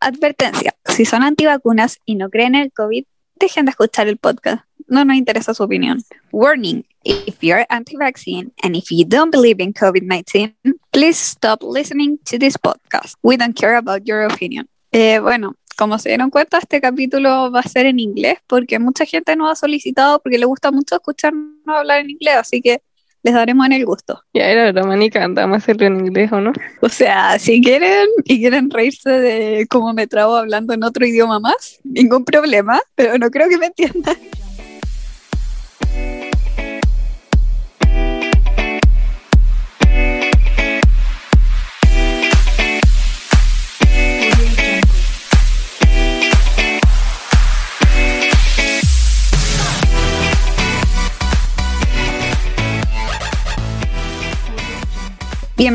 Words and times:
Advertencia, 0.00 0.74
si 0.86 1.04
son 1.04 1.22
antivacunas 1.22 1.98
y 2.06 2.14
no 2.14 2.30
creen 2.30 2.54
en 2.54 2.62
el 2.62 2.72
COVID, 2.72 3.04
dejen 3.36 3.66
de 3.66 3.70
escuchar 3.70 4.08
el 4.08 4.16
podcast. 4.16 4.64
No 4.86 5.04
nos 5.04 5.16
interesa 5.16 5.54
su 5.54 5.62
opinión. 5.62 6.02
Warning, 6.32 6.84
if 7.04 7.38
you're 7.42 7.66
anti-vaccine 7.68 8.52
and 8.62 8.76
if 8.76 8.90
you 8.90 9.04
don't 9.06 9.30
believe 9.30 9.62
in 9.62 9.72
COVID-19, 9.72 10.54
please 10.90 11.18
stop 11.18 11.62
listening 11.62 12.18
to 12.24 12.38
this 12.38 12.56
podcast. 12.56 13.14
We 13.22 13.36
don't 13.36 13.54
care 13.54 13.76
about 13.76 14.02
your 14.04 14.24
opinion. 14.24 14.68
Eh, 14.90 15.20
bueno, 15.20 15.54
como 15.76 15.98
se 15.98 16.08
dieron 16.08 16.30
cuenta, 16.30 16.58
este 16.58 16.80
capítulo 16.80 17.50
va 17.50 17.60
a 17.60 17.68
ser 17.68 17.86
en 17.86 18.00
inglés 18.00 18.38
porque 18.46 18.78
mucha 18.78 19.04
gente 19.04 19.36
nos 19.36 19.50
ha 19.52 19.54
solicitado 19.54 20.20
porque 20.20 20.38
le 20.38 20.46
gusta 20.46 20.70
mucho 20.70 20.96
escucharnos 20.96 21.56
hablar 21.66 22.00
en 22.00 22.10
inglés, 22.10 22.36
así 22.36 22.60
que 22.60 22.82
les 23.22 23.34
daremos 23.34 23.66
en 23.66 23.72
el 23.72 23.84
gusto. 23.84 24.22
Ya 24.34 24.44
era 24.44 24.72
broma, 24.72 24.96
ni 24.96 25.10
cantamos 25.10 25.58
hacerlo 25.58 25.86
en 25.86 26.06
inglés, 26.06 26.32
¿o 26.32 26.40
no? 26.40 26.52
O 26.80 26.88
sea, 26.88 27.38
si 27.38 27.60
quieren 27.60 28.08
y 28.24 28.40
quieren 28.40 28.70
reírse 28.70 29.10
de 29.10 29.66
cómo 29.68 29.92
me 29.92 30.06
trabo 30.06 30.36
hablando 30.36 30.72
en 30.72 30.84
otro 30.84 31.06
idioma 31.06 31.40
más, 31.40 31.80
ningún 31.84 32.24
problema, 32.24 32.80
pero 32.94 33.18
no 33.18 33.30
creo 33.30 33.48
que 33.48 33.58
me 33.58 33.66
entiendan. 33.66 34.16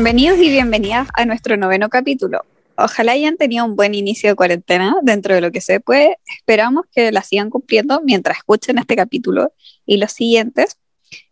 Bienvenidos 0.06 0.38
y 0.38 0.50
bienvenidas 0.50 1.08
a 1.14 1.24
nuestro 1.24 1.56
noveno 1.56 1.88
capítulo. 1.88 2.44
Ojalá 2.76 3.10
hayan 3.10 3.36
tenido 3.36 3.64
un 3.64 3.74
buen 3.74 3.92
inicio 3.92 4.30
de 4.30 4.36
cuarentena 4.36 4.94
dentro 5.02 5.34
de 5.34 5.40
lo 5.40 5.50
que 5.50 5.60
se 5.60 5.80
puede. 5.80 6.18
Esperamos 6.38 6.84
que 6.94 7.10
la 7.10 7.22
sigan 7.24 7.50
cumpliendo 7.50 8.00
mientras 8.04 8.36
escuchen 8.36 8.78
este 8.78 8.94
capítulo 8.94 9.52
y 9.84 9.96
los 9.96 10.12
siguientes. 10.12 10.78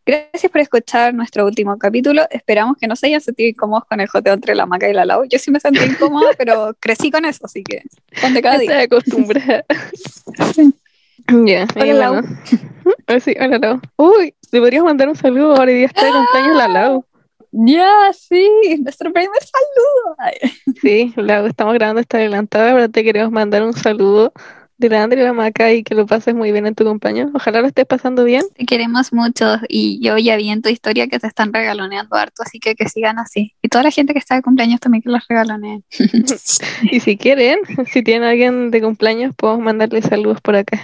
Gracias 0.04 0.50
por 0.50 0.60
escuchar 0.60 1.14
nuestro 1.14 1.46
último 1.46 1.78
capítulo. 1.78 2.24
Esperamos 2.30 2.76
que 2.76 2.88
no 2.88 2.96
se 2.96 3.06
hayan 3.06 3.20
sentido 3.20 3.48
incómodos 3.48 3.84
con 3.84 4.00
el 4.00 4.08
joteo 4.08 4.34
entre 4.34 4.56
la 4.56 4.66
maca 4.66 4.88
y 4.88 4.92
la 4.92 5.04
lau. 5.04 5.24
Yo 5.30 5.38
sí 5.38 5.52
me 5.52 5.60
sentí 5.60 5.84
incómoda, 5.84 6.30
pero 6.36 6.74
crecí 6.80 7.12
con 7.12 7.24
eso, 7.26 7.46
así 7.46 7.62
que 7.62 7.82
ponte 8.20 8.42
cada 8.42 8.58
día. 8.58 8.82
Estoy 8.82 8.98
acostumbrada. 8.98 9.64
Ya, 11.46 11.68
Hola, 11.76 11.86
y 11.86 11.92
Lau. 11.92 12.12
bueno. 12.14 12.28
Ah, 13.06 13.20
sí, 13.20 13.36
hola, 13.38 13.58
Lau. 13.58 13.80
Uy, 13.98 14.34
le 14.50 14.58
podrías 14.58 14.82
mandar 14.82 15.08
un 15.08 15.14
saludo 15.14 15.54
ahora 15.54 15.70
y 15.70 15.76
día 15.76 15.86
está 15.86 16.06
de 16.06 16.10
cumpleaños 16.10 16.56
la 16.56 16.66
Lau. 16.66 17.04
Ya, 17.56 18.12
sí, 18.12 18.48
nuestro 18.82 19.12
primer 19.12 19.30
saludo. 19.40 20.16
Sí, 20.82 21.12
Lau, 21.16 21.46
estamos 21.46 21.74
grabando 21.74 22.00
esta 22.00 22.16
adelantada, 22.16 22.74
pero 22.74 22.88
te 22.88 23.04
queremos 23.04 23.30
mandar 23.30 23.62
un 23.62 23.72
saludo 23.72 24.32
de 24.76 24.88
la 24.88 25.04
Andrea 25.04 25.22
y 25.22 25.26
la 25.26 25.32
Maca 25.32 25.72
y 25.72 25.84
que 25.84 25.94
lo 25.94 26.04
pases 26.04 26.34
muy 26.34 26.50
bien 26.50 26.66
en 26.66 26.74
tu 26.74 26.84
cumpleaños. 26.84 27.30
Ojalá 27.32 27.60
lo 27.60 27.68
estés 27.68 27.86
pasando 27.86 28.24
bien. 28.24 28.42
Te 28.56 28.66
queremos 28.66 29.12
mucho 29.12 29.58
y 29.68 30.00
yo 30.04 30.18
ya 30.18 30.36
vi 30.36 30.50
en 30.50 30.62
tu 30.62 30.68
historia 30.68 31.06
que 31.06 31.20
te 31.20 31.28
están 31.28 31.52
regaloneando 31.52 32.16
harto, 32.16 32.42
así 32.42 32.58
que 32.58 32.74
que 32.74 32.88
sigan 32.88 33.20
así. 33.20 33.54
Y 33.62 33.68
toda 33.68 33.84
la 33.84 33.92
gente 33.92 34.14
que 34.14 34.18
está 34.18 34.34
de 34.34 34.42
cumpleaños 34.42 34.80
también 34.80 35.02
que 35.02 35.10
los 35.10 35.22
regaloneen. 35.28 35.84
Y 36.90 36.98
si 36.98 37.16
quieren, 37.16 37.60
si 37.92 38.02
tienen 38.02 38.28
alguien 38.28 38.72
de 38.72 38.82
cumpleaños, 38.82 39.32
podemos 39.36 39.62
mandarle 39.64 40.02
saludos 40.02 40.40
por 40.40 40.56
acá. 40.56 40.80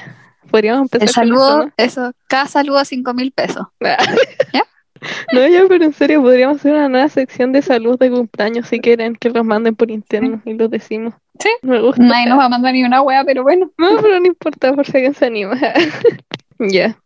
Podríamos 0.53 0.83
empezar 0.83 1.09
El 1.09 1.15
con 1.15 1.15
saludo, 1.15 1.73
eso, 1.77 2.13
cada 2.29 2.47
saludo 2.47 2.85
cinco 2.85 3.13
mil 3.13 3.33
pesos. 3.33 3.67
eso, 3.81 4.11
¿no? 4.13 4.17
¿Ya? 4.55 4.65
No, 5.33 5.47
ya, 5.47 5.65
pero 5.69 5.85
en 5.85 5.93
serio, 5.93 6.23
podríamos 6.23 6.57
hacer 6.57 6.75
una 6.75 6.89
nueva 6.89 7.09
sección 7.09 7.53
de 7.53 7.63
salud 7.63 7.99
de 7.99 8.11
cumpleaños 8.11 8.69
si 8.69 8.81
quieren 8.81 9.15
que 9.15 9.31
los 9.31 9.45
manden 9.45 9.75
por 9.75 9.91
interno 9.91 10.43
y 10.45 10.55
los 10.55 10.71
decimos. 10.71 11.15
Sí. 11.39 11.49
Me 11.63 11.81
gusta. 11.81 12.03
Nadie 12.03 12.29
nos 12.29 12.39
va 12.39 12.47
a 12.47 12.49
mandar 12.49 12.73
ni 12.75 12.85
una 12.85 13.03
wea, 13.03 13.25
pero 13.25 13.43
bueno. 13.43 13.71
No, 13.79 13.97
pero 14.01 14.21
no 14.21 14.27
importa, 14.27 14.73
por 14.75 14.87
si 14.87 14.97
alguien 14.97 15.15
se 15.15 15.27
anima. 15.27 15.59
Ya. 16.63 16.99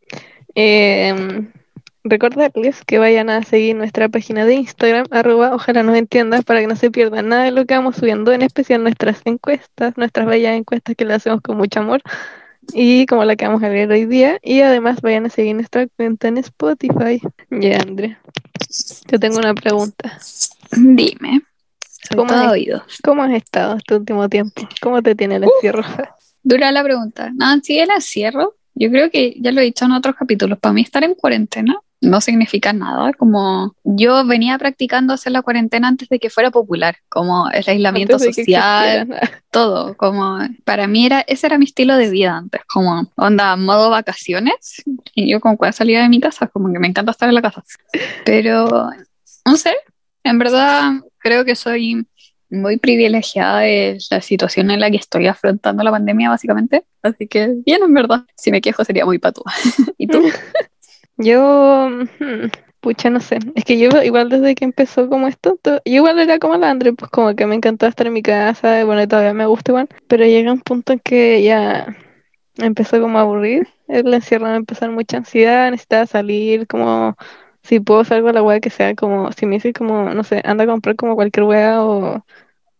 Em, 0.56 1.52
recordarles 2.02 2.84
que 2.84 2.98
vayan 2.98 3.30
a 3.30 3.44
seguir 3.44 3.76
nuestra 3.76 4.08
página 4.08 4.44
de 4.44 4.54
Instagram, 4.54 5.06
arroba 5.12 5.54
ojalá 5.54 5.84
nos 5.84 5.96
entiendas, 5.96 6.44
para 6.44 6.60
que 6.60 6.66
no 6.66 6.74
se 6.74 6.90
pierdan 6.90 7.28
nada 7.28 7.44
de 7.44 7.52
lo 7.52 7.64
que 7.64 7.74
vamos 7.74 7.94
subiendo, 7.94 8.32
en 8.32 8.42
especial 8.42 8.82
nuestras 8.82 9.22
encuestas, 9.24 9.96
nuestras 9.96 10.26
bellas 10.26 10.56
encuestas 10.56 10.96
que 10.96 11.04
las 11.04 11.18
hacemos 11.18 11.40
con 11.40 11.56
mucho 11.56 11.78
amor, 11.78 12.02
y 12.72 13.06
como 13.06 13.24
la 13.24 13.36
que 13.36 13.46
vamos 13.46 13.62
a 13.62 13.68
ver 13.68 13.90
hoy 13.90 14.06
día, 14.06 14.38
y 14.42 14.60
además 14.60 15.00
vayan 15.00 15.26
a 15.26 15.30
seguir 15.30 15.54
nuestra 15.54 15.86
cuenta 15.86 16.28
en 16.28 16.38
Spotify. 16.38 17.20
Ya, 17.50 17.80
Andrea, 17.80 18.20
yo 19.10 19.18
tengo 19.18 19.38
una 19.38 19.54
pregunta. 19.54 20.18
Dime. 20.72 21.42
¿Cómo 23.02 23.22
has 23.22 23.32
estado 23.32 23.76
este 23.76 23.96
último 23.96 24.28
tiempo? 24.28 24.68
¿Cómo 24.80 25.02
te 25.02 25.14
tiene 25.14 25.36
el 25.36 25.44
encierro? 25.44 25.84
Dura 26.42 26.70
la 26.72 26.82
pregunta. 26.82 27.30
No, 27.34 27.58
sí, 27.62 27.78
el 27.78 27.90
encierro. 27.90 28.56
Yo 28.74 28.90
creo 28.90 29.10
que 29.10 29.34
ya 29.40 29.52
lo 29.52 29.60
he 29.60 29.64
dicho 29.64 29.84
en 29.84 29.92
otros 29.92 30.14
capítulos. 30.16 30.58
Para 30.58 30.72
mí 30.72 30.82
estar 30.82 31.02
en 31.04 31.14
cuarentena 31.14 31.78
no 32.04 32.20
significa 32.20 32.72
nada. 32.72 33.12
Como 33.12 33.74
yo 33.84 34.24
venía 34.24 34.58
practicando 34.58 35.14
hacer 35.14 35.32
la 35.32 35.42
cuarentena 35.42 35.88
antes 35.88 36.08
de 36.08 36.18
que 36.18 36.30
fuera 36.30 36.50
popular, 36.50 36.96
como 37.08 37.50
el 37.50 37.64
aislamiento 37.66 38.18
social, 38.18 39.08
todo. 39.50 39.96
Como 39.96 40.38
para 40.64 40.86
mí 40.86 41.06
era, 41.06 41.20
ese 41.20 41.46
era 41.46 41.58
mi 41.58 41.64
estilo 41.64 41.96
de 41.96 42.10
vida 42.10 42.36
antes, 42.36 42.62
como 42.72 43.10
onda 43.16 43.56
modo 43.56 43.90
vacaciones. 43.90 44.82
Y 45.14 45.30
yo 45.30 45.40
como 45.40 45.56
cuando 45.56 45.76
salía 45.76 46.02
de 46.02 46.08
mi 46.08 46.20
casa, 46.20 46.46
como 46.48 46.72
que 46.72 46.78
me 46.78 46.88
encanta 46.88 47.12
estar 47.12 47.28
en 47.28 47.34
la 47.34 47.42
casa. 47.42 47.62
Pero 48.24 48.90
no 49.46 49.56
sé, 49.56 49.74
en 50.22 50.38
verdad 50.38 50.92
creo 51.18 51.44
que 51.44 51.56
soy 51.56 52.06
muy 52.50 52.78
privilegiada 52.78 53.60
de 53.60 53.98
la 54.10 54.20
situación 54.20 54.70
en 54.70 54.80
la 54.80 54.90
que 54.90 54.96
estoy 54.96 55.26
afrontando 55.26 55.82
la 55.82 55.90
pandemia, 55.90 56.30
básicamente. 56.30 56.84
Así 57.02 57.26
que 57.26 57.54
bien, 57.64 57.82
en 57.82 57.94
verdad. 57.94 58.24
Si 58.36 58.50
me 58.50 58.60
quejo 58.60 58.84
sería 58.84 59.04
muy 59.04 59.18
patúa. 59.18 59.52
¿Y 59.98 60.06
tú? 60.06 60.22
Yo, 61.16 61.88
hmm, 61.90 62.46
pucha, 62.80 63.10
no 63.10 63.20
sé. 63.20 63.38
Es 63.54 63.64
que 63.64 63.78
yo 63.78 63.88
igual 64.02 64.28
desde 64.28 64.54
que 64.54 64.64
empezó 64.64 65.08
como 65.08 65.28
esto, 65.28 65.56
to- 65.62 65.76
yo 65.84 65.92
igual 65.94 66.18
era 66.18 66.38
como 66.38 66.56
la 66.56 66.70
Andre, 66.70 66.92
pues 66.92 67.10
como 67.10 67.34
que 67.34 67.46
me 67.46 67.54
encantaba 67.54 67.90
estar 67.90 68.06
en 68.06 68.12
mi 68.14 68.22
casa, 68.22 68.84
bueno, 68.84 69.06
todavía 69.06 69.32
me 69.34 69.46
gusta 69.46 69.70
igual, 69.72 69.88
pero 70.08 70.24
llega 70.24 70.52
un 70.52 70.60
punto 70.60 70.92
en 70.92 70.98
que 71.00 71.42
ya 71.42 71.96
empezó 72.58 73.00
como 73.00 73.18
a 73.18 73.22
aburrir, 73.22 73.68
el 73.88 74.12
encierro 74.14 74.46
me 74.46 74.56
a 74.56 74.62
dar 74.80 74.90
mucha 74.90 75.18
ansiedad, 75.18 75.70
necesitaba 75.70 76.06
salir, 76.06 76.66
como 76.68 77.16
si 77.62 77.80
puedo 77.80 78.04
salgo 78.04 78.28
a 78.30 78.32
la 78.32 78.42
weá 78.42 78.60
que 78.60 78.70
sea, 78.70 78.94
como 78.94 79.32
si 79.32 79.46
me 79.46 79.56
dices 79.56 79.74
como, 79.74 80.10
no 80.14 80.24
sé, 80.24 80.42
anda 80.44 80.64
a 80.64 80.66
comprar 80.66 80.96
como 80.96 81.14
cualquier 81.16 81.44
weá 81.46 81.82
o, 81.84 82.24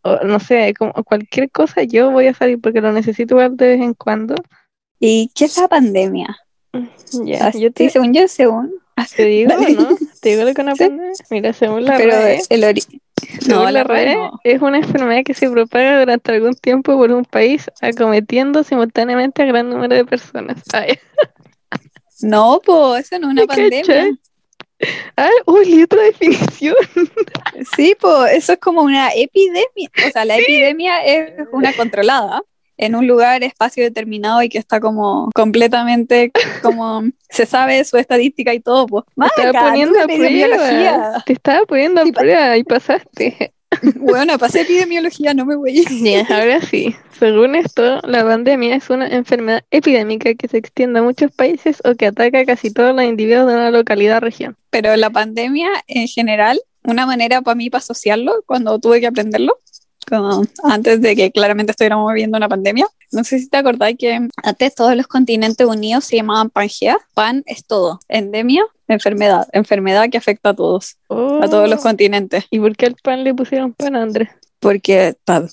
o 0.03 0.16
no 0.25 0.41
sé, 0.41 0.75
como 0.75 0.93
cualquier 1.05 1.51
cosa, 1.51 1.83
yo 1.84 2.11
voy 2.12 2.28
a 2.28 2.34
salir 2.34 2.61
porque 2.61 2.81
lo 2.83 2.93
necesito 2.93 3.34
igual 3.37 3.56
de 3.59 3.69
vez 3.69 3.83
en 3.83 3.95
cuando. 3.95 4.34
¿Y 5.01 5.31
qué 5.34 5.47
es 5.47 5.59
la 5.59 5.69
pandemia? 5.69 6.37
Ya, 7.24 7.46
Así, 7.46 7.60
yo 7.60 7.72
te, 7.72 7.88
según 7.90 8.12
yo, 8.12 8.26
según. 8.28 8.74
Te 9.16 9.24
digo. 9.24 9.50
¿no? 9.76 9.96
Te 10.20 10.30
digo 10.30 10.44
lo 10.44 10.54
que 10.54 10.62
una 10.62 10.74
Sí. 10.76 10.84
pandemia. 10.84 11.12
Mira, 11.30 11.52
según 11.52 11.84
la 11.84 11.96
Pero 11.96 12.12
el 12.16 12.62
ori- 12.62 12.80
según 12.80 13.48
No, 13.48 13.64
la 13.70 13.84
la 13.84 13.84
no. 14.14 14.40
es 14.44 14.62
una 14.62 14.78
enfermedad 14.78 15.22
que 15.24 15.34
se 15.34 15.50
propaga 15.50 15.98
durante 16.00 16.32
algún 16.32 16.54
tiempo 16.54 16.96
por 16.96 17.10
un 17.12 17.24
país, 17.24 17.70
acometiendo 17.80 18.62
simultáneamente 18.62 19.42
a 19.42 19.46
gran 19.46 19.68
número 19.70 19.94
de 19.94 20.04
personas. 20.04 20.62
Ay, 20.72 20.98
No, 22.22 22.60
pues 22.64 23.06
eso 23.06 23.18
no 23.18 23.28
es 23.28 23.32
una 23.32 23.42
¿Me 23.42 23.46
pandemia. 23.48 23.80
cachai? 23.82 24.18
ah, 25.16 25.28
uy, 25.46 25.82
otra 25.82 26.02
definición. 26.02 26.74
Sí, 27.76 27.96
pues 28.00 28.32
eso 28.32 28.52
es 28.54 28.58
como 28.58 28.82
una 28.82 29.10
epidemia. 29.14 29.91
O 30.06 30.10
sea, 30.12 30.24
la 30.24 30.36
epidemia 30.38 31.04
es 31.04 31.32
una 31.52 31.72
controlada 31.72 32.42
en 32.76 32.94
un 32.94 33.06
lugar, 33.06 33.42
espacio 33.44 33.84
determinado 33.84 34.42
y 34.42 34.48
que 34.48 34.58
está 34.58 34.80
como 34.80 35.30
completamente, 35.34 36.32
como 36.62 37.02
se 37.30 37.46
sabe 37.46 37.84
su 37.84 37.96
estadística 37.96 38.54
y 38.54 38.60
todo. 38.60 38.86
Pues, 38.86 39.04
Te 39.36 39.46
estaba 39.46 39.70
poniendo 39.70 40.00
a 40.00 40.06
prueba. 40.06 41.22
Te 41.24 41.32
estaba 41.32 41.66
poniendo 41.66 42.00
a 42.00 42.04
Sí, 42.04 42.12
prueba 42.12 42.56
y 42.56 42.64
pasaste. 42.64 43.52
Bueno, 43.96 44.38
pasé 44.38 44.62
epidemiología, 44.62 45.34
no 45.34 45.44
me 45.44 45.56
voy. 45.56 45.84
Bien, 46.02 46.26
ahora 46.30 46.60
sí. 46.60 46.94
Según 47.18 47.54
esto, 47.54 48.00
la 48.02 48.24
pandemia 48.24 48.77
es 48.77 48.91
una 48.91 49.09
enfermedad 49.09 49.65
epidémica 49.70 50.34
que 50.34 50.48
se 50.48 50.59
extiende 50.59 51.00
a 51.00 51.03
muchos 51.03 51.32
países 51.32 51.82
o 51.84 51.94
que 51.94 52.06
ataca 52.06 52.41
a 52.41 52.44
casi 52.44 52.72
todos 52.72 52.94
los 52.94 53.04
individuos 53.04 53.47
de 53.47 53.54
una 53.54 53.70
localidad 53.70 54.18
o 54.18 54.20
región. 54.20 54.56
Pero 54.70 54.94
la 54.97 55.10
pandemia 55.10 55.68
en 55.86 56.09
general, 56.09 56.60
una 56.82 57.06
manera 57.06 57.42
para 57.42 57.54
mí 57.54 57.70
para 57.70 57.80
asociarlo, 57.80 58.42
cuando 58.47 58.78
tuve 58.78 59.00
que 59.00 59.06
aprenderlo, 59.06 59.59
como 60.04 60.42
antes 60.62 61.01
de 61.01 61.16
que 61.16 61.30
claramente 61.33 61.72
estuviéramos 61.72 62.12
viviendo 62.12 62.36
una 62.36 62.48
pandemia, 62.48 62.86
no 63.12 63.24
sé 63.24 63.39
si 63.39 63.48
te 63.48 63.56
acordás 63.59 63.95
que 63.98 64.28
antes 64.42 64.74
todos 64.74 64.97
los 64.97 65.06
continentes 65.06 65.66
unidos 65.66 66.04
se 66.04 66.16
llamaban 66.16 66.51
Pangea. 66.51 66.98
Pan 67.15 67.42
es 67.47 67.65
todo. 67.66 68.01
Endemia, 68.09 68.65
enfermedad. 68.89 69.47
Enfermedad 69.53 70.09
que 70.10 70.18
afecta 70.18 70.51
a 70.51 70.54
todos, 70.54 70.97
a 71.09 71.48
todos 71.48 71.68
los 71.68 71.80
Oh. 71.80 71.83
continentes. 71.83 72.45
¿Y 72.51 72.59
por 72.59 72.77
qué 72.77 72.86
al 72.86 72.97
pan 73.03 73.24
le 73.24 73.34
pusieron 73.34 73.72
pan, 73.72 73.97
Andrés? 73.97 74.28
Porque 74.60 75.09
está 75.09 75.45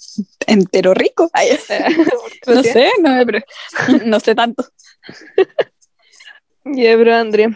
entero 0.48 0.94
rico. 0.94 1.30
Ay, 1.33 1.50
no 2.48 2.63
sé, 2.63 2.89
no, 3.01 3.09
me 3.09 3.25
no 4.06 4.19
sé 4.19 4.36
tanto. 4.36 4.65
Ya, 6.63 6.95
pero 6.95 7.15
André, 7.15 7.48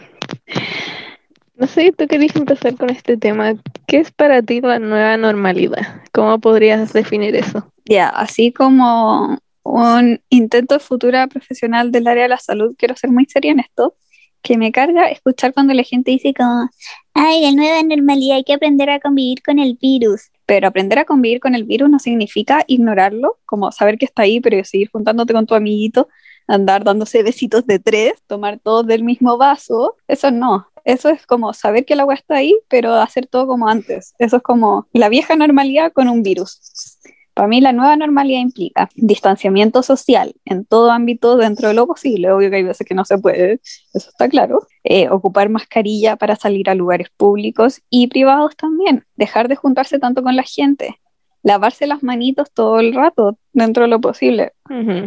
No 1.56 1.66
sé, 1.66 1.90
tú 1.92 2.06
querías 2.06 2.36
empezar 2.36 2.76
con 2.76 2.90
este 2.90 3.16
tema. 3.16 3.54
¿Qué 3.86 3.98
es 3.98 4.10
para 4.10 4.42
ti 4.42 4.60
la 4.60 4.78
nueva 4.78 5.16
normalidad? 5.16 6.02
¿Cómo 6.12 6.38
podrías 6.38 6.92
definir 6.92 7.34
eso? 7.34 7.72
Ya, 7.86 8.08
así 8.08 8.52
como 8.52 9.38
un 9.62 10.20
intento 10.28 10.78
futura 10.80 11.26
profesional 11.28 11.90
del 11.92 12.08
área 12.08 12.24
de 12.24 12.28
la 12.28 12.38
salud, 12.38 12.74
quiero 12.76 12.94
ser 12.94 13.10
muy 13.10 13.24
seria 13.24 13.52
en 13.52 13.60
esto, 13.60 13.96
que 14.42 14.58
me 14.58 14.70
carga 14.70 15.08
escuchar 15.08 15.54
cuando 15.54 15.72
la 15.72 15.82
gente 15.82 16.10
dice 16.10 16.34
como, 16.34 16.68
ay, 17.14 17.42
la 17.42 17.52
nueva 17.52 17.82
normalidad, 17.82 18.36
hay 18.36 18.44
que 18.44 18.52
aprender 18.52 18.90
a 18.90 19.00
convivir 19.00 19.42
con 19.42 19.58
el 19.58 19.78
virus. 19.80 20.30
Pero 20.44 20.68
aprender 20.68 20.98
a 20.98 21.04
convivir 21.04 21.40
con 21.40 21.54
el 21.54 21.64
virus 21.64 21.88
no 21.88 21.98
significa 21.98 22.64
ignorarlo, 22.66 23.38
como 23.46 23.72
saber 23.72 23.96
que 23.96 24.04
está 24.04 24.22
ahí, 24.22 24.40
pero 24.40 24.62
seguir 24.62 24.90
juntándote 24.90 25.32
con 25.32 25.46
tu 25.46 25.54
amiguito, 25.54 26.08
andar 26.46 26.84
dándose 26.84 27.22
besitos 27.22 27.66
de 27.66 27.78
tres, 27.78 28.12
tomar 28.26 28.58
todo 28.58 28.82
del 28.82 29.02
mismo 29.02 29.38
vaso, 29.38 29.96
eso 30.06 30.30
no. 30.30 30.68
Eso 30.86 31.08
es 31.08 31.26
como 31.26 31.52
saber 31.52 31.84
que 31.84 31.94
el 31.94 32.00
agua 32.00 32.14
está 32.14 32.36
ahí, 32.36 32.56
pero 32.68 32.94
hacer 32.94 33.26
todo 33.26 33.48
como 33.48 33.68
antes. 33.68 34.14
Eso 34.20 34.36
es 34.36 34.42
como 34.42 34.86
la 34.92 35.08
vieja 35.08 35.34
normalidad 35.34 35.92
con 35.92 36.08
un 36.08 36.22
virus. 36.22 37.00
Para 37.34 37.48
mí 37.48 37.60
la 37.60 37.72
nueva 37.72 37.96
normalidad 37.96 38.40
implica 38.40 38.88
distanciamiento 38.94 39.82
social 39.82 40.36
en 40.44 40.64
todo 40.64 40.92
ámbito 40.92 41.36
dentro 41.36 41.66
de 41.66 41.74
lo 41.74 41.88
posible. 41.88 42.30
Obvio 42.30 42.50
que 42.50 42.56
hay 42.56 42.62
veces 42.62 42.86
que 42.86 42.94
no 42.94 43.04
se 43.04 43.18
puede, 43.18 43.54
eso 43.94 44.10
está 44.10 44.28
claro. 44.28 44.60
Eh, 44.84 45.08
ocupar 45.10 45.48
mascarilla 45.48 46.14
para 46.14 46.36
salir 46.36 46.70
a 46.70 46.76
lugares 46.76 47.08
públicos 47.16 47.82
y 47.90 48.06
privados 48.06 48.54
también. 48.56 49.04
Dejar 49.16 49.48
de 49.48 49.56
juntarse 49.56 49.98
tanto 49.98 50.22
con 50.22 50.36
la 50.36 50.44
gente. 50.44 51.00
Lavarse 51.42 51.88
las 51.88 52.04
manitos 52.04 52.52
todo 52.52 52.78
el 52.78 52.94
rato 52.94 53.38
dentro 53.52 53.82
de 53.82 53.88
lo 53.88 54.00
posible. 54.00 54.52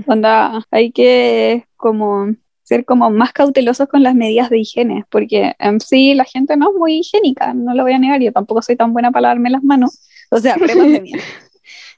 Onda, 0.07 0.65
hay 0.71 0.91
que 0.91 1.65
como 1.77 2.35
ser 2.69 2.85
como 2.85 3.09
más 3.09 3.33
cautelosos 3.33 3.87
con 3.87 4.03
las 4.03 4.13
medidas 4.13 4.51
de 4.51 4.59
higiene, 4.59 5.03
porque 5.09 5.55
en 5.57 5.81
sí 5.81 6.13
la 6.13 6.23
gente 6.23 6.55
no 6.55 6.69
es 6.69 6.77
muy 6.77 6.99
higiénica, 6.99 7.51
no 7.55 7.73
lo 7.73 7.81
voy 7.81 7.93
a 7.93 7.97
negar, 7.97 8.21
yo 8.21 8.31
tampoco 8.31 8.61
soy 8.61 8.75
tan 8.75 8.93
buena 8.93 9.11
para 9.11 9.23
lavarme 9.23 9.49
las 9.49 9.63
manos, 9.63 10.07
o 10.29 10.37
sea, 10.37 10.55
bien. 11.01 11.19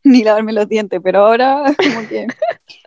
ni 0.06 0.24
lavarme 0.24 0.54
los 0.54 0.70
dientes, 0.70 1.02
pero 1.04 1.26
ahora 1.26 1.76
como 1.76 2.08
que 2.08 2.26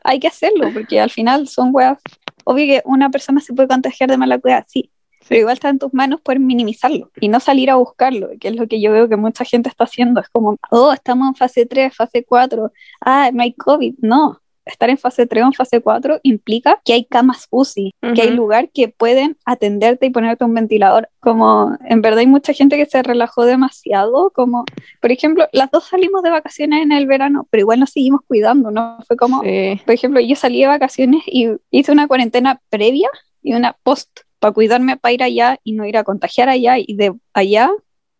hay 0.03 0.19
que 0.19 0.29
hacerlo, 0.29 0.71
porque 0.73 0.99
al 0.99 1.11
final 1.11 1.47
son 1.47 1.71
weas. 1.75 1.99
Obvio 2.45 2.65
que 2.65 2.83
una 2.87 3.11
persona 3.11 3.43
se 3.43 3.53
puede 3.53 3.69
contagiar 3.69 4.09
de 4.09 4.17
mala 4.17 4.39
cueva, 4.39 4.65
sí, 4.67 4.91
pero 5.29 5.41
igual 5.41 5.53
está 5.53 5.69
en 5.69 5.79
tus 5.79 5.93
manos 5.93 6.23
poder 6.23 6.41
minimizarlo 6.41 7.11
y 7.21 7.29
no 7.29 7.39
salir 7.39 7.71
a 7.71 7.77
buscarlo, 7.77 8.31
que 8.41 8.49
es 8.49 8.57
lo 8.57 8.67
que 8.67 8.81
yo 8.81 8.93
veo 8.93 9.11
que 9.11 9.17
mucha 9.17 9.45
gente 9.45 9.69
está 9.69 9.85
haciendo. 9.85 10.23
Es 10.23 10.29
como, 10.31 10.57
oh, 10.71 10.93
estamos 10.95 11.29
en 11.29 11.35
fase 11.35 11.67
3, 11.67 11.95
fase 11.95 12.25
4, 12.25 12.73
ah, 13.03 13.31
no 13.33 13.43
hay 13.43 13.53
COVID. 13.53 13.97
No, 13.99 14.41
estar 14.65 14.91
en 14.91 14.99
fase 14.99 15.27
3 15.27 15.45
o 15.45 15.47
en 15.47 15.53
fase 15.53 15.81
4 15.81 16.21
implica 16.23 16.81
que 16.85 16.95
hay 16.95 17.05
camas 17.05 17.47
UCI, 17.51 17.93
que 18.15 18.23
hay 18.23 18.31
lugar 18.31 18.71
que 18.71 18.89
pueden 18.89 19.37
atenderte 19.45 20.07
y 20.07 20.11
ponerte 20.11 20.45
un 20.45 20.55
ventilador. 20.55 21.09
Como 21.21 21.77
en 21.85 22.03
verdad 22.03 22.21
hay 22.21 22.27
mucha 22.27 22.53
gente 22.53 22.77
que 22.77 22.87
se 22.87 23.03
relajó 23.03 23.45
demasiado, 23.45 24.31
como 24.31 24.65
por 25.01 25.13
ejemplo, 25.13 25.49
las 25.53 25.71
dos 25.71 25.85
salimos 25.85 26.23
de 26.23 26.31
vacaciones 26.31 26.83
en 26.83 26.93
el 26.93 27.07
verano, 27.07 27.47
pero 27.51 27.63
igual 27.63 27.81
nos 27.81 27.91
seguimos 27.91 28.21
cuidando, 28.27 28.71
¿no? 28.71 28.99
Fue 29.07 29.17
como, 29.17 29.41
por 29.41 29.95
ejemplo, 29.95 30.21
yo 30.21 30.37
salí 30.37 30.61
de 30.61 30.67
vacaciones 30.67 31.23
y 31.27 31.49
hice 31.71 31.93
una 31.93 32.09
cuarentena 32.09 32.61
previa 32.71 33.09
y 33.43 33.55
una 33.55 33.77
post 33.83 34.21
para 34.39 34.53
cuidarme 34.53 34.97
para 34.97 35.13
ir 35.13 35.23
allá 35.23 35.59
y 35.65 35.73
no 35.73 35.87
ir 35.87 35.97
a 35.97 36.05
contagiar 36.05 36.49
allá 36.49 36.77
y 36.79 36.95
de 36.95 37.15
allá 37.33 37.71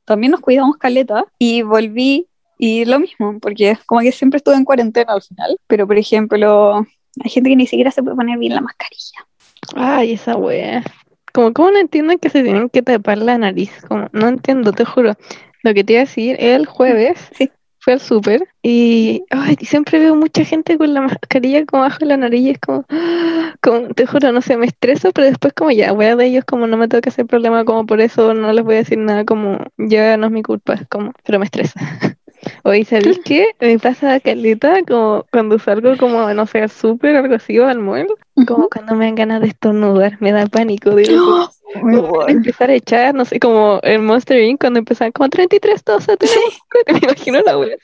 también 0.05 0.33
nos 0.33 0.41
cuidamos 0.41 0.77
caleta 0.77 1.25
y 1.39 1.63
volví 1.63 2.29
y 2.59 2.85
lo 2.85 2.99
mismo, 3.01 3.39
porque 3.41 3.77
como 3.87 4.01
que 4.01 4.13
siempre 4.13 4.39
estuve 4.39 4.55
en 4.57 4.65
cuarentena 4.65 5.13
al 5.13 5.23
final, 5.23 5.59
pero 5.67 5.87
por 5.87 5.99
ejemplo, 5.99 6.87
hay 7.23 7.31
gente 7.31 7.51
que 7.51 7.57
ni 7.57 7.67
siquiera 7.67 7.91
se 7.91 8.03
puede 8.03 8.17
poner 8.17 8.39
bien 8.39 8.55
la 8.55 8.61
mascarilla. 8.61 9.27
Ay, 9.75 10.13
esa 10.13 10.37
wea. 10.37 10.83
Como, 11.33 11.53
¿cómo 11.53 11.71
no 11.73 11.79
entienden 11.79 12.19
que 12.19 12.31
se 12.31 12.43
tienen 12.43 12.69
que 12.69 12.83
tapar 12.83 13.19
la 13.19 13.39
nariz? 13.39 13.71
Como, 13.89 14.09
no 14.13 14.29
entiendo, 14.29 14.73
te 14.73 14.85
juro. 14.85 15.15
Lo 15.63 15.75
que 15.75 15.83
te 15.83 15.95
iba 15.95 16.03
a 16.03 16.05
decir, 16.05 16.37
el 16.39 16.67
jueves 16.67 17.19
sí. 17.37 17.51
fue 17.81 17.95
al 17.95 18.01
súper 18.01 18.47
y 18.63 19.25
ay, 19.31 19.57
siempre 19.63 19.99
veo 19.99 20.15
mucha 20.15 20.45
gente 20.45 20.79
con 20.79 20.93
la 20.95 21.01
mascarilla 21.01 21.65
como 21.67 21.83
bajo 21.83 22.05
la 22.05 22.17
nariz 22.17 22.41
y 22.43 22.51
es 22.51 22.59
como, 22.59 22.85
como, 23.63 23.89
te 23.95 24.07
juro, 24.07 24.31
no 24.33 24.43
sé, 24.43 24.57
me 24.57 24.67
estreso, 24.67 25.11
pero 25.13 25.27
después 25.27 25.53
como 25.55 25.71
ya, 25.71 25.93
voy 25.93 26.07
a 26.07 26.17
de 26.17 26.27
ellos, 26.27 26.45
como 26.45 26.67
no 26.67 26.77
me 26.77 26.89
tengo 26.89 27.03
que 27.03 27.09
hacer 27.09 27.27
problema, 27.27 27.65
como 27.65 27.87
por 27.87 28.01
eso 28.01 28.35
no 28.35 28.53
les 28.53 28.65
voy 28.65 28.75
a 28.77 28.79
decir 28.79 28.99
nada, 28.99 29.25
como 29.25 29.59
ya 29.79 30.17
no 30.17 30.27
es 30.27 30.33
mi 30.33 30.43
culpa, 30.43 30.81
como, 30.89 31.13
pero 31.25 31.39
me 31.39 31.47
estresa. 31.47 31.81
Oye, 32.67 32.85
¿sabéis 32.87 33.21
qué? 33.25 33.47
Me 33.61 33.79
pasa 33.79 34.19
caleta 34.21 34.83
como 34.89 35.27
cuando 35.31 35.59
salgo 35.59 35.97
como, 35.99 36.33
no 36.33 36.47
sé, 36.47 36.67
súper 36.69 37.15
algo 37.17 37.35
así 37.35 37.59
o 37.59 37.67
al 37.67 37.79
mall, 37.79 38.07
como 38.47 38.71
cuando 38.71 38.95
me 38.95 39.05
dan 39.05 39.15
ganas 39.15 39.43
de 39.43 39.49
estornudar, 39.49 40.17
me 40.21 40.33
da 40.33 40.47
pánico, 40.47 40.97
digo, 40.97 41.51
empezar 42.27 42.71
a 42.71 42.75
echar, 42.75 43.15
no 43.15 43.27
sé, 43.27 43.39
como 43.39 43.81
el 43.83 44.01
Monster 44.01 44.43
Inc. 44.43 44.61
cuando 44.61 44.79
empezaban 44.79 45.13
como 45.13 45.29
33 45.29 45.85
tosas, 45.85 46.17
me 46.91 46.99
imagino 46.99 47.43
la 47.43 47.59
web. 47.59 47.79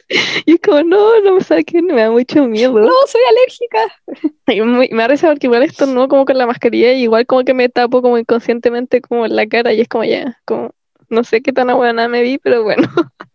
Y 0.46 0.54
es 0.54 0.60
como, 0.60 0.82
no, 0.82 1.20
no 1.20 1.34
me 1.34 1.40
saquen, 1.42 1.84
me 1.86 2.00
da 2.00 2.10
mucho 2.10 2.46
miedo. 2.46 2.72
No, 2.80 2.90
soy 3.06 3.20
alérgica. 3.28 3.94
Y 4.46 4.60
me, 4.62 4.88
me 4.90 5.06
da 5.06 5.14
porque 5.28 5.46
igual 5.46 5.62
estornudo 5.62 6.08
como 6.08 6.24
con 6.24 6.36
la 6.36 6.44
mascarilla 6.44 6.92
y 6.92 7.02
igual 7.02 7.24
como 7.24 7.44
que 7.44 7.54
me 7.54 7.68
tapo 7.68 8.02
como 8.02 8.18
inconscientemente 8.18 9.00
como 9.00 9.28
la 9.28 9.46
cara 9.46 9.72
y 9.72 9.80
es 9.80 9.88
como 9.88 10.02
ya, 10.02 10.40
como 10.44 10.72
no 11.08 11.22
sé 11.22 11.42
qué 11.42 11.52
tan 11.52 11.72
buena 11.76 12.08
me 12.08 12.22
vi, 12.22 12.38
pero 12.38 12.64
bueno. 12.64 12.88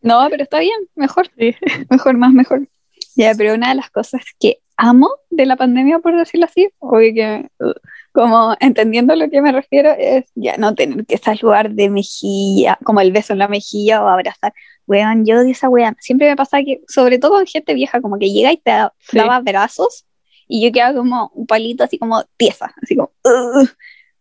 No, 0.06 0.26
pero 0.30 0.44
está 0.44 0.60
bien, 0.60 0.78
mejor. 0.94 1.28
Sí. 1.38 1.56
Mejor, 1.90 2.16
más 2.16 2.32
mejor. 2.32 2.70
Ya, 3.16 3.34
pero 3.36 3.56
una 3.56 3.70
de 3.70 3.76
las 3.76 3.90
cosas 3.90 4.22
que 4.40 4.60
amo 4.78 5.10
de 5.32 5.48
la 5.48 5.56
pandemia, 5.56 5.98
por 5.98 6.16
decirlo 6.16 6.46
así, 6.46 6.70
obvio 6.78 7.14
que, 7.14 7.50
uh, 7.60 7.74
como 8.12 8.56
entendiendo 8.60 9.14
a 9.14 9.16
lo 9.16 9.30
que 9.32 9.42
me 9.42 9.52
refiero, 9.52 9.92
es 9.98 10.26
ya 10.36 10.58
no 10.58 10.76
tener 10.76 11.08
que 11.08 11.18
saludar 11.18 11.72
de 11.72 11.90
mejilla, 11.90 12.78
como 12.84 13.02
el 13.02 13.12
beso 13.12 13.34
en 13.34 13.40
la 13.40 13.48
mejilla 13.48 14.04
o 14.04 14.08
abrazar. 14.08 14.54
Weón, 14.86 15.26
yo 15.26 15.40
odio 15.40 15.52
esa 15.52 15.70
weón. 15.70 15.96
Siempre 16.00 16.30
me 16.30 16.36
pasa 16.36 16.62
que, 16.64 16.82
sobre 16.88 17.18
todo 17.18 17.32
con 17.32 17.48
gente 17.48 17.74
vieja, 17.74 18.00
como 18.00 18.20
que 18.20 18.30
llega 18.32 18.52
y 18.52 18.58
te 18.58 18.72
daba 19.12 19.40
brazos 19.40 20.06
y 20.48 20.64
yo 20.64 20.72
quedaba 20.72 20.96
como 20.96 21.32
un 21.34 21.48
palito 21.48 21.84
así 21.84 21.98
como 21.98 22.24
tiesa, 22.38 22.76
así 22.84 22.96
como, 22.96 23.12
uh, 23.24 23.66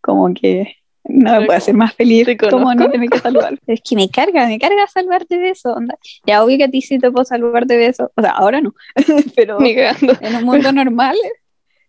como 0.00 0.32
que 0.32 0.76
no 1.06 1.40
me 1.40 1.46
puede 1.46 1.58
hacer 1.58 1.74
más 1.74 1.94
feliz 1.94 2.26
como 2.50 2.74
no 2.74 2.90
tener 2.90 3.08
que 3.10 3.18
saludar. 3.18 3.58
Es 3.66 3.80
que 3.82 3.96
me 3.96 4.08
carga, 4.08 4.46
me 4.46 4.58
carga 4.58 4.86
salvarte 4.86 5.38
de 5.38 5.50
eso. 5.50 5.72
Onda. 5.72 5.96
Ya 6.26 6.42
obvio 6.42 6.58
que 6.58 6.64
a 6.64 6.70
ti 6.70 6.80
sí 6.80 6.98
te 6.98 7.10
puedo 7.10 7.24
salvar 7.24 7.66
de 7.66 7.86
eso. 7.86 8.10
O 8.16 8.22
sea, 8.22 8.30
ahora 8.30 8.60
no. 8.60 8.74
pero 9.36 9.58
en 9.60 10.36
un 10.36 10.44
mundo 10.44 10.72
normal 10.72 11.16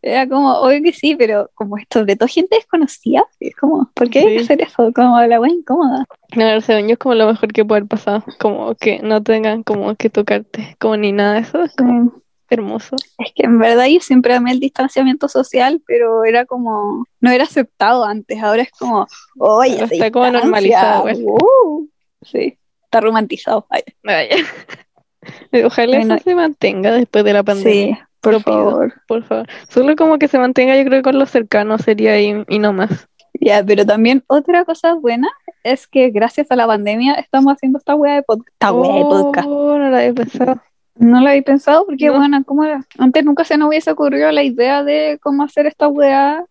era 0.06 0.28
como, 0.28 0.54
obvio 0.60 0.84
que 0.84 0.94
sí, 0.94 1.16
pero 1.16 1.50
como 1.56 1.78
esto, 1.78 2.06
de 2.06 2.16
toda 2.16 2.28
gente 2.28 2.56
desconocida, 2.56 3.24
es 3.40 3.56
como, 3.56 3.90
¿por 3.96 4.08
qué 4.10 4.20
hay 4.20 4.38
que 4.38 4.44
hacer 4.44 4.62
eso? 4.62 4.92
Como 4.94 5.20
la 5.20 5.40
wea 5.40 5.52
incómoda. 5.52 6.06
No, 6.36 6.62
según 6.62 6.88
yo 6.88 6.94
es 6.94 7.00
como 7.00 7.16
lo 7.16 7.26
mejor 7.26 7.52
que 7.52 7.66
puede 7.66 7.86
pasar, 7.86 8.24
como 8.40 8.76
que 8.76 9.00
no 9.00 9.24
tengan 9.24 9.64
como 9.64 9.96
que 9.96 10.12
tocarte, 10.12 10.76
como 10.80 10.96
ni 10.98 11.12
nada 11.12 11.34
de 11.34 11.40
eso, 11.40 11.64
es 11.64 11.76
como 11.76 12.22
hermoso. 12.50 12.95
Es 13.18 13.31
que 13.33 13.45
en 13.45 13.59
verdad 13.59 13.86
yo 13.88 14.00
siempre 14.00 14.33
amé 14.33 14.51
el 14.51 14.59
distanciamiento 14.59 15.27
social, 15.27 15.81
pero 15.85 16.23
era 16.25 16.45
como, 16.45 17.06
no 17.19 17.31
era 17.31 17.45
aceptado 17.45 18.06
antes, 18.06 18.42
ahora 18.42 18.64
es 18.64 18.71
como, 18.71 19.07
oye, 19.37 19.83
está 19.83 20.11
como 20.11 20.30
normalizado. 20.30 21.06
Uh, 21.06 21.87
sí, 22.21 22.57
está 22.83 23.02
romantizado. 23.02 23.68
Ojalá 25.66 25.97
eso 25.97 26.18
se 26.19 26.35
mantenga 26.35 26.92
después 26.92 27.25
de 27.25 27.33
la 27.33 27.44
pandemia. 27.44 27.95
Sí, 27.95 28.02
por 28.21 28.42
favor. 28.42 28.94
por 29.07 29.23
favor. 29.23 29.47
Solo 29.69 29.95
como 29.95 30.19
que 30.19 30.28
se 30.28 30.37
mantenga, 30.37 30.78
yo 30.78 30.85
creo, 30.85 31.02
con 31.02 31.18
los 31.18 31.31
cercanos 31.31 31.81
sería 31.81 32.14
ahí 32.14 32.44
y 32.47 32.59
no 32.59 32.73
más. 32.73 33.07
Ya, 33.40 33.64
pero 33.64 33.85
también 33.85 34.23
otra 34.28 34.66
cosa 34.66 34.94
buena 34.94 35.28
es 35.64 35.87
que 35.87 36.09
gracias 36.09 36.52
a 36.52 36.56
la 36.56 36.68
pandemia 36.68 37.16
estamos 37.16 37.54
haciendo 37.54 37.80
esta 37.80 37.95
wea 37.95 38.16
de, 38.16 38.23
podcast 38.23 38.49
esta 38.54 38.71
wea 38.71 38.95
de 38.95 39.02
podcast. 39.02 39.47
Oh, 39.49 39.78
no 39.78 39.90
la 39.90 39.97
había 39.97 40.14
pensado. 40.14 40.61
No 40.95 41.21
lo 41.21 41.30
había 41.30 41.42
pensado 41.42 41.85
porque, 41.85 42.09
bueno, 42.09 42.42
¿cómo 42.45 42.64
era? 42.64 42.85
Antes 42.97 43.23
nunca 43.25 43.44
se 43.44 43.57
nos 43.57 43.68
hubiese 43.68 43.92
ocurrido 43.92 44.31
la 44.31 44.44
idea 44.44 44.83
de 44.83 45.19
cómo 45.21 45.44
hacer 45.44 45.66
esta 45.66 45.87
weá. 45.87 46.45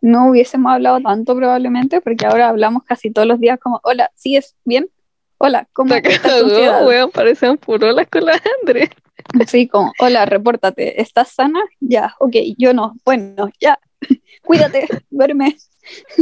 No 0.00 0.28
hubiésemos 0.28 0.72
hablado 0.72 1.00
tanto 1.00 1.34
probablemente 1.34 2.00
porque 2.00 2.26
ahora 2.26 2.48
hablamos 2.48 2.82
casi 2.84 3.10
todos 3.10 3.26
los 3.26 3.40
días 3.40 3.58
como, 3.60 3.80
hola, 3.84 4.10
¿sigues 4.14 4.56
bien? 4.64 4.88
Hola, 5.38 5.68
¿cómo 5.72 5.94
estás? 5.94 6.42
weón, 6.86 7.10
parecen 7.10 7.56
purolas 7.56 8.06
con 8.08 8.24
la 8.24 8.40
Andre. 8.60 8.90
Sí, 9.46 9.68
como, 9.68 9.92
hola, 9.98 10.26
repórtate, 10.26 11.00
¿estás 11.00 11.28
sana? 11.28 11.60
Ya, 11.80 12.14
ok, 12.18 12.36
yo 12.58 12.74
no, 12.74 12.94
bueno, 13.04 13.48
ya, 13.60 13.78
cuídate, 14.44 14.86
duerme. 15.10 15.56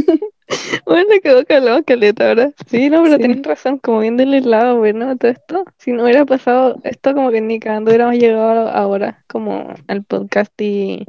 Bueno, 0.87 1.09
quedó 1.23 1.45
calado, 1.45 1.83
caleta, 1.85 2.29
ahora. 2.29 2.53
Sí, 2.67 2.91
no, 2.91 3.03
pero 3.03 3.17
sí. 3.17 3.43
razón, 3.43 3.79
como 3.79 4.01
viendo 4.01 4.23
el 4.23 4.51
lado 4.51 4.79
bueno 4.79 5.17
todo 5.17 5.31
esto. 5.31 5.65
Si 5.79 5.93
no 5.93 6.05
hubiera 6.05 6.25
pasado 6.25 6.79
esto, 6.85 7.15
como 7.15 7.31
que 7.31 7.41
ni 7.41 7.59
cagando 7.59 7.91
hubiéramos 7.91 8.17
llegado 8.17 8.69
ahora, 8.69 9.25
como 9.29 9.73
al 9.89 10.05
podcast 10.05 10.53
y 10.61 11.07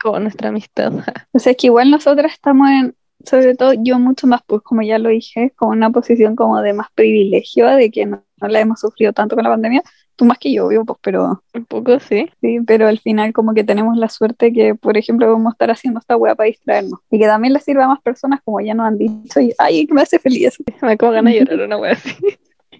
como 0.00 0.18
nuestra 0.20 0.48
amistad. 0.48 0.92
O 1.32 1.38
sea, 1.38 1.52
es 1.52 1.56
que 1.58 1.68
igual 1.68 1.90
nosotras 1.90 2.32
estamos 2.32 2.68
en, 2.68 2.94
sobre 3.24 3.54
todo 3.54 3.72
yo 3.82 3.98
mucho 3.98 4.26
más, 4.26 4.42
pues 4.46 4.62
como 4.62 4.82
ya 4.82 4.98
lo 4.98 5.08
dije, 5.08 5.52
como 5.56 5.72
una 5.72 5.90
posición 5.90 6.36
como 6.36 6.60
de 6.60 6.72
más 6.72 6.88
privilegio, 6.94 7.66
de 7.68 7.90
que 7.90 8.06
no, 8.06 8.24
la 8.40 8.60
hemos 8.60 8.80
sufrido 8.80 9.12
tanto 9.12 9.36
con 9.36 9.44
la 9.44 9.50
pandemia, 9.50 9.82
tú 10.16 10.24
más 10.24 10.38
que 10.38 10.52
yo, 10.52 10.66
obvio, 10.66 10.84
pues, 10.84 10.98
pero 11.02 11.42
Un 11.54 11.64
poco 11.66 11.98
sí. 12.00 12.26
sí, 12.40 12.58
pero 12.66 12.86
al 12.88 12.98
final 12.98 13.32
como 13.32 13.54
que 13.54 13.64
tenemos 13.64 13.96
la 13.96 14.08
suerte 14.08 14.52
que, 14.52 14.74
por 14.74 14.96
ejemplo, 14.96 15.30
vamos 15.30 15.50
a 15.50 15.54
estar 15.54 15.70
haciendo 15.70 16.00
esta 16.00 16.16
weá 16.16 16.34
para 16.34 16.46
distraernos 16.48 17.00
y 17.10 17.18
que 17.18 17.26
también 17.26 17.52
le 17.54 17.60
sirva 17.60 17.84
a 17.84 17.88
más 17.88 18.00
personas 18.02 18.40
como 18.44 18.60
ya 18.60 18.74
nos 18.74 18.86
han 18.86 18.98
dicho 18.98 19.40
y, 19.40 19.52
ay, 19.58 19.86
que 19.86 19.94
me 19.94 20.02
hace 20.02 20.18
feliz. 20.18 20.56
Me 20.82 20.96
como 20.96 21.12
ganas 21.12 21.32
de 21.34 21.40
llorar 21.40 21.60
una 21.66 21.76
wea 21.78 21.92
así. 21.92 22.14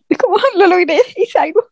Es 0.08 0.18
como, 0.18 0.36
lo 0.56 0.66
logré, 0.66 0.98
hice 1.16 1.38
algo. 1.38 1.62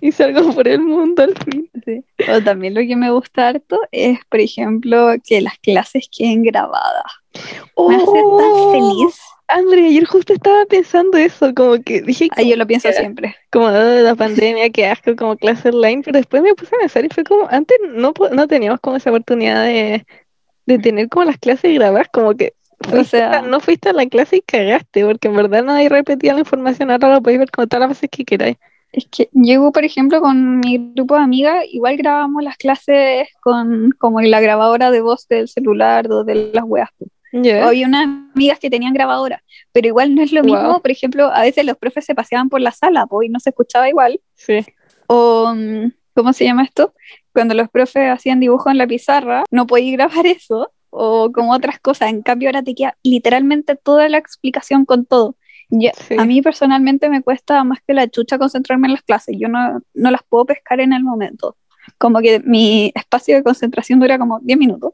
y 0.00 0.12
salgo 0.12 0.52
por 0.54 0.68
el 0.68 0.80
mundo 0.80 1.22
al 1.24 1.34
fin. 1.44 1.68
Sí. 1.84 2.04
O 2.32 2.42
también 2.42 2.74
lo 2.74 2.80
que 2.80 2.96
me 2.96 3.10
gusta 3.10 3.48
harto 3.48 3.80
es, 3.90 4.18
por 4.30 4.40
ejemplo, 4.40 5.08
que 5.24 5.40
las 5.40 5.58
clases 5.58 6.08
queden 6.10 6.42
grabadas. 6.42 7.04
Me 7.88 7.96
hace 7.96 8.04
Oh. 8.06 8.38
tan 8.38 8.72
feliz. 8.72 9.20
André, 9.48 9.86
ayer 9.86 10.04
justo 10.06 10.32
estaba 10.32 10.64
pensando 10.66 11.16
eso, 11.18 11.54
como 11.54 11.80
que 11.82 12.02
dije 12.02 12.28
Ay, 12.36 12.50
yo 12.50 12.56
lo 12.56 12.66
pienso 12.66 12.90
siempre. 12.92 13.36
como 13.50 13.68
"Ah, 13.68 13.72
la 14.02 14.14
pandemia, 14.16 14.70
que 14.70 14.86
asco, 14.86 15.14
como 15.16 15.36
clase 15.36 15.68
online, 15.68 16.02
pero 16.04 16.18
después 16.18 16.42
me 16.42 16.54
puse 16.54 16.74
a 16.74 16.78
pensar 16.80 17.04
y 17.04 17.08
fue 17.08 17.22
como, 17.24 17.46
antes 17.48 17.76
no, 17.94 18.12
no 18.32 18.48
teníamos 18.48 18.80
como 18.80 18.96
esa 18.96 19.10
oportunidad 19.10 19.64
de, 19.64 20.04
de 20.66 20.78
tener 20.78 21.08
como 21.08 21.26
las 21.26 21.38
clases 21.38 21.74
grabadas, 21.74 22.08
como 22.12 22.34
que 22.34 22.54
O 22.92 23.04
sea, 23.04 23.38
a- 23.38 23.42
no 23.42 23.60
fuiste 23.60 23.88
a 23.90 23.92
la 23.92 24.06
clase 24.06 24.36
y 24.36 24.40
cagaste, 24.40 25.04
porque 25.06 25.28
en 25.28 25.36
verdad 25.36 25.62
nadie 25.64 25.88
repetía 25.88 26.34
la 26.34 26.40
información, 26.40 26.90
ahora 26.90 27.14
lo 27.14 27.22
podéis 27.22 27.38
ver 27.40 27.50
como 27.50 27.66
todas 27.68 27.80
las 27.80 27.90
veces 27.90 28.10
que 28.10 28.24
queráis. 28.24 28.56
es 28.92 29.06
que 29.10 29.28
llego, 29.32 29.72
por 29.72 29.84
ejemplo, 29.84 30.20
con 30.20 30.58
mi 30.60 30.92
grupo 30.94 31.14
de 31.16 31.22
amigas, 31.22 31.64
igual 31.70 31.96
grabamos 31.96 32.42
las 32.42 32.56
clases 32.56 33.28
con 33.42 33.90
como 33.98 34.20
la 34.22 34.40
grabadora 34.40 34.90
de 34.90 35.00
voz 35.02 35.28
del 35.28 35.48
celular 35.48 36.10
o 36.10 36.24
de 36.24 36.50
las 36.52 36.64
weas. 36.64 36.90
Ya. 37.32 37.66
Había 37.66 37.86
unas 37.86 38.04
amigas 38.34 38.58
que 38.58 38.70
tenían 38.70 38.94
grabadora, 38.94 39.42
pero 39.72 39.88
igual 39.88 40.14
no 40.14 40.22
es 40.22 40.32
lo 40.32 40.42
Wow. 40.42 40.54
mismo, 40.54 40.80
por 40.80 40.90
ejemplo, 40.90 41.26
a 41.32 41.42
veces 41.42 41.64
los 41.64 41.76
profes 41.76 42.04
se 42.04 42.14
paseaban 42.14 42.48
por 42.48 42.60
la 42.60 42.70
sala 42.72 43.06
pues, 43.06 43.28
y 43.28 43.30
no 43.30 43.40
se 43.40 43.50
escuchaba 43.50 43.88
igual. 43.88 44.20
Sí. 44.34 44.64
O, 45.08 45.52
mm, 45.54 45.92
¿cómo 46.14 46.32
se 46.32 46.44
llama 46.44 46.64
esto? 46.64 46.94
Cuando 47.32 47.54
los 47.54 47.68
profes 47.68 48.10
hacían 48.10 48.40
dibujo 48.40 48.70
en 48.70 48.78
la 48.78 48.86
pizarra, 48.86 49.44
no 49.50 49.66
podía 49.66 49.92
grabar 49.96 50.26
eso, 50.26 50.72
o 50.90 51.30
como 51.32 51.52
otras 51.52 51.78
cosas. 51.80 52.08
En 52.10 52.22
cambio, 52.22 52.48
ahora 52.48 52.62
te 52.62 52.74
queda 52.74 52.96
literalmente 53.02 53.76
toda 53.76 54.08
la 54.08 54.18
explicación 54.18 54.84
con 54.86 55.04
todo. 55.04 55.36
Sí. 55.68 56.16
A 56.16 56.24
mí 56.24 56.40
personalmente 56.42 57.08
me 57.10 57.22
cuesta 57.22 57.64
más 57.64 57.80
que 57.86 57.92
la 57.92 58.06
chucha 58.08 58.38
concentrarme 58.38 58.86
en 58.86 58.92
las 58.92 59.02
clases. 59.02 59.36
Yo 59.38 59.48
no, 59.48 59.80
no 59.94 60.10
las 60.12 60.22
puedo 60.28 60.46
pescar 60.46 60.80
en 60.80 60.92
el 60.92 61.02
momento. 61.02 61.56
Como 61.98 62.20
que 62.20 62.40
mi 62.40 62.92
espacio 62.94 63.34
de 63.36 63.42
concentración 63.42 63.98
dura 64.00 64.16
como 64.16 64.38
10 64.40 64.58
minutos. 64.58 64.92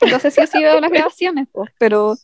Entonces 0.00 0.34
sí 0.34 0.40
o 0.40 0.46
sí 0.46 0.58
veo 0.60 0.80
las 0.80 0.90
grabaciones, 0.92 1.48
pues, 1.52 1.70
pero 1.78 2.14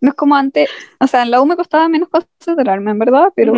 no 0.00 0.10
es 0.10 0.14
como 0.14 0.36
antes. 0.36 0.68
O 1.00 1.06
sea, 1.06 1.22
en 1.22 1.30
la 1.30 1.40
U 1.40 1.46
me 1.46 1.56
costaba 1.56 1.88
menos 1.88 2.08
concentrarme, 2.08 2.90
en 2.90 2.98
verdad, 2.98 3.32
pero 3.34 3.54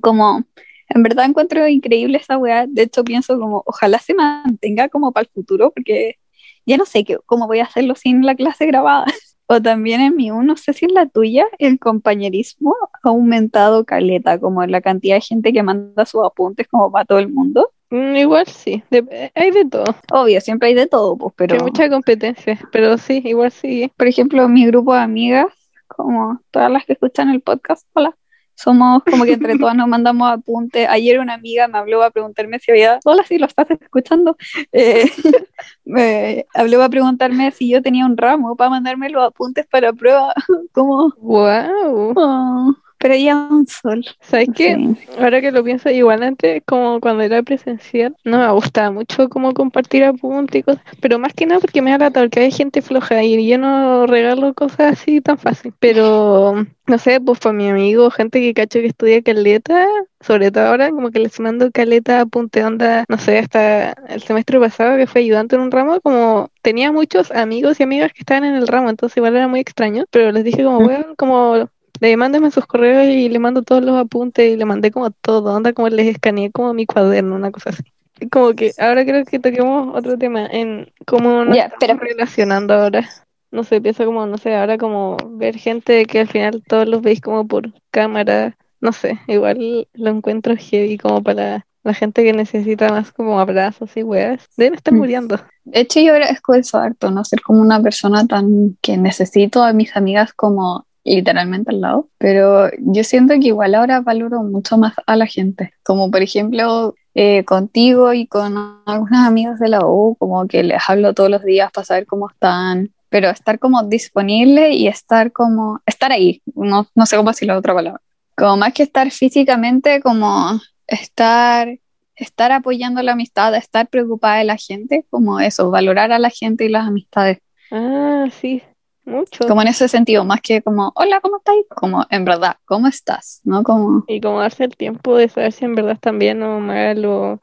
como 0.00 0.44
en 0.88 1.02
verdad 1.02 1.24
encuentro 1.24 1.66
increíble 1.66 2.18
esa 2.18 2.38
weá. 2.38 2.66
De 2.68 2.82
hecho, 2.82 3.04
pienso 3.04 3.38
como, 3.38 3.62
ojalá 3.66 3.98
se 3.98 4.14
mantenga 4.14 4.88
como 4.88 5.12
para 5.12 5.22
el 5.24 5.30
futuro, 5.32 5.72
porque 5.74 6.16
ya 6.64 6.76
no 6.76 6.84
sé 6.84 7.04
qué, 7.04 7.18
cómo 7.26 7.46
voy 7.46 7.60
a 7.60 7.64
hacerlo 7.64 7.94
sin 7.94 8.24
la 8.24 8.34
clase 8.34 8.66
grabada. 8.66 9.06
O 9.48 9.62
también 9.62 10.00
en 10.00 10.16
mi 10.16 10.32
U, 10.32 10.42
no 10.42 10.56
sé 10.56 10.72
si 10.72 10.86
en 10.86 10.94
la 10.94 11.06
tuya, 11.06 11.46
el 11.60 11.78
compañerismo 11.78 12.74
ha 13.04 13.08
aumentado 13.10 13.84
caleta, 13.84 14.40
como 14.40 14.66
la 14.66 14.80
cantidad 14.80 15.14
de 15.14 15.20
gente 15.20 15.52
que 15.52 15.62
manda 15.62 16.04
sus 16.04 16.24
apuntes 16.24 16.66
como 16.66 16.90
para 16.90 17.04
todo 17.04 17.20
el 17.20 17.28
mundo. 17.28 17.70
Mm, 17.90 18.16
igual 18.16 18.46
sí, 18.46 18.82
de- 18.90 19.30
hay 19.34 19.50
de 19.52 19.64
todo, 19.64 19.84
Obvio, 20.12 20.40
siempre 20.40 20.68
hay 20.68 20.74
de 20.74 20.86
todo, 20.88 21.16
pues, 21.16 21.32
pero 21.36 21.54
hay 21.54 21.60
mucha 21.62 21.88
competencia, 21.88 22.58
pero 22.72 22.98
sí, 22.98 23.22
igual 23.24 23.52
sí. 23.52 23.92
por 23.96 24.08
ejemplo, 24.08 24.48
mi 24.48 24.66
grupo 24.66 24.92
de 24.94 25.00
amigas, 25.00 25.46
como 25.86 26.40
todas 26.50 26.70
las 26.70 26.84
que 26.84 26.94
escuchan 26.94 27.30
el 27.30 27.42
podcast, 27.42 27.86
hola, 27.92 28.16
somos 28.56 29.02
como 29.04 29.24
que 29.24 29.34
entre 29.34 29.56
todas 29.58 29.76
nos 29.76 29.86
mandamos 29.86 30.28
apuntes. 30.30 30.88
Ayer 30.88 31.20
una 31.20 31.34
amiga 31.34 31.68
me 31.68 31.78
habló 31.78 32.02
a 32.02 32.10
preguntarme 32.10 32.58
si 32.58 32.72
había, 32.72 32.98
hola, 33.04 33.22
si 33.22 33.38
lo 33.38 33.46
estás 33.46 33.70
escuchando, 33.70 34.36
Eh, 34.72 35.04
me 35.84 36.46
habló 36.54 36.82
a 36.82 36.88
preguntarme 36.88 37.52
si 37.52 37.68
yo 37.70 37.82
tenía 37.82 38.04
un 38.06 38.16
ramo 38.16 38.56
para 38.56 38.70
mandarme 38.70 39.10
los 39.10 39.24
apuntes 39.24 39.64
para 39.66 39.92
prueba, 39.92 40.34
como, 40.72 41.12
Wow. 41.18 42.14
oh, 42.16 42.74
pero 42.98 43.14
ya 43.14 43.36
un 43.36 43.66
sol. 43.66 44.04
¿Sabes 44.20 44.48
qué? 44.54 44.74
Sí. 44.76 44.98
Ahora 45.18 45.40
que 45.40 45.52
lo 45.52 45.62
pienso, 45.64 45.90
igual 45.90 46.22
antes, 46.22 46.62
como 46.66 47.00
cuando 47.00 47.22
era 47.22 47.42
presencial, 47.42 48.16
no 48.24 48.38
me 48.38 48.50
gustaba 48.52 48.90
mucho 48.90 49.28
como 49.28 49.52
compartir 49.54 50.04
apuntes 50.04 50.60
y 50.60 50.62
cosas, 50.62 50.82
pero 51.00 51.18
más 51.18 51.32
que 51.34 51.46
nada 51.46 51.60
porque 51.60 51.82
me 51.82 51.90
da 51.92 51.98
lata, 51.98 52.20
porque 52.20 52.40
hay 52.40 52.50
gente 52.52 52.82
floja 52.82 53.22
y 53.22 53.46
yo 53.48 53.58
no 53.58 54.06
regalo 54.06 54.54
cosas 54.54 54.92
así 54.92 55.20
tan 55.20 55.38
fácil. 55.38 55.72
Pero, 55.78 56.66
no 56.86 56.98
sé, 56.98 57.20
pues 57.20 57.38
para 57.38 57.52
mi 57.52 57.68
amigo, 57.68 58.10
gente 58.10 58.40
que 58.40 58.54
cacho 58.54 58.80
que 58.80 58.86
estudia 58.86 59.22
caleta, 59.22 59.86
sobre 60.20 60.50
todo 60.50 60.66
ahora, 60.66 60.90
como 60.90 61.10
que 61.10 61.18
les 61.20 61.38
mando 61.40 61.70
caleta, 61.70 62.20
apunte 62.20 62.64
onda, 62.64 63.04
no 63.08 63.18
sé, 63.18 63.38
hasta 63.38 63.92
el 64.08 64.22
semestre 64.22 64.58
pasado 64.60 64.96
que 64.96 65.06
fue 65.06 65.20
ayudante 65.22 65.56
en 65.56 65.62
un 65.62 65.70
ramo, 65.70 66.00
como 66.00 66.50
tenía 66.62 66.92
muchos 66.92 67.30
amigos 67.30 67.78
y 67.80 67.82
amigas 67.84 68.12
que 68.12 68.20
estaban 68.20 68.44
en 68.44 68.54
el 68.56 68.66
ramo, 68.68 68.90
entonces 68.90 69.16
igual 69.16 69.36
era 69.36 69.48
muy 69.48 69.60
extraño, 69.60 70.04
pero 70.10 70.32
les 70.32 70.44
dije 70.44 70.64
como, 70.64 70.80
Mm. 70.80 70.86
weón, 70.86 71.14
como 71.16 71.68
le 72.00 72.16
mándenme 72.16 72.50
sus 72.50 72.66
correos 72.66 73.06
y 73.08 73.28
le 73.28 73.38
mando 73.38 73.62
todos 73.62 73.82
los 73.84 73.96
apuntes 73.96 74.52
y 74.52 74.56
le 74.56 74.64
mandé 74.64 74.90
como 74.90 75.10
todo, 75.10 75.54
onda 75.54 75.72
como 75.72 75.88
les 75.88 76.06
escaneé 76.08 76.50
como 76.50 76.74
mi 76.74 76.86
cuaderno, 76.86 77.34
una 77.34 77.50
cosa 77.50 77.70
así. 77.70 77.82
Como 78.30 78.54
que 78.54 78.72
ahora 78.78 79.04
creo 79.04 79.24
que 79.24 79.38
toquemos 79.38 79.94
otro 79.94 80.16
tema 80.16 80.46
en 80.46 80.90
cómo 81.06 81.44
nos 81.44 81.56
estamos 81.56 81.76
pero- 81.80 81.98
relacionando 81.98 82.74
ahora. 82.74 83.08
No 83.50 83.62
sé, 83.62 83.80
pienso 83.80 84.04
como, 84.04 84.26
no 84.26 84.38
sé, 84.38 84.54
ahora 84.56 84.76
como 84.76 85.16
ver 85.30 85.56
gente 85.56 86.04
que 86.06 86.20
al 86.20 86.28
final 86.28 86.62
todos 86.66 86.88
los 86.88 87.00
veis 87.00 87.20
como 87.20 87.46
por 87.46 87.72
cámara, 87.90 88.56
no 88.80 88.92
sé, 88.92 89.18
igual 89.28 89.86
lo 89.94 90.10
encuentro 90.10 90.54
heavy 90.58 90.98
como 90.98 91.22
para 91.22 91.64
la 91.84 91.94
gente 91.94 92.24
que 92.24 92.32
necesita 92.32 92.88
más 92.88 93.12
como 93.12 93.38
abrazos 93.38 93.96
y 93.96 94.02
weas. 94.02 94.46
Deben 94.56 94.74
estar 94.74 94.92
Mm. 94.92 94.96
muriendo. 94.96 95.40
De 95.64 95.80
hecho, 95.80 96.00
yo 96.00 96.12
agradezco 96.12 96.54
eso 96.54 96.78
harto, 96.78 97.10
no 97.12 97.24
ser 97.24 97.40
como 97.42 97.60
una 97.60 97.80
persona 97.80 98.26
tan 98.26 98.76
que 98.82 98.96
necesito 98.96 99.62
a 99.62 99.72
mis 99.72 99.96
amigas 99.96 100.32
como 100.32 100.84
literalmente 101.14 101.70
al 101.70 101.80
lado, 101.80 102.08
pero 102.18 102.70
yo 102.78 103.04
siento 103.04 103.34
que 103.34 103.48
igual 103.48 103.74
ahora 103.74 104.00
valoro 104.00 104.42
mucho 104.42 104.76
más 104.76 104.94
a 105.06 105.16
la 105.16 105.26
gente, 105.26 105.72
como 105.84 106.10
por 106.10 106.22
ejemplo 106.22 106.94
eh, 107.14 107.44
contigo 107.44 108.12
y 108.12 108.26
con 108.26 108.56
algunas 108.86 109.26
amigas 109.26 109.58
de 109.58 109.68
la 109.68 109.86
U, 109.86 110.16
como 110.18 110.46
que 110.46 110.62
les 110.62 110.82
hablo 110.88 111.14
todos 111.14 111.30
los 111.30 111.42
días 111.44 111.70
para 111.72 111.84
saber 111.84 112.06
cómo 112.06 112.28
están, 112.28 112.92
pero 113.08 113.30
estar 113.30 113.58
como 113.58 113.82
disponible 113.84 114.72
y 114.72 114.88
estar 114.88 115.32
como, 115.32 115.80
estar 115.86 116.12
ahí, 116.12 116.42
no, 116.54 116.86
no 116.94 117.06
sé 117.06 117.16
cómo 117.16 117.30
decir 117.30 117.48
la 117.48 117.58
otra 117.58 117.74
palabra, 117.74 118.00
como 118.36 118.56
más 118.56 118.72
que 118.72 118.82
estar 118.82 119.10
físicamente, 119.10 120.00
como 120.00 120.60
estar 120.86 121.78
estar 122.16 122.50
apoyando 122.50 123.02
la 123.02 123.12
amistad, 123.12 123.54
estar 123.54 123.88
preocupada 123.88 124.38
de 124.38 124.44
la 124.44 124.56
gente, 124.56 125.04
como 125.10 125.38
eso, 125.38 125.70
valorar 125.70 126.12
a 126.12 126.18
la 126.18 126.30
gente 126.30 126.64
y 126.64 126.70
las 126.70 126.86
amistades, 126.86 127.40
Ah, 127.70 128.26
sí, 128.40 128.62
mucho. 129.06 129.46
como 129.46 129.62
en 129.62 129.68
ese 129.68 129.88
sentido, 129.88 130.24
más 130.24 130.40
que 130.42 130.62
como, 130.62 130.92
hola, 130.94 131.20
¿cómo 131.20 131.38
estás? 131.38 131.54
Como, 131.68 132.04
en 132.10 132.24
verdad, 132.24 132.56
¿cómo 132.64 132.88
estás? 132.88 133.40
¿No? 133.44 133.62
Como, 133.62 134.04
Y 134.08 134.20
como 134.20 134.40
darse 134.40 134.64
el 134.64 134.76
tiempo 134.76 135.16
de 135.16 135.28
saber 135.28 135.52
si 135.52 135.64
en 135.64 135.74
verdad 135.74 135.92
están 135.92 136.18
bien 136.18 136.42
o 136.42 136.60
mal 136.60 137.04
o 137.04 137.40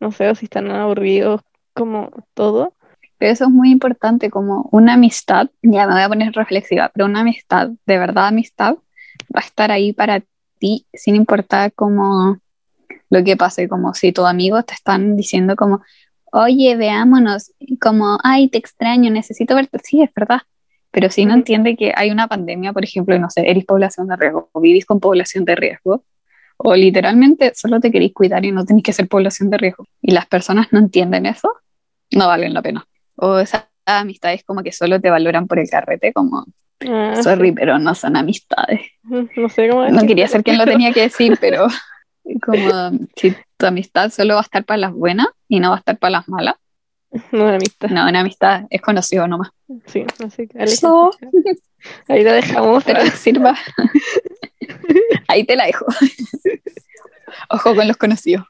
no 0.00 0.12
sé, 0.12 0.28
o 0.28 0.34
si 0.34 0.46
están 0.46 0.70
aburridos, 0.70 1.40
como 1.72 2.10
todo. 2.34 2.74
pero 3.18 3.32
eso 3.32 3.44
es 3.44 3.50
muy 3.50 3.70
importante, 3.70 4.30
como 4.30 4.68
una 4.72 4.94
amistad, 4.94 5.48
ya 5.62 5.86
me 5.86 5.94
voy 5.94 6.02
a 6.02 6.08
poner 6.08 6.32
reflexiva, 6.32 6.90
pero 6.92 7.06
una 7.06 7.20
amistad, 7.20 7.70
de 7.86 7.98
verdad 7.98 8.28
amistad, 8.28 8.74
va 9.34 9.40
a 9.40 9.44
estar 9.44 9.70
ahí 9.70 9.92
para 9.92 10.22
ti, 10.58 10.86
sin 10.92 11.16
importar 11.16 11.72
como 11.72 12.38
lo 13.08 13.24
que 13.24 13.36
pase, 13.36 13.68
como 13.68 13.94
si 13.94 14.12
tus 14.12 14.26
amigos 14.26 14.66
te 14.66 14.74
están 14.74 15.16
diciendo 15.16 15.56
como, 15.56 15.82
oye, 16.32 16.76
veámonos, 16.76 17.52
como, 17.80 18.18
ay, 18.22 18.48
te 18.48 18.58
extraño, 18.58 19.10
necesito 19.10 19.54
verte, 19.54 19.78
sí, 19.82 20.02
es 20.02 20.12
verdad, 20.14 20.42
pero 20.96 21.10
si 21.10 21.26
no 21.26 21.34
entiende 21.34 21.76
que 21.76 21.92
hay 21.94 22.10
una 22.10 22.26
pandemia, 22.26 22.72
por 22.72 22.82
ejemplo, 22.82 23.14
y 23.14 23.18
no 23.18 23.28
sé, 23.28 23.42
eres 23.50 23.66
población 23.66 24.08
de 24.08 24.16
riesgo, 24.16 24.48
o 24.50 24.60
vivís 24.62 24.86
con 24.86 24.98
población 24.98 25.44
de 25.44 25.54
riesgo, 25.54 26.04
o 26.56 26.74
literalmente 26.74 27.52
solo 27.54 27.80
te 27.80 27.92
queréis 27.92 28.14
cuidar 28.14 28.46
y 28.46 28.50
no 28.50 28.64
tenéis 28.64 28.84
que 28.84 28.94
ser 28.94 29.06
población 29.06 29.50
de 29.50 29.58
riesgo, 29.58 29.86
y 30.00 30.12
las 30.12 30.24
personas 30.24 30.68
no 30.70 30.78
entienden 30.78 31.26
eso, 31.26 31.52
no 32.12 32.28
valen 32.28 32.54
la 32.54 32.62
pena. 32.62 32.86
O 33.14 33.38
esas 33.38 33.66
amistades 33.84 34.42
como 34.42 34.62
que 34.62 34.72
solo 34.72 34.98
te 34.98 35.10
valoran 35.10 35.46
por 35.46 35.58
el 35.58 35.68
carrete, 35.68 36.14
como, 36.14 36.46
Ah, 36.88 37.22
sorry, 37.22 37.52
pero 37.52 37.78
no 37.78 37.94
son 37.94 38.16
amistades. 38.16 38.80
No 39.02 39.50
sé 39.50 39.68
cómo 39.68 39.86
No 39.90 40.06
quería 40.06 40.28
ser 40.28 40.42
quien 40.42 40.56
lo 40.56 40.64
tenía 40.64 40.94
que 40.94 41.02
decir, 41.02 41.36
pero 41.42 41.66
como 42.40 43.06
si 43.16 43.36
tu 43.58 43.66
amistad 43.66 44.08
solo 44.08 44.36
va 44.36 44.40
a 44.40 44.44
estar 44.44 44.64
para 44.64 44.78
las 44.78 44.92
buenas 44.94 45.28
y 45.46 45.60
no 45.60 45.68
va 45.68 45.76
a 45.76 45.78
estar 45.80 45.98
para 45.98 46.12
las 46.12 46.28
malas. 46.30 46.54
No, 47.32 47.44
una 47.44 47.54
amistad. 47.56 47.88
No, 47.88 48.08
una 48.08 48.20
amistad 48.20 48.64
es 48.70 48.80
conocido 48.80 49.26
nomás. 49.26 49.50
Sí, 49.86 50.04
así 50.24 50.46
que 50.48 50.62
Eso. 50.62 51.10
aléjense. 51.20 51.62
Ahí 52.08 52.22
la 52.24 52.32
dejamos. 52.34 52.84
Pero 52.84 53.02
que 53.02 53.10
sirva. 53.10 53.56
Ahí 55.28 55.44
te 55.44 55.56
la 55.56 55.66
dejo. 55.66 55.86
Ojo 57.50 57.74
con 57.74 57.86
los 57.86 57.96
conocidos. 57.96 58.44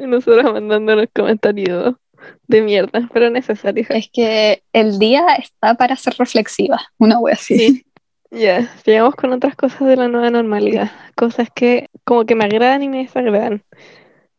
Nosotros 0.00 0.52
mandándonos 0.52 1.06
comentarios 1.14 1.94
de 2.46 2.62
mierda, 2.62 3.08
pero 3.12 3.30
necesarios. 3.30 3.88
Es 3.90 4.10
que 4.12 4.62
el 4.72 4.98
día 4.98 5.24
está 5.38 5.74
para 5.74 5.96
ser 5.96 6.14
reflexiva, 6.18 6.80
una 6.98 7.18
wea 7.18 7.34
así. 7.34 7.58
Sí. 7.58 7.86
Ya, 8.32 8.72
llegamos 8.84 9.16
con 9.16 9.32
otras 9.32 9.56
cosas 9.56 9.88
de 9.88 9.96
la 9.96 10.06
nueva 10.06 10.30
normalidad. 10.30 10.92
Cosas 11.16 11.48
que 11.52 11.88
como 12.04 12.26
que 12.26 12.36
me 12.36 12.44
agradan 12.44 12.82
y 12.82 12.88
me 12.88 12.98
desagradan. 12.98 13.64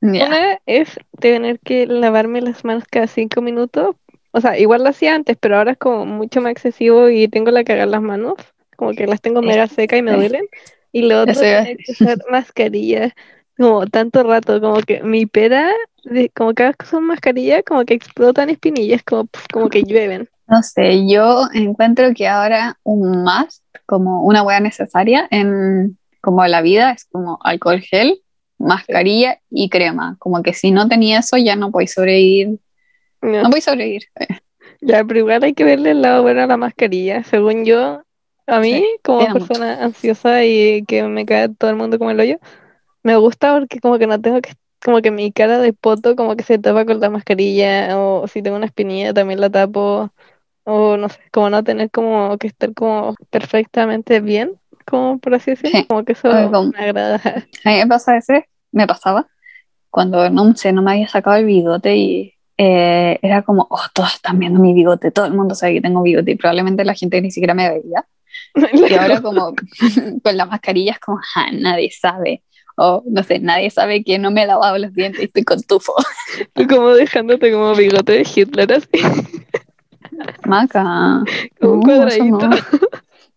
Una 0.01 0.59
es 0.65 0.99
tener 1.19 1.59
que 1.59 1.85
lavarme 1.85 2.41
las 2.41 2.65
manos 2.65 2.85
cada 2.89 3.07
cinco 3.07 3.41
minutos. 3.41 3.95
O 4.31 4.41
sea, 4.41 4.57
igual 4.57 4.83
lo 4.83 4.89
hacía 4.89 5.13
antes, 5.13 5.37
pero 5.39 5.57
ahora 5.57 5.73
es 5.73 5.77
como 5.77 6.05
mucho 6.05 6.41
más 6.41 6.51
excesivo 6.51 7.09
y 7.09 7.27
tengo 7.27 7.51
la 7.51 7.63
cagar 7.63 7.87
las 7.87 8.01
manos. 8.01 8.35
Como 8.75 8.93
que 8.93 9.05
las 9.05 9.21
tengo 9.21 9.41
mega 9.41 9.67
secas 9.67 9.99
y 9.99 10.01
me 10.01 10.13
duelen. 10.13 10.45
Y 10.91 11.03
lo 11.03 11.21
otro 11.21 11.41
es 11.41 11.77
usar 11.89 12.17
mascarilla 12.31 13.13
como 13.61 13.85
tanto 13.85 14.23
rato, 14.23 14.59
como 14.59 14.81
que 14.81 15.03
mi 15.03 15.25
pera, 15.25 15.71
de, 16.03 16.29
como 16.29 16.53
cada 16.53 16.69
vez 16.69 16.77
que 16.77 16.85
uso 16.85 17.01
mascarilla, 17.01 17.63
como 17.63 17.85
que 17.85 17.93
explotan 17.93 18.49
espinillas, 18.49 19.03
como, 19.03 19.29
como 19.53 19.69
que 19.69 19.83
llueven. 19.83 20.27
No 20.47 20.63
sé, 20.63 21.07
yo 21.07 21.47
encuentro 21.53 22.13
que 22.13 22.27
ahora 22.27 22.77
un 22.83 23.23
must, 23.23 23.63
como 23.85 24.23
una 24.23 24.43
hueá 24.43 24.59
necesaria 24.59 25.27
en 25.31 25.97
como 26.21 26.45
la 26.45 26.61
vida, 26.61 26.91
es 26.91 27.05
como 27.05 27.39
alcohol 27.43 27.79
gel, 27.81 28.21
mascarilla 28.61 29.39
y 29.49 29.69
crema. 29.69 30.15
Como 30.19 30.41
que 30.41 30.53
si 30.53 30.71
no 30.71 30.87
tenía 30.87 31.19
eso 31.19 31.37
ya 31.37 31.55
no 31.55 31.71
podéis 31.71 31.93
sobrevivir. 31.93 32.59
No. 33.21 33.43
No 33.43 33.49
podéis 33.49 33.65
sobrevivir. 33.65 34.03
Ya, 34.83 35.03
pero 35.03 35.19
igual 35.19 35.43
hay 35.43 35.53
que 35.53 35.63
verle 35.63 35.91
el 35.91 36.01
lado 36.01 36.23
bueno 36.23 36.41
a 36.41 36.47
la 36.47 36.57
mascarilla. 36.57 37.23
Según 37.23 37.65
yo, 37.65 38.01
a 38.47 38.59
mí, 38.59 38.73
Sí, 38.73 38.85
como 39.03 39.31
persona 39.31 39.83
ansiosa 39.83 40.43
y 40.43 40.83
que 40.85 41.03
me 41.03 41.25
cae 41.25 41.49
todo 41.49 41.69
el 41.69 41.77
mundo 41.77 41.99
como 41.99 42.09
el 42.09 42.19
hoyo, 42.19 42.39
me 43.03 43.15
gusta 43.17 43.53
porque 43.57 43.79
como 43.79 43.99
que 43.99 44.07
no 44.07 44.19
tengo 44.19 44.41
que, 44.41 44.53
como 44.83 45.01
que 45.01 45.11
mi 45.11 45.31
cara 45.31 45.59
de 45.59 45.73
poto 45.73 46.15
como 46.15 46.35
que 46.35 46.43
se 46.43 46.57
tapa 46.57 46.85
con 46.85 46.99
la 46.99 47.09
mascarilla, 47.09 47.99
o 47.99 48.27
si 48.27 48.41
tengo 48.41 48.57
una 48.57 48.65
espinilla 48.65 49.13
también 49.13 49.39
la 49.39 49.49
tapo, 49.51 50.11
o 50.63 50.97
no 50.97 51.09
sé, 51.09 51.19
como 51.31 51.49
no 51.49 51.63
tener 51.63 51.91
como 51.91 52.37
que 52.37 52.47
estar 52.47 52.73
como 52.73 53.15
perfectamente 53.29 54.19
bien, 54.19 54.59
como 54.83 55.19
por 55.19 55.33
así 55.35 55.51
decirlo, 55.51 55.79
Sí. 55.79 55.85
como 55.85 56.03
que 56.05 56.13
eso 56.13 56.29
como- 56.51 56.71
me 56.71 56.79
agrada. 56.79 57.15
A 57.65 57.69
mí 57.69 57.75
me 57.77 57.87
pasa 57.87 58.11
a 58.11 58.15
veces, 58.15 58.43
me 58.71 58.87
pasaba, 58.87 59.27
cuando 59.89 60.29
no 60.29 60.55
sé, 60.55 60.71
no 60.73 60.81
me 60.81 60.91
había 60.91 61.07
sacado 61.07 61.35
el 61.37 61.45
bigote 61.45 61.95
y 61.95 62.33
eh, 62.57 63.17
era 63.21 63.41
como, 63.41 63.67
oh, 63.69 63.81
todos 63.93 64.13
están 64.15 64.37
viendo 64.39 64.59
mi 64.59 64.73
bigote, 64.73 65.09
todo 65.11 65.25
el 65.25 65.33
mundo 65.33 65.55
sabe 65.55 65.73
que 65.75 65.81
tengo 65.81 66.01
bigote 66.03 66.31
y 66.31 66.35
probablemente 66.35 66.85
la 66.85 66.93
gente 66.93 67.19
ni 67.21 67.31
siquiera 67.31 67.53
me 67.53 67.67
veía. 67.69 68.05
Y 68.91 68.93
ahora 68.93 69.21
como 69.21 69.53
con 70.23 70.37
la 70.37 70.45
mascarilla 70.45 70.91
es 70.93 70.99
como, 70.99 71.19
ah, 71.35 71.47
nadie 71.53 71.89
sabe. 71.91 72.43
O 72.77 73.03
no 73.05 73.21
sé, 73.23 73.39
nadie 73.39 73.69
sabe 73.69 74.03
que 74.03 74.17
no 74.17 74.31
me 74.31 74.43
he 74.43 74.47
lavado 74.47 74.77
los 74.77 74.93
dientes 74.93 75.21
y 75.21 75.25
estoy 75.25 75.43
con 75.43 75.61
tufo. 75.63 75.93
Tú 76.53 76.65
como 76.67 76.89
dejándote 76.91 77.51
como 77.51 77.75
bigote 77.75 78.13
de 78.13 78.27
Hitler 78.35 78.71
así, 78.73 78.87
Maca. 80.45 81.23
como 81.59 81.73
un 81.73 81.89
eso 81.89 81.97
cuadradito. 81.99 82.47
no. 82.47 82.57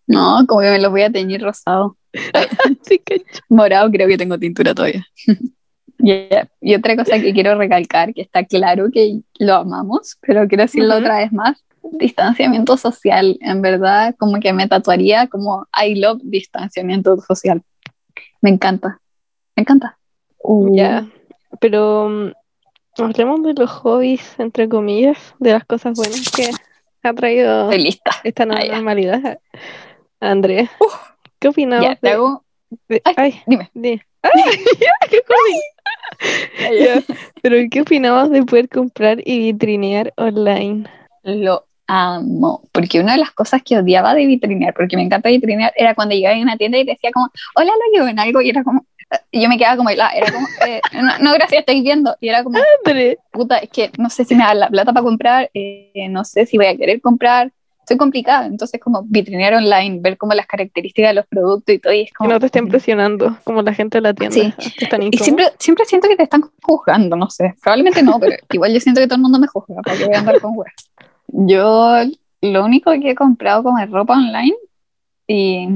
No, 0.07 0.45
como 0.47 0.61
que 0.61 0.71
me 0.71 0.79
los 0.79 0.91
voy 0.91 1.01
a 1.01 1.11
teñir 1.11 1.41
rosado. 1.41 1.97
Morado 3.49 3.91
creo 3.91 4.07
que 4.07 4.17
tengo 4.17 4.37
tintura 4.37 4.73
todavía. 4.73 5.05
Yeah. 5.97 6.49
Y 6.59 6.75
otra 6.75 6.95
cosa 6.97 7.19
que 7.19 7.33
quiero 7.33 7.55
recalcar, 7.57 8.13
que 8.13 8.21
está 8.21 8.43
claro 8.43 8.89
que 8.91 9.21
lo 9.39 9.55
amamos, 9.55 10.17
pero 10.21 10.45
quiero 10.47 10.63
decirlo 10.63 10.97
otra 10.97 11.19
vez 11.19 11.31
más, 11.31 11.63
distanciamiento 11.93 12.75
social. 12.77 13.37
En 13.41 13.61
verdad, 13.61 14.13
como 14.19 14.39
que 14.39 14.51
me 14.53 14.67
tatuaría 14.67 15.27
como 15.27 15.67
I 15.73 15.95
love 15.95 16.19
distanciamiento 16.21 17.17
social. 17.21 17.63
Me 18.41 18.49
encanta. 18.49 18.99
Me 19.55 19.61
encanta. 19.61 19.97
Uh, 20.39 20.75
Ya, 20.75 21.07
pero 21.59 22.09
mm, 22.09 23.01
hablemos 23.01 23.43
de 23.43 23.53
los 23.53 23.71
hobbies, 23.71 24.37
entre 24.37 24.67
comillas, 24.67 25.17
de 25.39 25.53
las 25.53 25.65
cosas 25.65 25.95
buenas 25.95 26.29
que 26.29 26.49
ha 27.03 27.13
traído 27.13 27.71
esta 27.71 28.45
nueva 28.45 28.63
Ah, 28.63 28.75
normalidad. 28.75 29.39
Andrea, 30.19 30.69
¿qué 31.39 31.47
Ya, 31.47 31.51
opinamos 31.51 31.99
te 31.99 32.07
de, 32.07 32.13
hago. 32.13 32.43
de- 32.89 33.01
Ay, 33.05 33.15
ay, 33.17 33.41
dime. 33.45 33.69
de- 33.73 34.01
¡Ay, 34.23 34.31
qué 35.09 35.21
joven! 35.27 36.79
Ya, 36.79 37.01
Pero 37.41 37.57
¿qué 37.69 37.81
opinamos 37.81 38.29
de 38.31 38.43
poder 38.43 38.69
comprar 38.69 39.19
y 39.25 39.51
vitrinear 39.51 40.13
online? 40.17 40.85
Lo 41.23 41.65
amo, 41.87 42.63
porque 42.71 42.99
una 42.99 43.13
de 43.13 43.19
las 43.19 43.31
cosas 43.31 43.61
que 43.63 43.77
odiaba 43.77 44.13
de 44.15 44.25
vitrinear, 44.25 44.73
porque 44.73 44.95
me 44.95 45.03
encanta 45.03 45.29
vitrinear, 45.29 45.71
era 45.75 45.93
cuando 45.95 46.15
llegaba 46.15 46.35
a 46.35 46.41
una 46.41 46.57
tienda 46.57 46.77
y 46.77 46.83
decía 46.83 47.11
como, 47.11 47.29
hola, 47.55 47.71
lo 47.71 47.93
llevo 47.93 48.07
en 48.07 48.19
algo, 48.19 48.41
y 48.41 48.49
era 48.49 48.63
como, 48.63 48.85
y 49.31 49.41
yo 49.41 49.49
me 49.49 49.57
quedaba 49.57 49.77
como 49.77 49.89
helada, 49.89 50.11
era 50.11 50.31
como, 50.31 50.47
eh, 50.65 50.81
no, 50.93 51.19
no, 51.19 51.33
gracias, 51.33 51.59
estáis 51.59 51.83
viendo, 51.83 52.15
y 52.19 52.29
era 52.29 52.43
como, 52.43 52.57
Andre, 52.85 53.17
puta, 53.31 53.57
es 53.57 53.69
que 53.69 53.91
no 53.99 54.09
sé 54.09 54.25
si 54.25 54.35
me 54.35 54.43
dan 54.43 54.59
la 54.59 54.69
plata 54.69 54.93
para 54.93 55.03
comprar, 55.03 55.49
eh, 55.53 56.07
no 56.09 56.23
sé 56.25 56.45
si 56.47 56.57
voy 56.57 56.67
a 56.67 56.77
querer 56.77 57.01
comprar, 57.01 57.51
soy 57.87 57.97
complicada, 57.97 58.45
entonces 58.45 58.79
como 58.79 59.03
vitrinear 59.03 59.53
online, 59.53 59.99
ver 60.01 60.17
como 60.17 60.33
las 60.33 60.47
características 60.47 61.11
de 61.11 61.13
los 61.15 61.27
productos 61.27 61.75
y 61.75 61.79
todo, 61.79 61.93
y 61.93 62.01
es 62.01 62.09
que 62.09 62.15
como, 62.15 62.31
no 62.31 62.39
te 62.39 62.47
estén 62.47 62.67
presionando 62.67 63.37
como 63.43 63.61
la 63.61 63.73
gente 63.73 63.97
de 63.97 64.01
la 64.01 64.13
tienda. 64.13 64.35
Sí. 64.35 64.73
están 64.79 65.03
y 65.03 65.17
siempre, 65.17 65.51
siempre 65.59 65.85
siento 65.85 66.07
que 66.07 66.15
te 66.15 66.23
están 66.23 66.43
juzgando, 66.61 67.15
no 67.15 67.29
sé, 67.29 67.55
probablemente 67.61 68.03
no, 68.03 68.19
pero 68.19 68.35
igual 68.51 68.73
yo 68.73 68.79
siento 68.79 69.01
que 69.01 69.07
todo 69.07 69.17
el 69.17 69.21
mundo 69.21 69.39
me 69.39 69.47
juzga, 69.47 69.81
para 69.81 69.97
que 69.97 70.05
voy 70.05 70.15
a 70.15 70.19
andar 70.19 70.41
con 70.41 70.53
weas. 70.55 70.73
Yo 71.27 71.95
lo 72.41 72.65
único 72.65 72.91
que 72.91 73.11
he 73.11 73.15
comprado 73.15 73.63
como 73.63 73.79
es 73.79 73.89
ropa 73.89 74.13
online, 74.13 74.55
y 75.27 75.67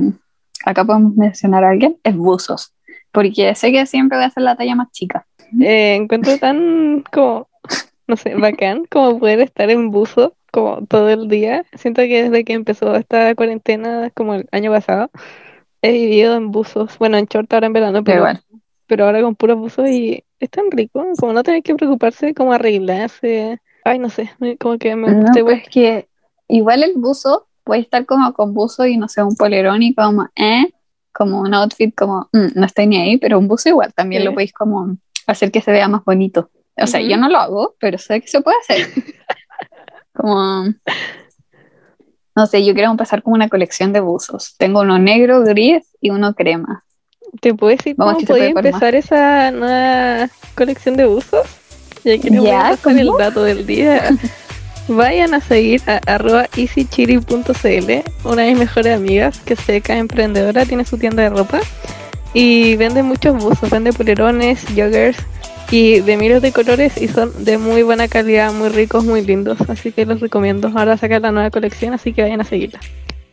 acá 0.66 0.86
podemos 0.86 1.16
mencionar 1.16 1.64
a 1.64 1.70
alguien, 1.70 1.98
es 2.04 2.16
buzos, 2.16 2.74
porque 3.12 3.54
sé 3.56 3.72
que 3.72 3.86
siempre 3.86 4.18
voy 4.18 4.26
a 4.26 4.28
hacer 4.28 4.44
la 4.44 4.56
talla 4.56 4.76
más 4.76 4.92
chica. 4.92 5.26
Eh, 5.62 5.96
encuentro 5.96 6.38
tan 6.38 7.04
como, 7.12 7.48
no 8.08 8.16
sé, 8.16 8.36
bacán 8.36 8.86
como 8.90 9.20
poder 9.20 9.40
estar 9.42 9.70
en 9.70 9.90
buzo 9.90 10.36
como 10.52 10.86
todo 10.88 11.10
el 11.10 11.28
día. 11.28 11.66
Siento 11.74 12.02
que 12.04 12.24
desde 12.24 12.44
que 12.44 12.54
empezó 12.54 12.96
esta 12.96 13.34
cuarentena, 13.36 14.10
como 14.16 14.36
el 14.36 14.48
año 14.52 14.72
pasado, 14.72 15.10
he 15.82 15.92
vivido 15.92 16.36
en 16.36 16.52
buzos. 16.52 16.98
Bueno, 17.00 17.18
en 17.18 17.26
short 17.26 17.52
ahora 17.54 17.68
en 17.68 17.74
verano, 17.74 18.04
pero, 18.04 18.18
igual. 18.20 18.42
pero 18.88 19.06
ahora 19.06 19.22
con 19.22 19.36
puros 19.36 19.58
buzos 19.58 19.88
y 19.88 20.24
es 20.40 20.50
tan 20.50 20.72
rico, 20.72 21.06
como 21.20 21.34
no 21.34 21.44
tener 21.44 21.64
que 21.64 21.76
preocuparse 21.76 22.34
como 22.34 22.54
arreglarse. 22.54 23.60
Ay, 23.84 24.00
no 24.00 24.10
sé, 24.10 24.30
como 24.60 24.78
que 24.78 24.96
me 24.96 25.12
No, 25.14 25.22
gusta 25.22 25.42
pues 25.44 25.64
que 25.70 26.08
igual 26.48 26.84
el 26.84 26.94
buzo 26.96 27.48
puede 27.64 27.82
estar 27.82 28.06
como 28.06 28.34
con 28.34 28.54
buzo 28.54 28.86
y 28.86 28.98
no 28.98 29.08
sé, 29.08 29.22
un 29.24 29.36
polerón 29.36 29.84
y 29.84 29.94
como, 29.94 30.28
eh, 30.36 30.66
como 31.14 31.42
un 31.42 31.54
outfit 31.54 31.94
como, 31.96 32.30
mm, 32.34 32.48
no 32.56 32.66
estoy 32.66 32.88
ni 32.88 32.98
ahí, 32.98 33.18
pero 33.18 33.38
un 33.40 33.48
buzo 33.48 33.70
igual 33.70 33.94
también 33.94 34.22
Sí. 34.22 34.26
lo 34.28 34.34
podéis 34.34 34.54
como 34.54 34.98
hacer 35.28 35.52
que 35.52 35.62
se 35.62 35.72
vea 35.72 35.88
más 35.88 36.04
bonito. 36.04 36.50
O 36.82 36.88
sea, 36.88 37.00
Ujú. 37.02 37.10
yo 37.10 37.18
no 37.18 37.30
lo 37.30 37.38
hago, 37.38 37.76
pero 37.80 37.98
sé 37.98 38.22
que 38.22 38.28
se 38.28 38.42
puede 38.42 38.58
hacer. 38.62 38.78
como, 40.20 40.66
no 42.36 42.46
sé, 42.46 42.66
yo 42.66 42.74
quiero 42.74 42.92
empezar 42.92 43.24
como 43.24 43.36
una 43.36 43.48
colección 43.48 43.94
de 43.94 44.02
buzos. 44.02 44.56
Tengo 44.58 44.82
uno 44.82 45.00
negro, 45.00 45.44
gris 45.44 45.86
y 46.02 46.10
uno 46.10 46.34
crema. 46.34 46.84
¿Te 47.42 47.54
puedes 47.54 47.78
decir 47.78 47.96
Vamos, 47.98 48.16
cómo 48.16 48.28
podía 48.28 48.48
empezar 48.48 48.96
esa 48.96 49.52
nueva 49.52 50.30
colección 50.56 50.98
de 50.98 51.06
buzos? 51.06 51.48
Ya 52.04 52.18
que 52.18 52.30
voy 52.32 52.50
a 52.50 52.72
pasar 52.72 52.98
el 52.98 53.10
dato 53.18 53.44
del 53.44 53.66
día. 53.66 54.10
Vayan 54.90 55.36
a 55.36 55.40
seguir 55.40 55.82
a 55.88 56.02
arroba 56.12 56.48
easychiri.cl, 56.58 58.28
una 58.28 58.42
de 58.42 58.50
mis 58.50 58.60
mejores 58.60 58.98
amigas 58.98 59.40
que 59.40 59.56
seca 59.56 59.96
emprendedora, 59.98 60.66
tiene 60.66 60.84
su 60.84 60.98
tienda 60.98 61.24
de 61.24 61.30
ropa 61.30 61.60
y 62.34 62.76
vende 62.76 63.04
muchos 63.04 63.42
buzos, 63.42 63.70
vende 63.70 63.94
polerones, 63.94 64.66
joggers 64.76 65.18
y 65.72 66.00
de 66.00 66.18
miles 66.18 66.42
de 66.42 66.52
colores 66.52 67.02
y 67.02 67.08
son 67.08 67.46
de 67.46 67.58
muy 67.58 67.84
buena 67.84 68.08
calidad, 68.08 68.52
muy 68.54 68.70
ricos, 68.70 69.06
muy 69.06 69.22
lindos, 69.22 69.58
así 69.70 69.92
que 69.92 70.06
los 70.06 70.20
recomiendo. 70.20 70.72
Ahora 70.76 70.98
saca 70.98 71.20
la 71.20 71.32
nueva 71.32 71.52
colección, 71.52 71.94
así 71.94 72.14
que 72.14 72.24
vayan 72.24 72.42
a 72.42 72.44
seguirla. 72.44 72.80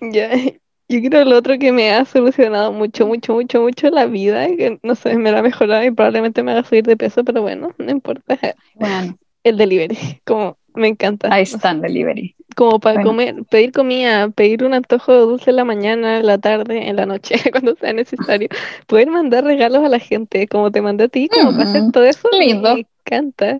Ya, 0.01 0.31
yo 0.89 1.01
creo 1.09 1.25
lo 1.25 1.37
otro 1.37 1.59
que 1.59 1.73
me 1.73 1.93
ha 1.93 2.05
solucionado 2.05 2.73
mucho, 2.73 3.07
mucho, 3.07 3.35
mucho, 3.35 3.63
mucho 3.63 3.91
la 3.91 4.07
vida, 4.07 4.47
que 4.49 4.79
no 4.83 4.95
sé, 4.95 5.17
me 5.17 5.33
la 5.33 5.39
ha 5.39 5.43
mejorado 5.43 5.85
y 5.85 5.91
probablemente 5.91 6.43
me 6.43 6.53
haga 6.53 6.65
subir 6.65 6.85
de 6.85 6.97
peso, 6.97 7.25
pero 7.25 7.43
bueno, 7.43 7.75
no 7.79 7.91
importa. 7.91 8.39
Bueno, 8.75 9.17
El 9.43 9.57
delivery, 9.57 10.21
como 10.25 10.59
me 10.77 10.89
encanta. 10.89 11.29
ahí 11.33 11.43
No 11.43 11.47
sé, 11.47 11.57
está 11.57 11.71
en 11.71 11.81
delivery. 11.81 12.35
como 12.55 12.79
para 12.81 12.95
Bueno. 12.97 13.11
comer, 13.11 13.35
pedir 13.51 13.73
comida, 13.73 14.29
pedir 14.31 14.65
un 14.65 14.75
antojo 14.75 15.13
de 15.13 15.19
dulce 15.21 15.51
en 15.51 15.57
la 15.57 15.65
mañana, 15.65 16.19
en 16.19 16.27
la 16.27 16.39
tarde, 16.39 16.89
en 16.89 16.97
la 16.97 17.07
noche, 17.07 17.35
cuando 17.53 17.75
sea 17.77 17.93
necesario. 17.93 18.49
Poder 18.87 19.09
mandar 19.11 19.45
regalos 19.45 19.85
a 19.85 19.89
la 19.89 19.99
gente, 19.99 20.47
como 20.49 20.71
te 20.71 20.81
mandé 20.83 21.05
a 21.05 21.09
ti, 21.09 21.29
como 21.29 21.53
para 21.53 21.65
hacer 21.65 21.83
Mm, 21.83 21.91
todo 21.91 22.05
eso, 22.05 22.29
lindo. 22.39 22.75
me 22.75 22.87
encanta. 23.05 23.59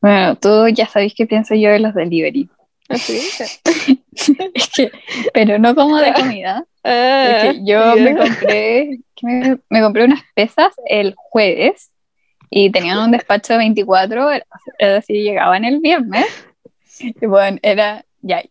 Bueno, 0.00 0.36
tú 0.36 0.68
ya 0.68 0.86
sabéis 0.86 1.14
qué 1.16 1.26
pienso 1.26 1.54
yo 1.54 1.70
de 1.70 1.78
los 1.80 1.94
delivery. 1.94 2.48
Así. 2.88 3.18
Es 4.54 4.68
que, 4.70 4.92
pero 5.32 5.58
no 5.58 5.74
como 5.74 5.96
de 5.96 6.12
comida. 6.12 6.64
Ah, 6.84 7.38
Es 7.42 7.54
que 7.54 7.64
yo 7.64 7.96
me 7.96 8.16
compré, 8.16 9.00
me 9.70 9.80
compré 9.82 10.04
unas 10.04 10.22
pesas 10.34 10.72
el 10.86 11.14
jueves 11.16 11.90
y 12.50 12.70
tenían 12.70 12.98
un 12.98 13.10
despacho 13.10 13.54
de 13.54 13.58
24 13.58 14.26
horas, 14.26 14.46
es 14.78 14.92
decir, 14.92 15.22
llegaban 15.22 15.64
el 15.64 15.80
viernes. 15.80 16.26
Y 17.00 17.26
bueno, 17.26 17.58
era 17.62 18.04
ya. 18.22 18.42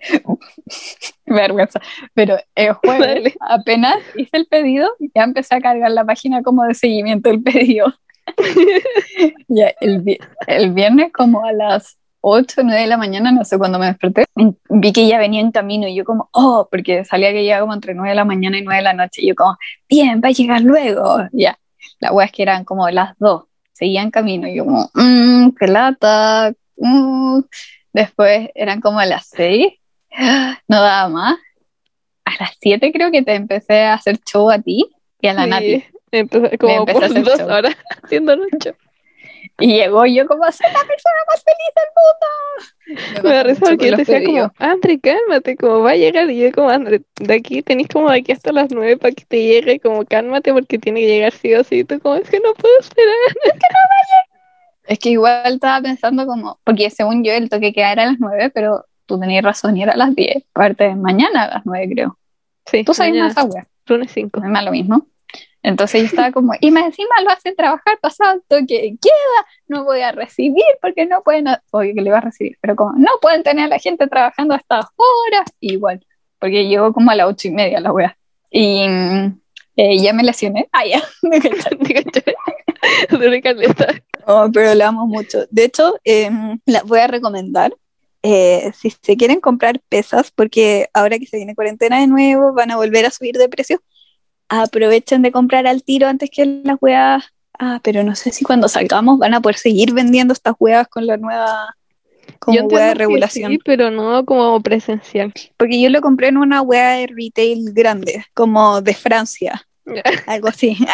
Vergüenza. 1.26 1.80
Pero 2.14 2.36
el 2.54 2.72
jueves, 2.72 3.14
Dale. 3.14 3.34
apenas 3.40 3.96
hice 4.16 4.36
el 4.36 4.46
pedido, 4.46 4.88
ya 5.14 5.24
empecé 5.24 5.54
a 5.54 5.60
cargar 5.60 5.90
la 5.90 6.04
página 6.04 6.42
como 6.42 6.64
de 6.64 6.74
seguimiento 6.74 7.30
del 7.30 7.42
pedido. 7.42 7.92
Ya, 9.48 9.74
el, 9.80 10.18
el 10.46 10.70
viernes 10.70 11.12
como 11.12 11.44
a 11.44 11.52
las 11.52 11.98
8 12.22 12.60
o 12.60 12.64
9 12.64 12.80
de 12.80 12.86
la 12.86 12.96
mañana, 12.96 13.32
no 13.32 13.44
sé 13.44 13.58
cuándo 13.58 13.78
me 13.78 13.86
desperté, 13.86 14.24
vi 14.70 14.92
que 14.92 15.06
ya 15.06 15.18
venía 15.18 15.40
en 15.40 15.50
camino 15.50 15.86
y 15.88 15.94
yo 15.94 16.04
como, 16.04 16.28
oh, 16.32 16.68
porque 16.70 17.04
salía 17.04 17.32
que 17.32 17.42
llegaba 17.42 17.62
como 17.62 17.74
entre 17.74 17.94
9 17.94 18.10
de 18.10 18.14
la 18.14 18.24
mañana 18.24 18.58
y 18.58 18.62
9 18.62 18.76
de 18.76 18.82
la 18.82 18.94
noche 18.94 19.22
y 19.22 19.28
yo 19.28 19.34
como, 19.34 19.56
bien, 19.88 20.20
va 20.24 20.28
a 20.28 20.32
llegar 20.32 20.62
luego. 20.62 21.18
Ya, 21.32 21.58
la 22.02 22.12
wea 22.12 22.26
es 22.26 22.32
que 22.32 22.42
eran 22.42 22.64
como 22.64 22.90
las 22.90 23.16
2, 23.18 23.44
seguía 23.72 24.02
en 24.02 24.10
camino. 24.10 24.48
Y 24.48 24.56
yo 24.56 24.64
como, 24.64 24.90
mmm, 24.94 25.50
qué 25.58 25.66
lata. 25.68 26.52
mm". 26.76 27.40
Después 27.92 28.48
eran 28.54 28.80
como 28.80 28.98
a 29.00 29.06
las 29.06 29.26
seis, 29.26 29.74
no 30.68 30.80
daba 30.82 31.08
más. 31.08 31.36
A 32.24 32.30
las 32.40 32.56
siete 32.60 32.92
creo 32.92 33.10
que 33.10 33.22
te 33.22 33.34
empecé 33.34 33.82
a 33.82 33.94
hacer 33.94 34.18
show 34.20 34.50
a 34.50 34.58
ti 34.58 34.86
y 35.20 35.26
a 35.28 35.34
la 35.34 35.44
Sí, 35.44 35.50
Nati. 35.50 35.84
Como 36.58 36.72
empecé 36.72 36.90
a 36.90 36.92
por 36.92 37.04
hacer 37.04 37.24
dos 37.24 37.38
show. 37.38 37.50
horas 37.50 37.76
haciendo 38.02 38.36
show. 38.62 38.74
Y 39.58 39.74
llegó 39.76 40.06
yo 40.06 40.26
como, 40.26 40.42
soy 40.50 40.66
la 40.72 40.80
persona 40.80 41.14
más 41.28 41.44
feliz 41.44 41.72
del 41.76 43.02
mundo. 43.16 43.28
Me 43.28 43.34
da 43.34 43.42
risa 43.42 43.66
porque 43.66 43.90
yo 43.90 43.96
te 43.96 44.04
decía 44.04 44.18
pedidos. 44.18 44.52
como, 44.56 44.70
Andre, 44.70 45.00
cálmate, 45.00 45.56
como 45.56 45.80
va 45.80 45.90
a 45.90 45.96
llegar. 45.96 46.30
Y 46.30 46.40
yo 46.40 46.52
como, 46.52 46.70
Andre, 46.70 47.02
de 47.20 47.34
aquí 47.34 47.62
tenés 47.62 47.88
como 47.88 48.10
de 48.10 48.18
aquí 48.18 48.32
hasta 48.32 48.52
las 48.52 48.70
nueve 48.70 48.96
para 48.96 49.12
que 49.12 49.24
te 49.24 49.42
llegue, 49.42 49.80
como 49.80 50.04
cálmate 50.04 50.52
porque 50.52 50.78
tiene 50.78 51.00
que 51.00 51.06
llegar 51.06 51.32
sí 51.32 51.54
o 51.54 51.64
sí. 51.64 51.80
Y 51.80 51.84
tú 51.84 52.00
como, 52.00 52.16
es 52.16 52.28
que 52.28 52.40
no 52.40 52.54
puedo 52.54 52.78
esperar. 52.80 53.14
Es 54.84 54.98
que 54.98 55.10
igual 55.10 55.54
estaba 55.54 55.80
pensando 55.80 56.26
como, 56.26 56.58
porque 56.64 56.90
según 56.90 57.22
yo 57.22 57.32
el 57.32 57.48
toque 57.48 57.72
queda 57.72 57.92
era 57.92 58.02
a 58.02 58.06
las 58.06 58.16
9, 58.18 58.50
pero 58.52 58.84
tú 59.06 59.18
tenías 59.18 59.44
razón 59.44 59.76
y 59.76 59.82
era 59.84 59.92
a 59.92 59.96
las 59.96 60.14
10. 60.14 60.44
Aparte, 60.52 60.94
mañana 60.96 61.44
a 61.44 61.54
las 61.54 61.62
9 61.64 61.88
creo. 61.94 62.18
Sí, 62.66 62.84
Tú 62.84 62.92
sabes 62.92 63.14
más 63.14 63.36
wea, 63.48 63.66
lunes 63.86 64.10
5. 64.12 64.40
no 64.40 64.46
es 64.46 64.52
más 64.52 64.64
lo 64.64 64.72
mismo. 64.72 65.06
Entonces 65.62 66.00
yo 66.02 66.06
estaba 66.06 66.32
como, 66.32 66.52
y 66.60 66.70
más 66.70 66.86
encima 66.86 67.10
lo 67.22 67.30
hacen 67.30 67.54
trabajar 67.54 67.98
pasado 68.00 68.34
el 68.34 68.42
toque 68.48 68.74
de 68.82 68.98
queda, 69.00 69.46
no 69.68 69.84
voy 69.84 70.00
a 70.00 70.12
recibir 70.12 70.64
porque 70.80 71.06
no 71.06 71.22
pueden, 71.22 71.46
oye 71.70 71.94
que 71.94 72.00
le 72.00 72.08
iba 72.08 72.18
a 72.18 72.22
recibir, 72.22 72.58
pero 72.60 72.74
como 72.76 72.92
no 72.98 73.10
pueden 73.20 73.42
tener 73.42 73.66
a 73.66 73.68
la 73.68 73.78
gente 73.78 74.06
trabajando 74.08 74.54
a 74.54 74.58
estas 74.58 74.86
horas, 74.96 75.52
igual, 75.60 76.04
porque 76.40 76.66
llegó 76.66 76.92
como 76.92 77.10
a 77.12 77.14
las 77.14 77.28
ocho 77.28 77.48
y 77.48 77.52
media 77.52 77.80
la 77.80 77.92
wea. 77.92 78.16
Y 78.50 78.82
eh, 79.76 79.98
ya 80.00 80.12
me 80.12 80.22
lesioné. 80.22 80.68
Ah, 80.72 80.84
ya, 80.86 81.02
me. 81.22 81.38
Oh, 84.26 84.48
pero 84.52 84.74
la 84.74 84.88
amo 84.88 85.06
mucho. 85.06 85.46
De 85.50 85.64
hecho, 85.64 85.94
eh, 86.04 86.30
las 86.66 86.84
voy 86.84 87.00
a 87.00 87.06
recomendar. 87.08 87.74
eh, 88.22 88.70
si 88.74 88.90
se 88.90 89.16
quieren 89.16 89.40
comprar 89.40 89.80
pesas, 89.88 90.30
porque 90.30 90.88
ahora 90.94 91.18
que 91.18 91.26
se 91.26 91.38
viene 91.38 91.54
cuarentena 91.56 92.00
de 92.00 92.06
nuevo, 92.06 92.52
van 92.52 92.70
a 92.70 92.76
volver 92.76 93.04
a 93.06 93.10
subir 93.10 93.36
de 93.36 93.48
precio, 93.48 93.82
aprovechen 94.60 95.22
de 95.22 95.32
comprar 95.32 95.66
al 95.66 95.82
tiro 95.82 96.08
antes 96.08 96.30
que 96.30 96.60
las 96.64 96.76
weas. 96.80 97.24
Ah, 97.58 97.80
pero 97.82 98.02
no 98.02 98.14
sé 98.14 98.32
si 98.32 98.44
cuando 98.44 98.68
salgamos 98.68 99.18
van 99.18 99.34
a 99.34 99.40
poder 99.40 99.56
seguir 99.56 99.92
vendiendo 99.92 100.32
estas 100.32 100.54
weas 100.58 100.88
con 100.88 101.06
la 101.06 101.16
nueva 101.16 101.76
como 102.38 102.58
Yo 102.58 102.64
wea 102.64 102.88
de 102.88 102.94
regulación. 102.94 103.52
Sí, 103.52 103.58
pero 103.64 103.90
no 103.90 104.24
como 104.24 104.60
presencial. 104.60 105.32
Porque 105.56 105.80
yo 105.80 105.90
lo 105.90 106.00
compré 106.00 106.28
en 106.28 106.38
una 106.38 106.60
wea 106.60 106.96
de 106.96 107.06
retail 107.06 107.72
grande, 107.72 108.24
como 108.34 108.80
de 108.80 108.94
Francia, 108.94 109.66
algo 110.26 110.48
así. 110.48 110.76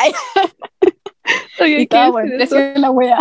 Y 1.60 1.64
¿qué 1.64 1.82
estaba 1.82 2.22
precio 2.22 2.56
de 2.56 2.78
la 2.78 2.90
wea. 2.90 3.18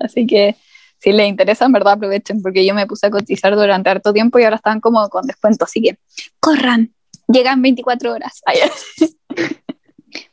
Así 0.00 0.26
que 0.26 0.56
si 0.98 1.12
les 1.12 1.28
interesa, 1.28 1.66
en 1.66 1.72
verdad 1.72 1.94
aprovechen, 1.94 2.40
porque 2.40 2.64
yo 2.64 2.74
me 2.74 2.86
puse 2.86 3.08
a 3.08 3.10
cotizar 3.10 3.54
durante 3.54 3.90
harto 3.90 4.12
tiempo 4.12 4.38
y 4.38 4.44
ahora 4.44 4.56
están 4.56 4.80
como 4.80 5.06
con 5.10 5.26
descuento. 5.26 5.66
Así 5.66 5.82
que 5.82 5.98
corran, 6.40 6.94
llegan 7.28 7.60
24 7.60 8.12
horas. 8.12 8.40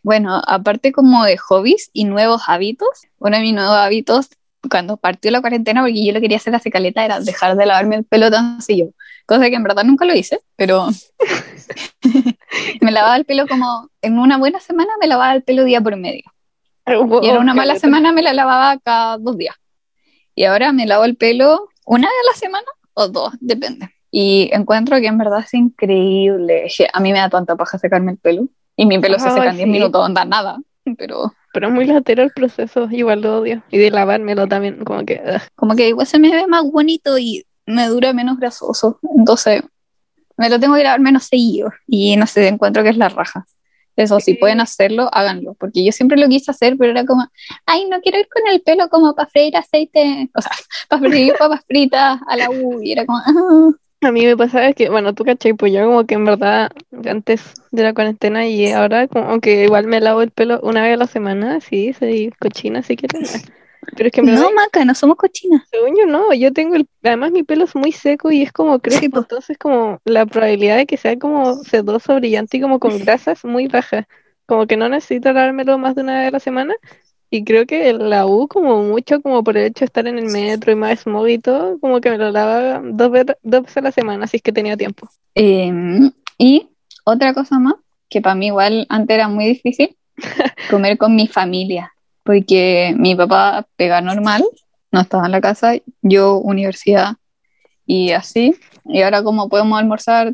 Bueno, 0.03 0.41
aparte 0.45 0.91
como 0.91 1.23
de 1.23 1.37
hobbies 1.37 1.89
y 1.93 2.05
nuevos 2.05 2.43
hábitos, 2.47 2.89
uno 3.19 3.37
de 3.37 3.43
mis 3.43 3.53
nuevos 3.53 3.75
hábitos 3.75 4.29
cuando 4.69 4.97
partió 4.97 5.31
la 5.31 5.41
cuarentena, 5.41 5.81
porque 5.81 6.05
yo 6.05 6.11
lo 6.11 6.19
quería 6.19 6.37
hacer 6.37 6.53
hace 6.53 6.69
caleta, 6.69 7.05
era 7.05 7.19
dejar 7.19 7.55
de 7.55 7.65
lavarme 7.65 7.95
el 7.95 8.03
pelo 8.03 8.29
tan 8.29 8.61
seguido. 8.61 8.91
Cosa 9.25 9.49
que 9.49 9.55
en 9.55 9.63
verdad 9.63 9.83
nunca 9.83 10.05
lo 10.05 10.13
hice, 10.15 10.41
pero 10.55 10.87
me 12.81 12.91
lavaba 12.91 13.15
el 13.15 13.25
pelo 13.25 13.47
como 13.47 13.89
en 14.01 14.19
una 14.19 14.37
buena 14.37 14.59
semana 14.59 14.91
me 14.99 15.07
lavaba 15.07 15.33
el 15.33 15.43
pelo 15.43 15.63
día 15.63 15.81
por 15.81 15.95
medio. 15.95 16.23
Y 17.21 17.29
en 17.29 17.37
una 17.37 17.53
mala 17.53 17.75
semana 17.75 18.11
me 18.11 18.23
la 18.23 18.33
lavaba 18.33 18.77
cada 18.79 19.17
dos 19.17 19.37
días. 19.37 19.55
Y 20.35 20.45
ahora 20.45 20.71
me 20.71 20.87
lavo 20.87 21.05
el 21.05 21.15
pelo 21.15 21.69
una 21.85 22.07
vez 22.07 22.15
a 22.23 22.31
la 22.31 22.37
semana 22.37 22.67
o 22.93 23.07
dos, 23.07 23.33
depende. 23.39 23.89
Y 24.11 24.49
encuentro 24.51 24.99
que 24.99 25.07
en 25.07 25.17
verdad 25.17 25.41
es 25.45 25.53
increíble. 25.53 26.67
A 26.93 26.99
mí 26.99 27.11
me 27.11 27.19
da 27.19 27.29
tanta 27.29 27.55
paja 27.55 27.77
secarme 27.77 28.13
el 28.13 28.17
pelo. 28.17 28.47
Y 28.81 28.85
mi 28.85 28.97
pelo 28.97 29.19
se 29.19 29.29
seca 29.29 29.49
en 29.49 29.57
10 29.57 29.65
sí. 29.65 29.71
minutos, 29.71 30.05
onda 30.05 30.23
nada. 30.23 30.57
Pero 30.97 31.33
Pero 31.53 31.67
es 31.67 31.73
muy 31.73 31.85
latero 31.85 32.23
el 32.23 32.31
proceso, 32.31 32.87
igual 32.91 33.21
lo 33.21 33.39
odio. 33.41 33.61
Y 33.69 33.77
de 33.77 33.91
lavármelo 33.91 34.47
también, 34.47 34.85
como 34.85 35.03
que. 35.05 35.21
ugh. 35.21 35.41
como 35.55 35.75
que 35.75 35.89
igual 35.89 36.07
se 36.07 36.17
me 36.17 36.31
ve 36.31 36.47
más 36.47 36.63
bonito 36.63 37.17
y 37.17 37.45
me 37.65 37.87
dura 37.87 38.13
menos 38.13 38.37
grasoso. 38.39 38.97
Entonces 39.17 39.63
me 40.37 40.49
lo 40.49 40.61
tengo 40.61 40.75
que 40.75 40.83
lavar 40.83 41.01
menos 41.01 41.25
seguido. 41.25 41.73
Y 41.87 42.15
no 42.15 42.25
sé, 42.25 42.47
encuentro 42.47 42.81
que 42.81 42.89
es 42.89 42.97
la 42.97 43.09
raja. 43.09 43.45
Eso, 43.97 44.17
si 44.21 44.31
Sí. 44.31 44.37
pueden 44.39 44.61
hacerlo, 44.61 45.09
háganlo. 45.11 45.55
Porque 45.55 45.83
yo 45.83 45.91
siempre 45.91 46.17
lo 46.17 46.29
quise 46.29 46.49
hacer, 46.51 46.77
pero 46.77 46.91
era 46.91 47.03
como, 47.05 47.27
ay, 47.65 47.83
no 47.89 47.99
quiero 47.99 48.17
ir 48.17 48.29
con 48.33 48.47
el 48.47 48.61
pelo 48.61 48.87
como 48.87 49.13
para 49.13 49.27
freír 49.27 49.57
aceite, 49.57 50.29
o 50.33 50.41
sea, 50.41 50.51
para 50.89 51.01
freír 51.09 51.33
papas 51.37 51.65
fritas 51.67 52.17
a 52.25 52.37
la 52.37 52.49
U. 52.49 52.81
Y 52.81 52.93
era 52.93 53.05
como, 53.05 53.17
ah. 53.17 53.71
A 54.01 54.11
mí 54.11 54.25
me 54.25 54.37
pasaba 54.37 54.73
que, 54.73 54.89
bueno, 54.89 55.13
tú 55.13 55.23
cachai, 55.25 55.53
pues 55.53 55.73
yo 55.73 55.85
como 55.85 56.05
que 56.05 56.15
en 56.15 56.25
verdad 56.25 56.71
antes 57.05 57.53
de 57.71 57.83
la 57.83 57.93
cuarentena 57.93 58.47
y 58.47 58.71
ahora 58.71 59.07
como 59.07 59.39
que 59.41 59.65
igual 59.65 59.87
me 59.87 59.99
lavo 60.01 60.21
el 60.21 60.31
pelo 60.31 60.59
una 60.63 60.83
vez 60.83 60.93
a 60.93 60.97
la 60.97 61.07
semana, 61.07 61.59
sí, 61.61 61.93
soy 61.93 62.31
cochina, 62.39 62.79
así 62.79 62.95
que... 62.95 63.07
Pero 63.95 64.07
es 64.07 64.13
que 64.13 64.21
no, 64.21 64.51
Maca, 64.53 64.85
no 64.85 64.93
somos 64.93 65.15
cochinas. 65.17 65.63
según 65.71 65.95
yo 65.97 66.05
no, 66.05 66.33
yo 66.33 66.53
tengo 66.53 66.75
el... 66.75 66.87
Además 67.03 67.31
mi 67.31 67.43
pelo 67.43 67.63
es 67.65 67.75
muy 67.75 67.91
seco 67.91 68.31
y 68.31 68.43
es 68.43 68.51
como 68.51 68.79
crespo, 68.79 68.99
Sí, 68.99 69.09
pues. 69.09 69.23
entonces 69.23 69.57
como 69.57 69.99
la 70.05 70.25
probabilidad 70.25 70.77
de 70.77 70.85
que 70.85 70.97
sea 70.97 71.17
como 71.17 71.55
sedoso, 71.63 72.15
brillante 72.15 72.57
y 72.57 72.61
como 72.61 72.79
con 72.79 72.97
grasa 72.99 73.31
es 73.31 73.43
muy 73.45 73.67
baja. 73.67 74.07
Como 74.45 74.67
que 74.67 74.77
no 74.77 74.89
necesito 74.89 75.31
lavármelo 75.33 75.77
más 75.77 75.95
de 75.95 76.01
una 76.03 76.19
vez 76.19 76.27
a 76.27 76.31
la 76.31 76.39
semana. 76.39 76.75
Y 77.31 77.43
creo 77.43 77.65
que 77.67 77.93
la 77.93 78.25
U, 78.25 78.47
como 78.47 78.81
mucho, 78.83 79.21
como 79.21 79.43
por 79.43 79.55
el 79.55 79.65
hecho 79.65 79.81
de 79.81 79.85
estar 79.85 80.07
en 80.07 80.17
el 80.17 80.25
metro 80.25 80.71
y 80.71 80.75
más 80.75 81.01
smog 81.01 81.27
y 81.27 81.37
todo, 81.37 81.79
como 81.79 82.01
que 82.01 82.09
me 82.09 82.17
lo 82.17 82.31
lavaba 82.31 82.81
dos, 82.83 83.11
ve- 83.11 83.35
dos 83.43 83.61
veces 83.63 83.77
a 83.77 83.81
la 83.81 83.91
semana, 83.91 84.25
así 84.25 84.37
es 84.37 84.43
que 84.43 84.51
tenía 84.51 84.75
tiempo. 84.75 85.07
Eh, 85.35 85.71
y 86.39 86.69
otra 87.05 87.33
cosa 87.35 87.59
más, 87.59 87.75
que 88.09 88.21
para 88.21 88.33
mí 88.35 88.47
igual 88.47 88.87
antes 88.89 89.13
era 89.13 89.27
muy 89.27 89.45
difícil, 89.45 89.95
comer 90.71 90.97
con 90.97 91.15
mi 91.15 91.27
familia, 91.27 91.93
porque 92.23 92.95
mi 92.97 93.15
papá 93.15 93.67
pega 93.75 94.01
normal, 94.01 94.43
no 94.91 95.01
estaba 95.01 95.27
en 95.27 95.31
la 95.31 95.41
casa, 95.41 95.73
yo 96.01 96.37
universidad 96.37 97.17
y 97.85 98.11
así, 98.11 98.55
y 98.85 99.01
ahora 99.03 99.21
como 99.21 99.49
podemos 99.49 99.79
almorzar, 99.79 100.33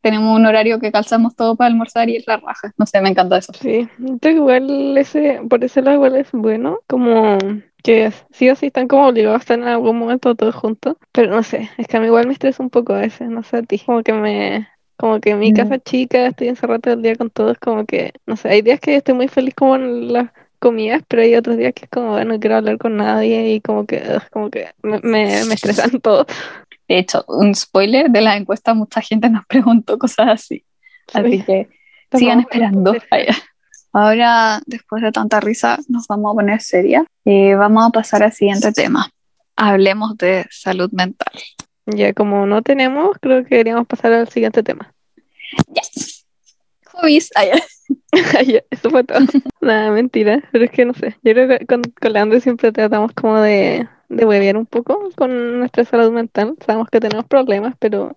tenemos 0.00 0.36
un 0.36 0.46
horario 0.46 0.80
que 0.80 0.92
calzamos 0.92 1.34
todo 1.36 1.56
para 1.56 1.68
almorzar 1.68 2.08
y 2.08 2.16
es 2.16 2.26
la 2.26 2.36
raja, 2.38 2.72
no 2.78 2.86
sé, 2.86 3.00
me 3.00 3.10
encanta 3.10 3.38
eso. 3.38 3.52
Sí, 3.52 3.88
que 4.22 4.30
igual 4.32 4.96
ese, 4.96 5.40
por 5.48 5.62
ese 5.64 5.82
lado 5.82 5.96
igual 5.96 6.16
es 6.16 6.30
bueno, 6.32 6.80
como 6.86 7.36
que 7.82 8.12
sí 8.30 8.48
o 8.48 8.56
sí 8.56 8.66
están 8.66 8.88
como 8.88 9.08
obligados 9.08 9.36
a 9.36 9.40
estar 9.40 9.58
en 9.58 9.66
algún 9.66 9.98
momento 9.98 10.34
todos 10.34 10.54
juntos, 10.54 10.96
pero 11.12 11.30
no 11.30 11.42
sé, 11.42 11.68
es 11.76 11.86
que 11.88 11.96
a 11.96 12.00
mí 12.00 12.06
igual 12.06 12.26
me 12.26 12.32
estresa 12.32 12.62
un 12.62 12.70
poco 12.70 12.94
a 12.94 13.00
veces, 13.00 13.28
no 13.28 13.42
sé 13.42 13.58
a 13.58 13.62
ti, 13.62 13.78
como 13.80 14.02
que 14.02 14.12
me, 14.12 14.68
como 14.96 15.20
que 15.20 15.30
en 15.30 15.40
mi 15.40 15.52
Mm. 15.52 15.54
casa 15.54 15.78
chica 15.78 16.26
estoy 16.26 16.48
encerrada 16.48 16.78
todo 16.80 16.94
el 16.94 17.02
día 17.02 17.16
con 17.16 17.30
todos, 17.30 17.58
como 17.58 17.84
que, 17.86 18.12
no 18.26 18.36
sé, 18.36 18.48
hay 18.50 18.62
días 18.62 18.80
que 18.80 18.96
estoy 18.96 19.14
muy 19.14 19.28
feliz 19.28 19.54
como 19.54 19.76
en 19.76 20.12
las 20.12 20.30
comidas, 20.58 21.02
pero 21.08 21.22
hay 21.22 21.34
otros 21.34 21.56
días 21.56 21.72
que 21.74 21.86
es 21.86 21.90
como, 21.90 22.12
bueno, 22.12 22.34
no 22.34 22.40
quiero 22.40 22.56
hablar 22.56 22.78
con 22.78 22.96
nadie 22.96 23.54
y 23.54 23.60
como 23.60 23.86
que, 23.86 24.02
como 24.30 24.50
que 24.50 24.68
me, 24.82 25.00
me, 25.02 25.44
me 25.44 25.54
estresan 25.54 25.90
todo. 26.02 26.26
De 26.90 26.98
hecho, 26.98 27.24
un 27.28 27.54
spoiler 27.54 28.10
de 28.10 28.20
la 28.20 28.36
encuesta, 28.36 28.74
mucha 28.74 29.00
gente 29.00 29.30
nos 29.30 29.46
preguntó 29.48 29.96
cosas 29.96 30.26
así, 30.28 30.64
así 31.14 31.38
Sí. 31.38 31.44
que 31.44 31.68
sigan 32.18 32.40
esperando. 32.40 32.92
Ahora, 33.92 34.60
después 34.66 35.00
de 35.00 35.12
tanta 35.12 35.38
risa, 35.38 35.78
nos 35.86 36.08
vamos 36.08 36.32
a 36.32 36.34
poner 36.34 36.60
seria 36.60 37.04
y 37.24 37.54
vamos 37.54 37.86
a 37.86 37.90
pasar 37.90 38.24
al 38.24 38.32
siguiente 38.32 38.72
tema. 38.72 39.08
Hablemos 39.54 40.16
de 40.16 40.46
salud 40.50 40.90
mental. 40.90 41.32
Ya 41.86 42.12
como 42.12 42.44
no 42.46 42.60
tenemos, 42.62 43.16
creo 43.20 43.44
que 43.44 43.50
deberíamos 43.50 43.86
pasar 43.86 44.12
al 44.12 44.28
siguiente 44.28 44.64
tema. 44.64 44.92
Ya. 45.68 45.82
Hobbies. 46.86 47.30
Ay, 47.36 47.50
Ya, 48.48 48.62
Eso 48.70 48.90
fue 48.90 49.04
todo. 49.04 49.20
Nada, 49.60 49.92
mentira. 49.92 50.42
Pero 50.50 50.64
es 50.64 50.72
que 50.72 50.84
no 50.84 50.94
sé. 50.94 51.16
Yo 51.22 51.34
creo 51.34 51.46
que 51.48 51.66
con, 51.66 51.82
con 51.82 52.12
la 52.12 52.22
Andre 52.22 52.40
siempre 52.40 52.72
tratamos 52.72 53.12
como 53.12 53.38
de, 53.40 53.88
de 54.10 54.26
huevear 54.26 54.56
un 54.56 54.66
poco 54.66 55.08
con 55.16 55.60
nuestra 55.60 55.84
salud 55.84 56.12
mental. 56.12 56.54
Sabemos 56.66 56.88
que 56.90 57.00
tenemos 57.00 57.24
problemas, 57.26 57.74
pero 57.78 58.12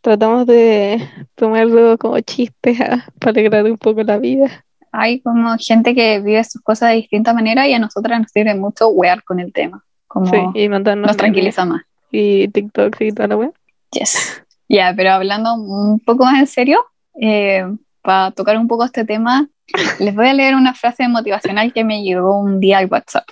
tratamos 0.00 0.46
de 0.46 1.08
tomarlo 1.34 1.96
como 1.96 2.20
chistes 2.20 2.78
para 3.18 3.30
alegrar 3.30 3.64
un 3.64 3.78
poco 3.78 4.02
la 4.02 4.18
vida. 4.18 4.64
Hay 4.92 5.20
como 5.20 5.56
gente 5.58 5.94
que 5.94 6.20
vive 6.20 6.44
sus 6.44 6.60
cosas 6.62 6.90
de 6.90 6.96
distinta 6.96 7.32
manera 7.32 7.66
y 7.66 7.72
a 7.72 7.78
nosotras 7.78 8.20
nos 8.20 8.30
sirve 8.30 8.54
mucho 8.54 8.88
wear 8.88 9.24
con 9.24 9.40
el 9.40 9.52
tema. 9.52 9.84
Como 10.06 10.26
Sí, 10.26 10.38
y 10.54 10.68
mandarnos 10.68 11.06
nos 11.06 11.16
tranquiliza 11.16 11.64
más. 11.64 11.82
Y 12.10 12.48
TikTok 12.48 13.00
y 13.00 13.12
toda 13.12 13.28
la 13.28 13.36
web. 13.36 13.52
Yes. 13.90 14.42
Ya, 14.68 14.92
pero 14.96 15.12
hablando 15.12 15.54
un 15.54 16.00
poco 16.00 16.24
más 16.24 16.38
en 16.38 16.46
serio, 16.46 16.84
eh, 17.20 17.64
para 18.02 18.30
tocar 18.32 18.56
un 18.56 18.68
poco 18.68 18.84
este 18.84 19.04
tema, 19.04 19.48
les 19.98 20.14
voy 20.14 20.28
a 20.28 20.34
leer 20.34 20.54
una 20.54 20.74
frase 20.74 21.08
motivacional 21.08 21.72
que 21.72 21.84
me 21.84 22.02
llegó 22.02 22.38
un 22.38 22.60
día 22.60 22.78
al 22.78 22.86
WhatsApp. 22.86 23.24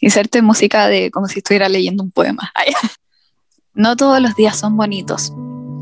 Inserte 0.00 0.42
música 0.42 0.88
de 0.88 1.10
como 1.10 1.26
si 1.26 1.38
estuviera 1.38 1.68
leyendo 1.68 2.02
un 2.02 2.10
poema. 2.10 2.52
No 3.74 3.96
todos 3.96 4.20
los 4.20 4.34
días 4.36 4.58
son 4.58 4.76
bonitos. 4.76 5.32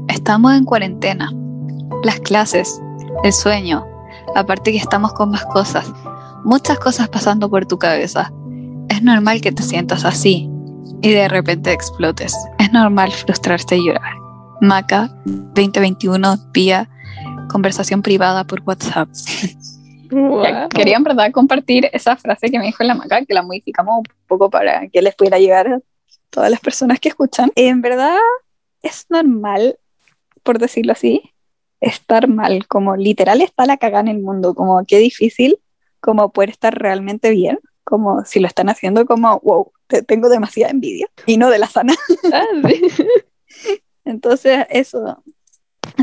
Estamos 0.09 0.55
en 0.55 0.65
cuarentena. 0.65 1.31
Las 2.03 2.21
clases, 2.21 2.81
el 3.23 3.33
sueño, 3.33 3.87
aparte 4.35 4.73
que 4.73 4.79
estamos 4.79 5.13
con 5.13 5.31
más 5.31 5.45
cosas, 5.47 5.87
muchas 6.45 6.79
cosas 6.79 7.09
pasando 7.09 7.49
por 7.49 7.67
tu 7.67 7.79
cabeza. 7.79 8.33
Es 8.89 9.03
normal 9.03 9.41
que 9.41 9.53
te 9.53 9.63
sientas 9.63 10.05
así 10.05 10.51
y 11.03 11.11
de 11.11 11.29
repente 11.29 11.73
explotes. 11.73 12.37
Es 12.59 12.73
normal 12.73 13.13
frustrarse 13.13 13.77
y 13.77 13.87
llorar. 13.87 14.15
Maca 14.61 15.11
2021 15.25 16.37
vía 16.53 16.89
conversación 17.49 18.03
privada 18.03 18.45
por 18.45 18.63
WhatsApp. 18.63 19.09
Wow. 20.11 20.69
Quería 20.69 20.97
en 20.97 21.05
verdad 21.05 21.33
compartir 21.33 21.89
esa 21.93 22.17
frase 22.17 22.51
que 22.51 22.59
me 22.59 22.67
dijo 22.67 22.85
la 22.85 22.95
Maca, 22.95 23.25
que 23.25 23.35
la 23.35 23.43
modificamos 23.43 23.99
un 23.99 24.05
poco 24.27 24.51
para 24.51 24.89
que 24.89 25.03
les 25.03 25.15
pudiera 25.15 25.39
llegar 25.39 25.69
a 25.69 25.81
todas 26.31 26.51
las 26.51 26.61
personas 26.61 27.01
que 27.01 27.09
escuchan. 27.09 27.51
En 27.55 27.81
verdad 27.81 28.19
es 28.83 29.07
normal, 29.09 29.79
por 30.43 30.59
decirlo 30.59 30.93
así, 30.93 31.35
estar 31.81 32.29
mal, 32.29 32.67
como 32.67 32.97
literal 32.97 33.43
está 33.43 33.67
la 33.67 33.77
cagada 33.77 34.11
en 34.11 34.17
el 34.17 34.23
mundo, 34.23 34.55
como 34.55 34.85
qué 34.87 34.99
difícil 34.99 35.59
como 36.01 36.33
poder 36.33 36.51
estar 36.51 36.75
realmente 36.75 37.31
bien, 37.31 37.59
como 37.83 38.25
si 38.25 38.39
lo 38.41 38.47
están 38.47 38.69
haciendo 38.69 39.07
como, 39.07 39.41
wow, 39.41 39.73
te 39.87 40.03
tengo 40.03 40.29
demasiada 40.29 40.71
envidia 40.71 41.09
y 41.27 41.39
no 41.39 41.49
de 41.49 41.59
la 41.59 41.69
sana. 41.69 41.95
Ah. 42.33 42.45
Entonces, 44.05 44.67
eso, 44.69 45.23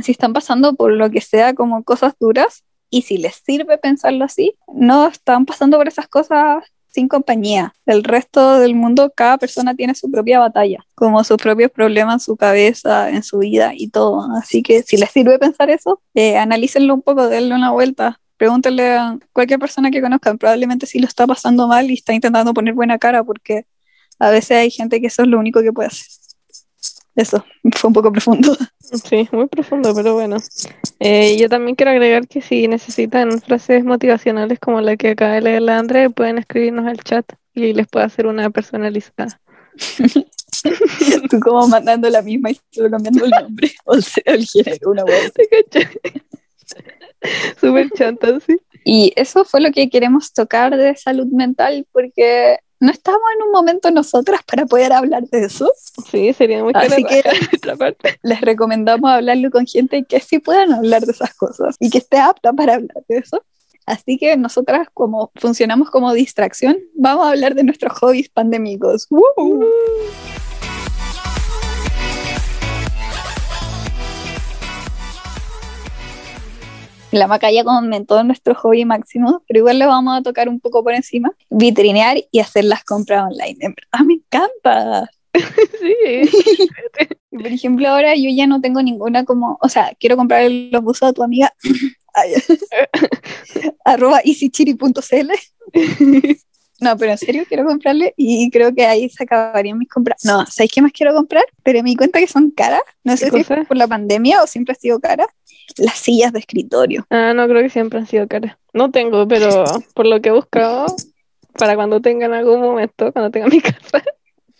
si 0.01 0.11
están 0.11 0.33
pasando 0.33 0.75
por 0.75 0.91
lo 0.91 1.11
que 1.11 1.21
sea 1.21 1.53
como 1.53 1.83
cosas 1.83 2.13
duras 2.19 2.63
y 2.91 3.01
si 3.03 3.17
les 3.17 3.37
sirve 3.37 3.79
pensarlo 3.79 4.25
así, 4.25 4.53
no 4.71 5.07
están 5.07 5.45
pasando 5.45 5.77
por 5.77 5.87
esas 5.87 6.07
cosas 6.07 6.63
sin 6.89 7.07
compañía. 7.07 7.73
El 7.85 8.03
resto 8.03 8.59
del 8.59 8.75
mundo, 8.75 9.13
cada 9.15 9.37
persona 9.37 9.73
tiene 9.75 9.95
su 9.95 10.11
propia 10.11 10.39
batalla, 10.39 10.85
como 10.93 11.23
sus 11.23 11.37
propios 11.37 11.71
problemas 11.71 12.15
en 12.15 12.19
su 12.19 12.35
cabeza, 12.35 13.09
en 13.09 13.23
su 13.23 13.39
vida 13.39 13.71
y 13.73 13.89
todo. 13.89 14.27
Así 14.37 14.61
que 14.61 14.83
si 14.83 14.97
les 14.97 15.09
sirve 15.09 15.39
pensar 15.39 15.69
eso, 15.69 16.01
eh, 16.13 16.37
analícenlo 16.37 16.93
un 16.93 17.01
poco, 17.01 17.27
denle 17.29 17.55
una 17.55 17.71
vuelta. 17.71 18.19
Pregúntenle 18.35 18.89
a 18.89 19.17
cualquier 19.31 19.59
persona 19.59 19.89
que 19.89 20.01
conozcan, 20.01 20.37
probablemente 20.37 20.85
sí 20.85 20.99
lo 20.99 21.07
está 21.07 21.25
pasando 21.25 21.67
mal 21.67 21.89
y 21.89 21.93
está 21.93 22.13
intentando 22.13 22.53
poner 22.53 22.73
buena 22.73 22.97
cara 22.97 23.23
porque 23.23 23.65
a 24.19 24.29
veces 24.31 24.57
hay 24.57 24.71
gente 24.71 24.99
que 24.99 25.07
eso 25.07 25.21
es 25.21 25.29
lo 25.29 25.39
único 25.39 25.61
que 25.61 25.71
puede 25.71 25.87
hacer. 25.87 26.07
Eso, 27.15 27.45
fue 27.75 27.87
un 27.87 27.93
poco 27.93 28.11
profundo. 28.11 28.57
Sí, 28.91 29.29
muy 29.31 29.47
profundo, 29.47 29.93
pero 29.95 30.13
bueno. 30.15 30.37
Eh, 30.99 31.37
yo 31.37 31.47
también 31.47 31.75
quiero 31.75 31.91
agregar 31.91 32.27
que 32.27 32.41
si 32.41 32.67
necesitan 32.67 33.41
frases 33.41 33.83
motivacionales 33.85 34.59
como 34.59 34.81
la 34.81 34.97
que 34.97 35.11
acaba 35.11 35.33
de 35.33 35.41
leer 35.41 35.61
la 35.61 35.79
Andrea, 35.79 36.09
pueden 36.09 36.37
escribirnos 36.37 36.85
al 36.85 36.97
chat 36.97 37.25
y 37.53 37.73
les 37.73 37.87
puedo 37.87 38.05
hacer 38.05 38.27
una 38.27 38.49
personalizada. 38.49 39.39
Tú 41.29 41.39
como 41.39 41.67
mandando 41.67 42.09
la 42.09 42.21
misma 42.21 42.51
y 42.51 42.59
solo 42.69 42.89
cambiando 42.91 43.25
el 43.25 43.31
nombre 43.31 43.71
o 43.85 44.01
sea, 44.01 44.23
el 44.25 44.45
género, 44.45 44.91
una 44.91 45.03
vuelta. 45.03 45.41
¿Te 45.69 45.85
cachai? 45.87 46.23
Súper 47.59 47.89
chanta, 47.91 48.39
sí. 48.39 48.57
Y 48.83 49.13
eso 49.15 49.45
fue 49.45 49.61
lo 49.61 49.71
que 49.71 49.89
queremos 49.89 50.33
tocar 50.33 50.75
de 50.75 50.95
salud 50.95 51.27
mental 51.27 51.87
porque 51.91 52.59
no 52.81 52.91
estamos 52.91 53.21
en 53.37 53.43
un 53.43 53.51
momento 53.51 53.91
nosotras 53.91 54.41
para 54.45 54.65
poder 54.65 54.91
hablar 54.91 55.23
de 55.29 55.45
eso. 55.45 55.69
Sí, 56.09 56.33
sería 56.33 56.63
muy 56.63 56.73
Así 56.75 57.03
que- 57.03 57.23
nuestra 57.51 57.75
parte. 57.77 58.19
Les 58.23 58.41
recomendamos 58.41 59.09
hablarlo 59.09 59.49
con 59.51 59.65
gente 59.67 60.03
que 60.03 60.19
sí 60.19 60.39
puedan 60.39 60.73
hablar 60.73 61.03
de 61.03 61.11
esas 61.13 61.33
cosas 61.35 61.75
y 61.79 61.89
que 61.89 61.99
esté 61.99 62.17
apta 62.17 62.51
para 62.51 62.73
hablar 62.75 63.03
de 63.07 63.17
eso. 63.17 63.43
Así 63.85 64.17
que 64.17 64.35
nosotras, 64.37 64.87
como 64.93 65.31
funcionamos 65.35 65.89
como 65.89 66.13
distracción, 66.13 66.77
vamos 66.95 67.25
a 67.25 67.29
hablar 67.29 67.55
de 67.55 67.63
nuestros 67.63 67.97
hobbies 67.99 68.29
pandémicos. 68.29 69.07
¡Woo! 69.09 69.65
La 77.11 77.27
Maca 77.27 77.51
ya 77.51 77.63
comentó 77.63 78.23
nuestro 78.23 78.55
hobby 78.55 78.85
máximo, 78.85 79.43
pero 79.47 79.59
igual 79.59 79.79
le 79.79 79.85
vamos 79.85 80.17
a 80.17 80.21
tocar 80.21 80.49
un 80.49 80.59
poco 80.59 80.83
por 80.83 80.93
encima. 80.93 81.31
Vitrinear 81.49 82.17
y 82.31 82.39
hacer 82.39 82.65
las 82.65 82.83
compras 82.83 83.31
online. 83.31 83.57
En 83.59 83.75
verdad 83.75 84.05
me 84.05 84.13
encanta. 84.15 85.09
Sí. 85.81 86.29
Por 87.31 87.47
ejemplo, 87.47 87.87
ahora 87.87 88.13
yo 88.15 88.29
ya 88.29 88.45
no 88.45 88.59
tengo 88.59 88.83
ninguna 88.83 89.23
como, 89.23 89.57
o 89.61 89.69
sea, 89.69 89.93
quiero 89.97 90.17
comprar 90.17 90.51
los 90.51 90.83
buzos 90.83 91.09
a 91.09 91.13
tu 91.13 91.23
amiga. 91.23 91.53
Arroba 93.85 94.19
easychiri.cl. 94.23 95.31
No, 96.81 96.97
pero 96.97 97.11
en 97.11 97.17
serio 97.19 97.43
quiero 97.47 97.63
comprarle 97.63 98.13
y 98.17 98.49
creo 98.49 98.73
que 98.73 98.85
ahí 98.85 99.07
se 99.07 99.23
acabarían 99.23 99.77
mis 99.77 99.87
compras. 99.87 100.25
No, 100.25 100.45
¿sabéis 100.47 100.71
qué 100.73 100.81
más 100.81 100.91
quiero 100.91 101.13
comprar? 101.13 101.43
Pero 101.63 101.83
me 101.83 101.91
di 101.91 101.95
cuenta 101.95 102.19
que 102.19 102.27
son 102.27 102.49
caras. 102.51 102.81
No 103.03 103.15
sé 103.15 103.25
¿Qué 103.25 103.31
si 103.31 103.37
es 103.41 103.47
cosa? 103.47 103.63
por 103.65 103.77
la 103.77 103.87
pandemia 103.87 104.41
o 104.41 104.47
siempre 104.47 104.73
ha 104.73 104.75
sido 104.75 104.99
cara. 104.99 105.27
Las 105.77 105.99
sillas 105.99 106.33
de 106.33 106.39
escritorio. 106.39 107.05
Ah, 107.11 107.33
no, 107.35 107.47
creo 107.47 107.61
que 107.61 107.69
siempre 107.69 107.99
han 107.99 108.07
sido 108.07 108.27
caras. 108.27 108.57
No 108.73 108.89
tengo, 108.91 109.27
pero 109.27 109.63
por 109.93 110.07
lo 110.07 110.21
que 110.21 110.29
he 110.29 110.31
buscado, 110.31 110.87
para 111.57 111.75
cuando 111.75 112.01
tenga 112.01 112.25
en 112.25 112.33
algún 112.33 112.59
momento, 112.61 113.11
cuando 113.13 113.29
tenga 113.29 113.47
mi 113.47 113.61
casa, 113.61 114.03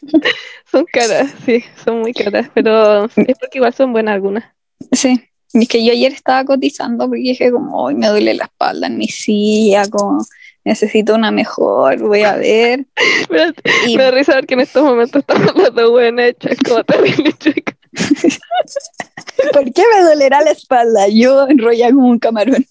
son 0.71 0.85
caras, 0.85 1.33
sí, 1.45 1.63
son 1.83 2.01
muy 2.01 2.13
caras, 2.13 2.49
pero 2.53 3.05
es 3.05 3.37
porque 3.39 3.57
igual 3.57 3.73
son 3.73 3.93
buenas 3.93 4.13
algunas. 4.13 4.45
Sí. 4.91 5.21
Y 5.53 5.63
es 5.63 5.67
que 5.67 5.83
yo 5.83 5.91
ayer 5.91 6.13
estaba 6.13 6.45
cotizando 6.45 7.07
porque 7.07 7.21
dije 7.23 7.51
como, 7.51 7.83
hoy 7.83 7.95
me 7.95 8.07
duele 8.07 8.33
la 8.35 8.45
espalda 8.45 8.87
en 8.87 8.97
mi 8.97 9.07
silla, 9.07 9.83
como 9.89 10.23
necesito 10.63 11.15
una 11.15 11.31
mejor, 11.31 11.99
voy 11.99 12.23
a 12.23 12.35
ver. 12.35 12.85
Pero 13.29 13.51
Y 13.87 13.97
me 13.97 14.03
da 14.03 14.11
risa 14.11 14.35
ver 14.35 14.45
que 14.45 14.53
en 14.53 14.61
estos 14.61 14.83
momentos 14.83 15.21
estamos 15.21 15.55
las 15.55 15.73
dos 15.73 15.91
buenas 15.91 16.29
hechas 16.29 16.57
como 16.67 16.83
terrible 16.83 17.33
chueca. 17.33 17.77
¿por 19.53 19.73
qué 19.73 19.83
me 19.93 20.03
dolerá 20.03 20.41
la 20.41 20.51
espalda? 20.51 21.07
Yo 21.09 21.47
enrollada 21.47 21.91
como 21.91 22.07
un 22.07 22.19
camarón. 22.19 22.65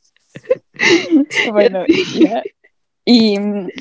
bueno, 1.52 1.84
ya. 2.14 2.42
Y 3.04 3.38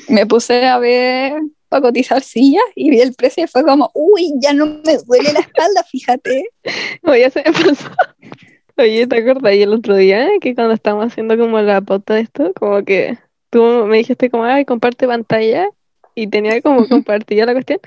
me 0.08 0.26
puse 0.26 0.66
a 0.66 0.78
ver 0.78 1.40
para 1.68 1.82
cotizar 1.82 2.20
sillas 2.22 2.64
y 2.74 2.90
vi 2.90 3.00
el 3.00 3.14
precio 3.14 3.44
y 3.44 3.46
fue 3.46 3.64
como, 3.64 3.90
uy, 3.94 4.32
ya 4.40 4.52
no 4.52 4.66
me 4.66 4.98
duele 5.06 5.32
la 5.32 5.40
espalda, 5.40 5.84
fíjate. 5.84 6.48
No, 7.02 7.16
ya 7.16 7.30
se 7.30 7.42
me 7.44 7.52
pasó. 7.52 7.88
Oye, 8.76 9.06
¿te 9.06 9.18
acuerdas? 9.18 9.54
Y 9.54 9.62
el 9.62 9.74
otro 9.74 9.94
día 9.94 10.28
que 10.40 10.54
cuando 10.54 10.74
estábamos 10.74 11.12
haciendo 11.12 11.38
como 11.38 11.60
la 11.60 11.80
pauta 11.80 12.14
de 12.14 12.22
esto, 12.22 12.52
como 12.54 12.84
que 12.84 13.18
tú 13.50 13.62
me 13.86 13.98
dijiste 13.98 14.30
como, 14.30 14.44
ay, 14.44 14.64
comparte 14.64 15.06
pantalla 15.06 15.68
y 16.14 16.26
tenía 16.28 16.60
como 16.62 16.86
compartida 16.88 17.46
la 17.46 17.52
cuestión. 17.52 17.80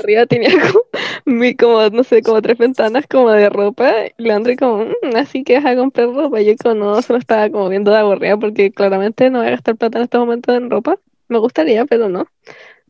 arriba 0.00 0.26
tenía 0.26 0.50
como, 0.72 0.80
mi, 1.24 1.54
como, 1.56 1.88
no 1.90 2.04
sé, 2.04 2.22
como 2.22 2.40
tres 2.42 2.58
ventanas 2.58 3.06
como 3.08 3.30
de 3.30 3.48
ropa. 3.48 3.92
Y 4.18 4.22
Leandro 4.22 4.52
como, 4.58 4.84
"Mm, 4.84 5.16
así 5.16 5.44
que 5.44 5.56
vas 5.56 5.66
a 5.66 5.76
comprar 5.76 6.08
ropa. 6.08 6.40
Y 6.40 6.46
yo 6.46 6.54
como 6.62 6.74
no, 6.74 7.02
solo 7.02 7.18
estaba 7.18 7.48
como 7.50 7.68
viendo 7.68 7.90
de 7.90 7.98
aburrida 7.98 8.36
porque 8.38 8.72
claramente 8.72 9.30
no 9.30 9.38
voy 9.38 9.48
a 9.48 9.50
gastar 9.52 9.76
plata 9.76 9.98
en 9.98 10.04
este 10.04 10.18
momento 10.18 10.54
en 10.54 10.70
ropa. 10.70 10.98
Me 11.28 11.38
gustaría, 11.38 11.84
pero 11.86 12.08
no. 12.08 12.26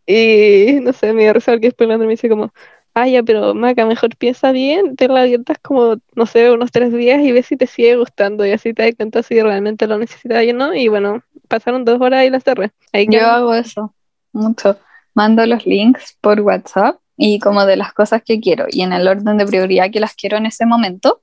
Y 0.07 0.81
no 0.83 0.93
sé, 0.93 1.13
me 1.13 1.23
dio 1.23 1.33
risa 1.33 1.53
porque 1.53 1.69
después 1.69 1.87
Leandro 1.89 2.07
me 2.07 2.13
dice 2.15 2.29
como, 2.29 2.53
Ah, 2.95 3.07
ya, 3.07 3.23
pero 3.23 3.55
Maca, 3.55 3.87
mejor 3.87 4.17
piensa 4.17 4.51
bien, 4.53 4.97
te 4.97 5.07
la 5.09 5.23
abiertas 5.23 5.59
como, 5.63 5.97
no 6.15 6.27
sé, 6.27 6.51
unos 6.51 6.73
tres 6.73 6.93
días 6.93 7.21
y 7.23 7.31
ves 7.31 7.47
si 7.47 7.57
te 7.57 7.67
sigue 7.67 7.97
gustando 7.97 8.45
y 8.45 8.51
así 8.51 8.75
te 8.75 8.83
das 8.83 8.95
cuenta 8.97 9.23
si 9.23 9.41
realmente 9.41 9.87
lo 9.87 9.97
necesitas 9.99 10.45
o 10.45 10.53
no. 10.53 10.75
Y 10.75 10.89
bueno, 10.89 11.23
pasaron 11.49 11.85
dos 11.85 12.01
horas 12.01 12.25
y 12.25 12.31
la 12.31 12.41
cerré. 12.41 12.73
Ahí 12.93 13.07
Yo 13.09 13.27
hago 13.27 13.55
eso 13.55 13.95
mucho. 14.33 14.79
Mando 15.15 15.45
los 15.47 15.67
links 15.67 16.17
por 16.21 16.41
WhatsApp 16.41 16.97
y 17.17 17.39
como 17.39 17.67
de 17.67 17.77
las 17.77 17.93
cosas 17.93 18.23
que 18.25 18.41
quiero 18.41 18.67
y 18.69 18.83
en 18.83 18.93
el 18.93 19.07
orden 19.07 19.37
de 19.37 19.47
prioridad 19.47 19.91
que 19.91 20.01
las 20.01 20.15
quiero 20.15 20.37
en 20.37 20.47
ese 20.47 20.67
momento. 20.67 21.23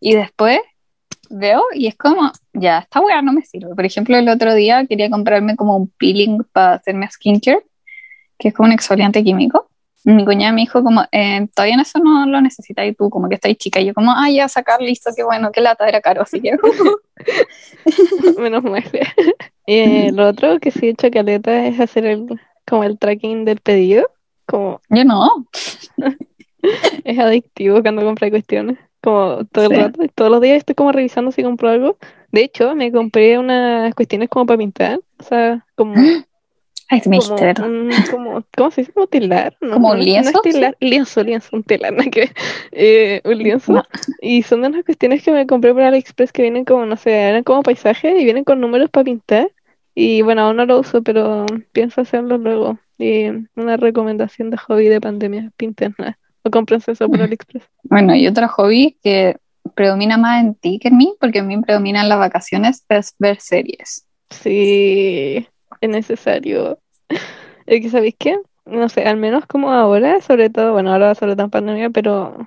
Y 0.00 0.14
después 0.14 0.60
veo 1.30 1.62
y 1.72 1.86
es 1.86 1.96
como, 1.96 2.30
ya, 2.52 2.80
esta 2.80 3.00
weá 3.00 3.22
no 3.22 3.32
me 3.32 3.42
sirve. 3.42 3.74
Por 3.74 3.84
ejemplo, 3.84 4.16
el 4.16 4.28
otro 4.28 4.54
día 4.54 4.86
quería 4.86 5.08
comprarme 5.08 5.56
como 5.56 5.76
un 5.76 5.88
peeling 5.88 6.44
para 6.52 6.74
hacerme 6.74 7.10
skincare, 7.10 7.64
que 8.38 8.48
es 8.48 8.54
como 8.54 8.66
un 8.66 8.72
exfoliante 8.72 9.24
químico. 9.24 9.70
Mi 10.04 10.24
cuñada 10.24 10.52
me 10.52 10.60
dijo 10.62 10.82
como, 10.82 11.02
eh, 11.12 11.46
todavía 11.54 11.80
eso 11.80 11.98
no 11.98 12.26
lo 12.26 12.40
necesitas 12.42 12.86
y 12.86 12.92
tú 12.92 13.08
como 13.10 13.28
que 13.28 13.36
estás 13.36 13.54
chica. 13.56 13.80
Y 13.80 13.86
yo 13.86 13.94
como, 13.94 14.12
ah, 14.12 14.30
ya, 14.30 14.48
sacar, 14.48 14.80
listo, 14.82 15.10
qué 15.16 15.24
bueno, 15.24 15.50
qué 15.50 15.60
lata, 15.62 15.88
era 15.88 16.00
caro. 16.00 16.22
Así 16.22 16.40
que 16.40 16.52
Menos 18.38 18.62
mal. 18.64 18.84
Eh, 19.66 20.12
lo 20.12 20.28
otro 20.28 20.58
que 20.60 20.70
sí 20.70 20.88
he 20.88 20.90
hecho 20.90 21.10
caleta 21.10 21.64
es 21.66 21.80
hacer 21.80 22.04
el, 22.04 22.38
como 22.66 22.84
el 22.84 22.98
tracking 22.98 23.46
del 23.46 23.60
pedido. 23.60 24.06
Como 24.44 24.82
yo 24.90 25.06
no. 25.06 25.46
es 27.04 27.18
adictivo 27.18 27.80
cuando 27.80 28.02
compras 28.04 28.30
cuestiones. 28.30 28.78
Como 29.02 29.44
todo 29.46 29.64
el 29.64 29.70
Sí. 29.70 29.76
rato, 29.76 30.02
todos 30.14 30.30
los 30.30 30.42
días 30.42 30.58
estoy 30.58 30.74
como 30.74 30.92
revisando 30.92 31.32
si 31.32 31.42
compro 31.42 31.70
algo. 31.70 31.96
De 32.30 32.42
hecho, 32.44 32.74
me 32.74 32.92
compré 32.92 33.38
unas 33.38 33.94
cuestiones 33.94 34.28
como 34.28 34.44
para 34.44 34.58
pintar. 34.58 35.00
O 35.18 35.22
sea, 35.22 35.64
como 35.76 35.94
Ay, 36.90 37.00
me 37.06 37.18
como 37.18 37.22
dijiste, 37.22 37.44
¿verdad? 37.44 37.70
un, 37.70 37.90
como, 38.10 38.44
¿cómo 38.56 38.70
se 38.70 38.82
dice? 38.82 38.92
Como 38.92 39.06
telar, 39.06 39.56
¿no? 39.60 39.74
¿Como 39.74 39.90
un 39.90 39.94
no, 39.94 39.98
no 39.98 40.04
lienzo? 40.04 40.42
es 40.44 40.52
telar, 40.52 40.76
lienzo, 40.80 41.22
lienzo, 41.22 41.56
un 41.56 41.62
telar, 41.62 41.94
que 42.10 42.20
ver. 42.20 42.32
Eh, 42.72 43.20
un 43.24 43.38
lienzo. 43.38 43.72
No. 43.72 43.84
Y 44.20 44.42
son 44.42 44.62
de 44.62 44.68
unas 44.68 44.84
cuestiones 44.84 45.22
que 45.22 45.32
me 45.32 45.46
compré 45.46 45.72
por 45.72 45.82
AliExpress 45.82 46.32
que 46.32 46.42
vienen 46.42 46.64
como, 46.64 46.84
no 46.86 46.96
sé, 46.96 47.12
eran 47.12 47.42
como 47.42 47.62
paisajes 47.62 48.20
y 48.20 48.24
vienen 48.24 48.44
con 48.44 48.60
números 48.60 48.90
para 48.90 49.04
pintar. 49.04 49.50
Y 49.94 50.22
bueno, 50.22 50.42
aún 50.42 50.56
no 50.56 50.66
lo 50.66 50.80
uso, 50.80 51.02
pero 51.02 51.46
pienso 51.72 52.00
hacerlo 52.00 52.36
luego. 52.36 52.78
Y 52.98 53.26
una 53.56 53.76
recomendación 53.76 54.50
de 54.50 54.56
hobby 54.58 54.88
de 54.88 55.00
pandemia, 55.00 55.50
pinten 55.56 55.94
nada. 55.98 56.18
O 56.42 56.50
cómprense 56.50 56.92
eso 56.92 57.08
por 57.08 57.22
AliExpress. 57.22 57.64
Bueno, 57.84 58.14
y 58.14 58.26
otro 58.26 58.46
hobby 58.48 58.98
que 59.02 59.36
predomina 59.74 60.18
más 60.18 60.44
en 60.44 60.54
ti 60.54 60.78
que 60.78 60.88
en 60.88 60.98
mí, 60.98 61.14
porque 61.18 61.38
en 61.38 61.46
mí 61.46 61.60
predominan 61.62 62.08
las 62.08 62.18
vacaciones, 62.18 62.84
es 62.88 63.14
ver 63.18 63.40
series. 63.40 64.06
Sí, 64.30 65.46
es 65.84 65.90
necesario. 65.90 66.78
Es 67.66 67.80
que, 67.80 67.88
¿sabéis 67.88 68.14
qué? 68.18 68.36
no 68.66 68.88
sé, 68.88 69.04
al 69.04 69.16
menos 69.16 69.46
como 69.46 69.70
ahora, 69.72 70.20
sobre 70.20 70.50
todo, 70.50 70.72
bueno, 70.72 70.92
ahora 70.92 71.14
sobre 71.14 71.34
todo 71.34 71.44
en 71.44 71.50
pandemia, 71.50 71.90
pero 71.90 72.46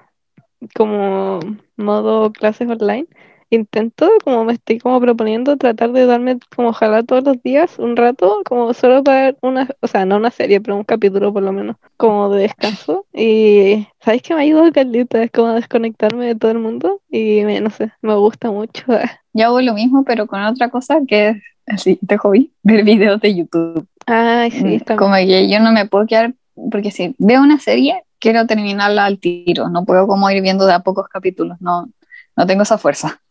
como 0.75 1.39
modo 1.77 2.31
clases 2.31 2.69
online, 2.69 3.07
intento, 3.49 4.09
como 4.23 4.43
me 4.43 4.53
estoy 4.53 4.79
como 4.79 4.99
proponiendo, 4.99 5.57
tratar 5.57 5.91
de 5.91 6.05
darme 6.05 6.39
como 6.55 6.69
ojalá 6.69 7.03
todos 7.03 7.23
los 7.23 7.41
días 7.43 7.79
un 7.79 7.95
rato, 7.95 8.41
como 8.45 8.73
solo 8.73 9.03
para 9.03 9.25
ver 9.25 9.37
una, 9.41 9.69
o 9.81 9.87
sea, 9.87 10.05
no 10.05 10.17
una 10.17 10.31
serie, 10.31 10.59
pero 10.59 10.75
un 10.75 10.83
capítulo 10.83 11.31
por 11.33 11.43
lo 11.43 11.53
menos, 11.53 11.77
como 11.97 12.29
de 12.29 12.43
descanso. 12.43 13.05
Y 13.13 13.87
¿sabéis 14.01 14.23
que 14.23 14.33
me 14.33 14.41
ha 14.41 14.43
ayudado 14.43 14.71
Carlita? 14.71 15.23
Es 15.23 15.31
como 15.31 15.53
desconectarme 15.53 16.25
de 16.25 16.35
todo 16.35 16.51
el 16.51 16.59
mundo 16.59 17.01
y 17.09 17.43
me, 17.45 17.61
no 17.61 17.69
sé, 17.69 17.91
me 18.01 18.15
gusta 18.15 18.51
mucho. 18.51 18.83
Yo 19.33 19.45
hago 19.45 19.61
lo 19.61 19.73
mismo, 19.75 20.03
pero 20.03 20.27
con 20.27 20.41
otra 20.43 20.69
cosa 20.69 20.99
que 21.07 21.29
es 21.29 21.37
así, 21.67 21.99
de 22.01 22.17
hobby, 22.17 22.51
ver 22.63 22.83
videos 22.83 23.21
de 23.21 23.35
YouTube. 23.35 23.87
Ay, 24.05 24.51
sí, 24.51 24.75
está 24.75 24.95
Como 24.95 25.15
que 25.15 25.49
yo 25.49 25.59
no 25.59 25.71
me 25.71 25.85
puedo 25.85 26.05
quedar, 26.05 26.33
porque 26.71 26.91
si 26.91 27.15
veo 27.19 27.41
una 27.41 27.59
serie, 27.59 28.03
quiero 28.19 28.47
terminarla 28.47 29.05
al 29.05 29.19
tiro, 29.19 29.69
no 29.69 29.85
puedo 29.85 30.07
como 30.07 30.29
ir 30.29 30.41
viendo 30.41 30.65
de 30.65 30.73
a 30.73 30.79
pocos 30.79 31.07
capítulos, 31.07 31.57
no, 31.59 31.89
no 32.35 32.47
tengo 32.47 32.63
esa 32.63 32.77
fuerza. 32.77 33.21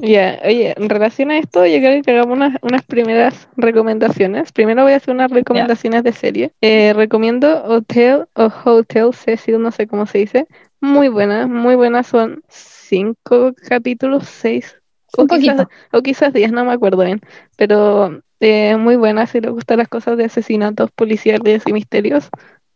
Ya, 0.00 0.38
oye, 0.44 0.74
en 0.76 0.88
relación 0.88 1.30
a 1.30 1.38
esto, 1.38 1.66
yo 1.66 1.78
creo 1.78 2.02
que 2.02 2.10
hagamos 2.12 2.36
unas, 2.36 2.56
unas 2.62 2.82
primeras 2.84 3.48
recomendaciones. 3.56 4.52
Primero 4.52 4.84
voy 4.84 4.92
a 4.92 4.96
hacer 4.96 5.14
unas 5.14 5.30
recomendaciones 5.30 6.04
de 6.04 6.12
serie. 6.12 6.52
Eh, 6.60 6.92
recomiendo 6.94 7.64
Hotel 7.64 8.26
o 8.34 8.50
Hotel 8.64 9.12
Cecil, 9.12 9.60
no 9.60 9.72
sé 9.72 9.86
cómo 9.86 10.06
se 10.06 10.18
dice. 10.18 10.46
Muy 10.80 11.08
buena, 11.08 11.46
muy 11.46 11.74
buena. 11.74 12.02
Son 12.04 12.42
cinco 12.48 13.52
capítulos, 13.68 14.28
seis. 14.28 14.76
O 15.16 15.22
Un 15.22 15.28
quizás, 15.28 15.56
poquito. 15.56 15.70
o 15.92 16.02
quizás 16.02 16.32
diez, 16.32 16.52
no 16.52 16.64
me 16.64 16.72
acuerdo 16.72 17.04
bien. 17.04 17.20
Pero 17.56 18.20
eh, 18.40 18.76
muy 18.76 18.96
buena, 18.96 19.26
si 19.26 19.40
les 19.40 19.50
gustan 19.50 19.78
las 19.78 19.88
cosas 19.88 20.16
de 20.16 20.24
asesinatos 20.24 20.90
policiales 20.92 21.62
y 21.66 21.72
misterios. 21.72 22.28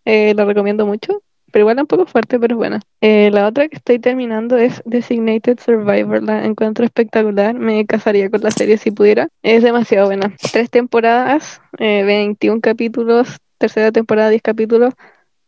Eh, 0.04 0.34
la 0.34 0.44
recomiendo 0.44 0.86
mucho. 0.86 1.22
Pero 1.52 1.64
igual 1.64 1.80
un 1.80 1.86
poco 1.86 2.06
fuerte, 2.06 2.40
pero 2.40 2.54
es 2.54 2.56
buena. 2.56 2.80
Eh, 3.02 3.30
la 3.30 3.46
otra 3.46 3.68
que 3.68 3.76
estoy 3.76 3.98
terminando 3.98 4.56
es 4.56 4.80
Designated 4.86 5.58
Survivor. 5.60 6.22
La 6.22 6.46
encuentro 6.46 6.82
espectacular. 6.86 7.54
Me 7.54 7.84
casaría 7.84 8.30
con 8.30 8.40
la 8.40 8.50
serie 8.50 8.78
si 8.78 8.90
pudiera. 8.90 9.28
Es 9.42 9.62
demasiado 9.62 10.06
buena. 10.06 10.34
Tres 10.50 10.70
temporadas, 10.70 11.60
eh, 11.78 12.04
21 12.04 12.62
capítulos. 12.62 13.36
Tercera 13.58 13.92
temporada, 13.92 14.30
10 14.30 14.40
capítulos. 14.40 14.94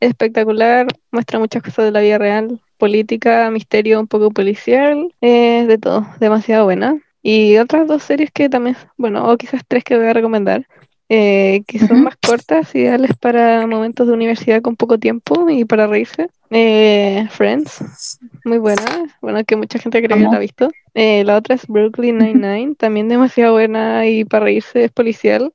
Espectacular. 0.00 0.86
Muestra 1.10 1.38
muchas 1.38 1.62
cosas 1.62 1.86
de 1.86 1.90
la 1.92 2.00
vida 2.00 2.18
real. 2.18 2.60
Política, 2.78 3.50
misterio, 3.50 4.00
un 4.00 4.06
poco 4.06 4.30
policial. 4.30 5.14
eh, 5.20 5.64
de 5.66 5.78
todo. 5.78 6.06
Demasiado 6.20 6.64
buena. 6.64 6.98
Y 7.22 7.56
otras 7.56 7.86
dos 7.86 8.02
series 8.02 8.30
que 8.30 8.48
también, 8.48 8.76
bueno, 8.98 9.30
o 9.30 9.36
quizás 9.36 9.62
tres 9.66 9.82
que 9.82 9.96
voy 9.96 10.06
a 10.06 10.12
recomendar 10.12 10.66
eh, 11.08 11.62
que 11.66 11.78
son 11.78 12.02
más 12.02 12.16
cortas, 12.16 12.74
ideales 12.74 13.10
para 13.20 13.66
momentos 13.66 14.06
de 14.06 14.12
universidad 14.12 14.62
con 14.62 14.76
poco 14.76 14.98
tiempo 14.98 15.48
y 15.50 15.64
para 15.64 15.86
reírse. 15.86 16.28
Eh, 16.50 17.26
Friends, 17.30 18.18
muy 18.44 18.58
buena, 18.58 18.84
bueno, 19.20 19.44
que 19.44 19.56
mucha 19.56 19.78
gente 19.78 20.02
cree 20.02 20.18
que 20.18 20.24
la 20.24 20.36
ha 20.36 20.38
visto. 20.38 20.70
Eh, 20.94 21.24
la 21.24 21.36
otra 21.36 21.56
es 21.56 21.66
Brooklyn 21.66 22.18
Nine-Nine, 22.18 22.76
también 22.76 23.08
demasiado 23.08 23.52
buena 23.52 24.06
y 24.06 24.24
para 24.24 24.46
reírse 24.46 24.84
es 24.84 24.92
policial, 24.92 25.52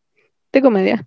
de 0.52 0.62
comedia. 0.62 1.06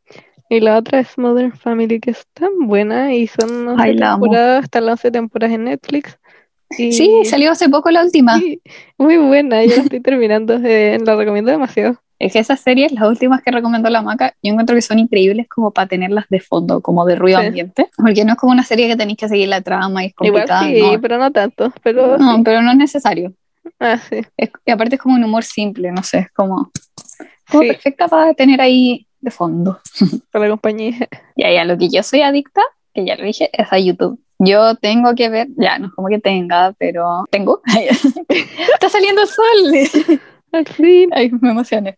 Y 0.48 0.60
la 0.60 0.76
otra 0.76 1.00
es 1.00 1.16
Modern 1.16 1.52
Family, 1.52 1.98
que 2.00 2.10
es 2.10 2.26
tan 2.34 2.50
buena 2.66 3.14
y 3.14 3.26
son 3.26 3.68
11 3.68 3.82
Ay, 3.82 3.96
temporadas, 3.96 4.64
hasta 4.64 4.80
las 4.80 4.92
11 4.92 5.10
temporadas 5.10 5.54
en 5.54 5.64
Netflix. 5.64 6.18
Y 6.78 6.92
Sí, 6.92 7.10
salió 7.24 7.50
hace 7.52 7.68
poco 7.68 7.90
la 7.90 8.02
última. 8.04 8.38
sí, 8.38 8.60
muy 8.98 9.16
buena, 9.16 9.64
yo 9.64 9.76
la 9.76 9.82
estoy 9.82 10.00
terminando, 10.00 10.54
eh, 10.62 10.98
la 11.04 11.16
recomiendo 11.16 11.50
demasiado. 11.50 11.98
Es 12.18 12.32
que 12.34 12.38
esas 12.38 12.60
series, 12.60 12.92
las 12.92 13.02
últimas 13.08 13.42
que 13.42 13.50
recomendó 13.50 13.90
la 13.90 14.00
Maca, 14.00 14.34
yo 14.42 14.52
encuentro 14.52 14.76
que 14.76 14.82
son 14.82 14.98
increíbles 15.00 15.48
como 15.48 15.72
para 15.72 15.88
tenerlas 15.88 16.26
de 16.28 16.38
fondo, 16.38 16.80
como 16.80 17.04
de 17.04 17.16
ruido 17.16 17.40
Sí. 17.40 17.46
ambiente. 17.46 17.88
Porque 17.96 18.24
no 18.24 18.32
es 18.34 18.38
como 18.38 18.52
una 18.52 18.62
serie 18.62 18.86
que 18.86 18.96
tenéis 18.96 19.18
que 19.18 19.28
seguir 19.28 19.48
la 19.48 19.60
trama 19.60 20.04
y 20.04 20.06
es 20.08 20.14
Igual 20.20 20.42
complicada. 20.44 20.68
sí, 20.70 20.80
no. 20.80 21.00
pero 21.00 21.18
no 21.18 21.30
tanto, 21.32 21.72
pero 21.82 22.18
No, 22.18 22.36
sí. 22.36 22.42
pero 22.44 22.62
no 22.62 22.70
es 22.70 22.76
necesario. 22.76 23.32
Ah, 23.80 23.96
sí. 23.98 24.20
Es- 24.36 24.50
y 24.64 24.70
aparte 24.70 24.94
es 24.96 25.00
como 25.02 25.16
un 25.16 25.24
humor 25.24 25.42
simple, 25.44 25.90
no 25.90 26.02
sé, 26.04 26.18
es 26.18 26.32
como, 26.32 26.70
como 27.50 27.62
perfecta 27.64 28.06
para 28.08 28.34
tener 28.34 28.60
ahí 28.60 29.06
de 29.22 29.30
fondo. 29.30 29.80
para 30.30 30.44
la 30.44 30.50
compañía. 30.50 30.94
Ya, 31.36 31.50
ya, 31.50 31.64
lo 31.64 31.78
que 31.78 31.88
yo 31.88 32.02
soy 32.02 32.20
adicta, 32.20 32.60
que 32.92 33.06
ya 33.06 33.16
lo 33.16 33.24
dije, 33.24 33.48
es 33.52 33.72
a 33.72 33.78
YouTube. 33.78 34.20
Yo 34.38 34.74
tengo 34.74 35.14
que 35.14 35.30
ver, 35.30 35.48
ya, 35.56 35.78
no 35.78 35.86
es 35.86 35.92
como 35.94 36.08
que 36.08 36.18
tenga, 36.18 36.72
pero 36.78 37.24
tengo. 37.30 37.62
Está 38.28 38.88
saliendo 38.90 39.22
el 39.22 39.28
sol. 39.28 40.20
Al 40.52 40.66
fin. 40.66 41.08
Ay, 41.14 41.30
me 41.40 41.50
emocioné. 41.52 41.96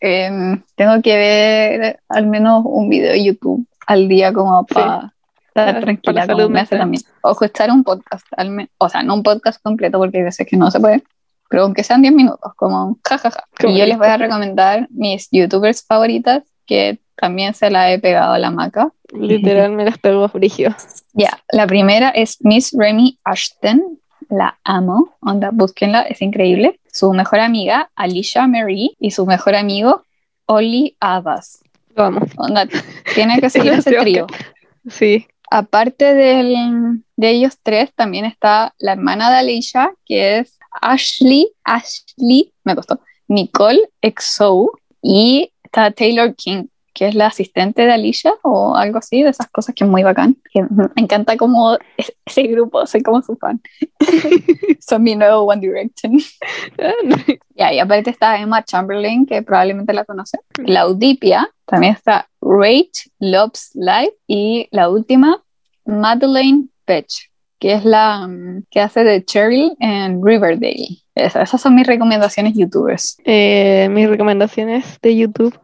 Em, 0.00 0.62
tengo 0.74 1.00
que 1.00 1.16
ver 1.16 2.00
al 2.10 2.26
menos 2.26 2.62
un 2.66 2.90
video 2.90 3.12
de 3.12 3.24
YouTube 3.24 3.66
al 3.86 4.06
día 4.06 4.34
como 4.34 4.66
para 4.66 4.84
Para- 4.86 5.12
estar 5.48 5.66
para 5.66 5.80
tranquila, 5.80 6.26
salud 6.26 6.50
me 6.50 6.60
hace 6.60 6.76
también. 6.76 7.02
O 7.22 7.30
escuchar 7.30 7.70
un 7.70 7.84
podcast, 7.84 8.26
al 8.36 8.68
o 8.76 8.88
sea, 8.90 9.02
no 9.02 9.14
un 9.14 9.22
podcast 9.22 9.62
completo 9.62 9.96
porque 9.98 10.18
hay 10.18 10.24
veces 10.24 10.46
que 10.46 10.58
no 10.58 10.70
se 10.70 10.78
puede, 10.80 11.02
pero 11.48 11.62
aunque 11.62 11.84
sean 11.84 12.02
10 12.02 12.12
minutos, 12.12 12.52
como 12.56 12.98
jajaja. 13.02 13.44
Qué 13.56 13.68
Y 13.70 13.78
yo 13.78 13.86
les 13.86 13.96
voy 13.96 14.08
a 14.08 14.18
recomendar 14.18 14.88
mis 14.90 15.28
YouTubers 15.30 15.86
favoritas, 15.86 16.42
que 16.66 16.98
también 17.16 17.54
se 17.54 17.70
la 17.70 17.92
he 17.92 17.98
pegado 17.98 18.32
a 18.34 18.38
la 18.38 18.50
maca. 18.50 18.92
Literal 19.12 19.72
me 19.76 19.84
las 19.84 19.98
pegó 19.98 20.28
frigio. 20.28 20.74
Ya, 21.12 21.40
la 21.52 21.66
primera 21.66 22.10
es 22.10 22.38
Miss 22.44 22.74
Remy 22.76 23.18
Ashton. 23.24 23.98
La 24.30 24.58
amo, 24.64 25.14
onda, 25.20 25.50
búsquenla, 25.52 26.02
es 26.02 26.22
increíble. 26.22 26.80
Su 26.90 27.12
mejor 27.12 27.40
amiga, 27.40 27.90
Alicia 27.94 28.46
Marie, 28.46 28.92
y 28.98 29.10
su 29.10 29.26
mejor 29.26 29.54
amigo, 29.54 30.02
Oli 30.46 30.96
Abbas. 30.98 31.62
Lo 31.94 32.04
amo. 32.04 32.20
Onda, 32.38 32.66
tienen 33.14 33.40
que 33.40 33.50
seguir 33.50 33.74
ese 33.74 33.92
trío. 33.92 34.26
Sí. 34.88 35.26
Aparte 35.50 36.14
del- 36.14 37.04
de 37.16 37.30
ellos 37.30 37.58
tres, 37.62 37.92
también 37.94 38.24
está 38.24 38.74
la 38.78 38.92
hermana 38.92 39.30
de 39.30 39.36
Alicia, 39.36 39.92
que 40.04 40.38
es 40.38 40.58
Ashley, 40.80 41.48
Ashley, 41.62 42.52
me 42.64 42.74
costó, 42.74 42.98
Nicole 43.28 43.88
Exo, 44.00 44.72
y 45.02 45.52
está 45.74 45.90
Taylor 45.90 46.34
King, 46.36 46.66
que 46.92 47.08
es 47.08 47.14
la 47.16 47.26
asistente 47.26 47.82
de 47.84 47.92
Alicia 47.92 48.32
o 48.44 48.76
algo 48.76 48.98
así, 48.98 49.22
de 49.24 49.30
esas 49.30 49.48
cosas 49.50 49.74
que 49.74 49.82
es 49.84 49.90
muy 49.90 50.04
bacán. 50.04 50.36
Que 50.52 50.62
me 50.62 50.88
encanta 51.02 51.36
como 51.36 51.76
es- 51.96 52.12
ese 52.24 52.44
grupo, 52.44 52.86
soy 52.86 53.02
como 53.02 53.20
su 53.22 53.36
fan. 53.36 53.60
Son 54.80 55.02
mi 55.02 55.16
nuevo 55.16 55.42
One 55.42 55.60
Direction. 55.60 56.18
Ah. 56.80 56.92
Ya, 57.56 57.72
y 57.72 57.78
aparte 57.80 58.10
está 58.10 58.38
Emma 58.38 58.64
Chamberlain, 58.64 59.26
que 59.26 59.42
probablemente 59.42 59.92
la 59.92 60.04
conoce. 60.04 60.38
Laudipia, 60.64 61.50
también 61.66 61.94
está 61.94 62.28
Rach 62.40 63.08
Loves 63.18 63.70
Life. 63.74 64.14
Y 64.28 64.68
la 64.70 64.88
última, 64.88 65.42
Madeleine 65.84 66.68
Petch, 66.84 67.30
que 67.58 67.72
es 67.74 67.84
la 67.84 68.26
mm, 68.28 68.64
que 68.70 68.80
hace 68.80 69.02
de 69.04 69.24
Cheryl 69.24 69.72
en 69.80 70.24
Riverdale. 70.24 70.98
Esa- 71.14 71.42
esas 71.42 71.60
son 71.60 71.74
mis 71.74 71.86
recomendaciones 71.86 72.54
youtubers. 72.54 73.16
Eh, 73.24 73.88
mis 73.90 74.08
recomendaciones 74.08 74.98
de 75.00 75.16
YouTube. 75.16 75.56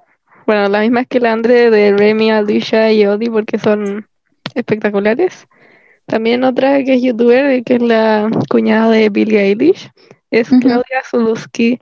Bueno, 0.51 0.69
la 0.69 0.81
misma 0.81 1.05
que 1.05 1.21
la 1.21 1.31
Andre 1.31 1.71
de 1.71 1.93
Remy, 1.97 2.33
Alicia 2.33 2.91
y 2.93 3.07
Odi 3.07 3.31
porque 3.31 3.57
son 3.57 4.09
espectaculares. 4.53 5.47
También 6.07 6.43
otra 6.43 6.83
que 6.83 6.95
es 6.95 7.03
youtuber 7.03 7.63
que 7.63 7.75
es 7.77 7.83
la 7.83 8.29
cuñada 8.49 8.91
de 8.91 9.11
Billie 9.11 9.39
Eilish. 9.43 9.89
Es. 10.29 10.49
Claudia 10.49 11.05
Zuluski. 11.09 11.79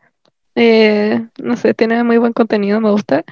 Eh, 0.54 1.18
no 1.38 1.56
sé, 1.56 1.72
tiene 1.72 2.04
muy 2.04 2.18
buen 2.18 2.34
contenido, 2.34 2.78
me 2.82 2.90
gusta. 2.90 3.24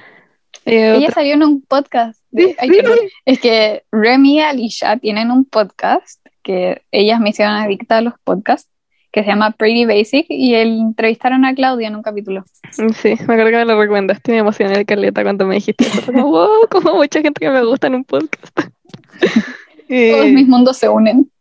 Eh, 0.65 0.95
Ella 0.95 0.97
otra- 1.09 1.13
salió 1.13 1.35
en 1.35 1.43
un 1.43 1.61
podcast. 1.61 2.19
de- 2.31 2.47
Sí, 2.47 2.55
ay, 2.57 2.69
sí. 2.69 2.75
perdón. 2.77 2.97
Es 3.25 3.39
que 3.39 3.83
Remy 3.91 4.37
y 4.37 4.41
Alicia 4.41 4.97
tienen 4.97 5.29
un 5.29 5.45
podcast 5.45 6.19
que 6.41 6.81
ellas 6.91 7.19
me 7.19 7.29
hicieron 7.29 7.53
adicta 7.53 7.97
a 7.97 8.01
los 8.01 8.15
podcasts, 8.23 8.71
que 9.17 9.23
se 9.23 9.29
llama 9.29 9.49
Pretty 9.49 9.85
Basic, 9.85 10.27
y 10.29 10.53
el, 10.53 10.79
entrevistaron 10.79 11.43
a 11.43 11.55
Claudia 11.55 11.87
en 11.87 11.95
un 11.95 12.03
capítulo. 12.03 12.45
Sí, 12.69 13.15
me 13.27 13.33
acuerdo 13.33 13.49
que 13.49 13.57
me 13.57 13.65
lo 13.65 13.79
recomendaste, 13.79 14.31
me 14.31 14.37
emocioné, 14.37 14.85
Carleta, 14.85 15.23
cuando 15.23 15.47
me 15.47 15.55
dijiste 15.55 15.85
eso. 15.87 16.05
Como, 16.05 16.29
wow, 16.29 16.67
como 16.69 16.93
mucha 16.93 17.19
gente 17.23 17.39
que 17.39 17.49
me 17.49 17.65
gusta 17.65 17.87
en 17.87 17.95
un 17.95 18.03
podcast. 18.03 18.59
Eh, 19.89 20.11
Todos 20.15 20.27
mis 20.27 20.47
mundos 20.47 20.77
se 20.77 20.87
unen. 20.87 21.31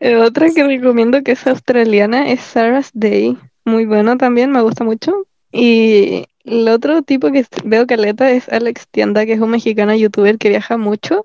eh, 0.00 0.16
otra 0.16 0.50
que 0.50 0.62
recomiendo 0.62 1.22
que 1.22 1.32
es 1.32 1.46
australiana 1.46 2.28
es 2.30 2.40
Sarah's 2.40 2.90
Day. 2.92 3.38
Muy 3.64 3.86
bueno 3.86 4.18
también, 4.18 4.50
me 4.50 4.60
gusta 4.60 4.84
mucho. 4.84 5.26
Y 5.52 6.26
el 6.44 6.68
otro 6.68 7.00
tipo 7.00 7.32
que 7.32 7.46
veo 7.64 7.86
Carleta 7.86 8.30
es 8.30 8.50
Alex 8.50 8.88
Tienda, 8.90 9.24
que 9.24 9.32
es 9.32 9.40
un 9.40 9.48
mexicano 9.48 9.94
youtuber 9.94 10.36
que 10.36 10.50
viaja 10.50 10.76
mucho 10.76 11.24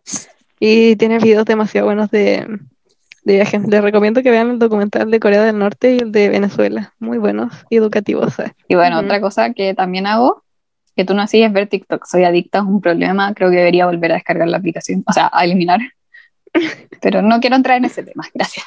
y 0.57 0.95
tiene 0.95 1.19
videos 1.19 1.43
demasiado 1.43 1.87
buenos 1.87 2.09
de, 2.11 2.47
de 3.29 3.35
viajes. 3.35 3.67
Les 3.67 3.81
recomiendo 3.81 4.21
que 4.23 4.31
vean 4.31 4.49
el 4.49 4.59
documental 4.59 5.09
de 5.11 5.19
Corea 5.19 5.43
del 5.43 5.57
Norte 5.57 5.95
y 5.95 5.99
el 5.99 6.11
de 6.11 6.29
Venezuela. 6.29 6.93
Muy 6.99 7.17
buenos 7.17 7.53
y 7.69 7.77
educativos. 7.77 8.33
¿sabes? 8.33 8.53
Y 8.67 8.75
bueno, 8.75 8.99
otra 8.99 9.21
cosa 9.21 9.53
que 9.53 9.73
también 9.73 10.07
hago, 10.07 10.43
que 10.95 11.05
tú 11.05 11.13
no 11.13 11.21
hacías, 11.21 11.47
es 11.47 11.53
ver 11.53 11.67
TikTok. 11.67 12.05
Soy 12.05 12.23
adicta, 12.23 12.59
es 12.59 12.65
un 12.65 12.81
problema. 12.81 13.33
Creo 13.33 13.49
que 13.49 13.57
debería 13.57 13.85
volver 13.85 14.11
a 14.11 14.15
descargar 14.15 14.47
la 14.47 14.57
aplicación, 14.57 15.03
o 15.07 15.13
sea, 15.13 15.29
a 15.31 15.43
eliminar. 15.45 15.79
Pero 17.01 17.21
no 17.21 17.39
quiero 17.39 17.55
entrar 17.55 17.77
en 17.77 17.85
ese 17.85 18.03
tema, 18.03 18.25
gracias. 18.33 18.65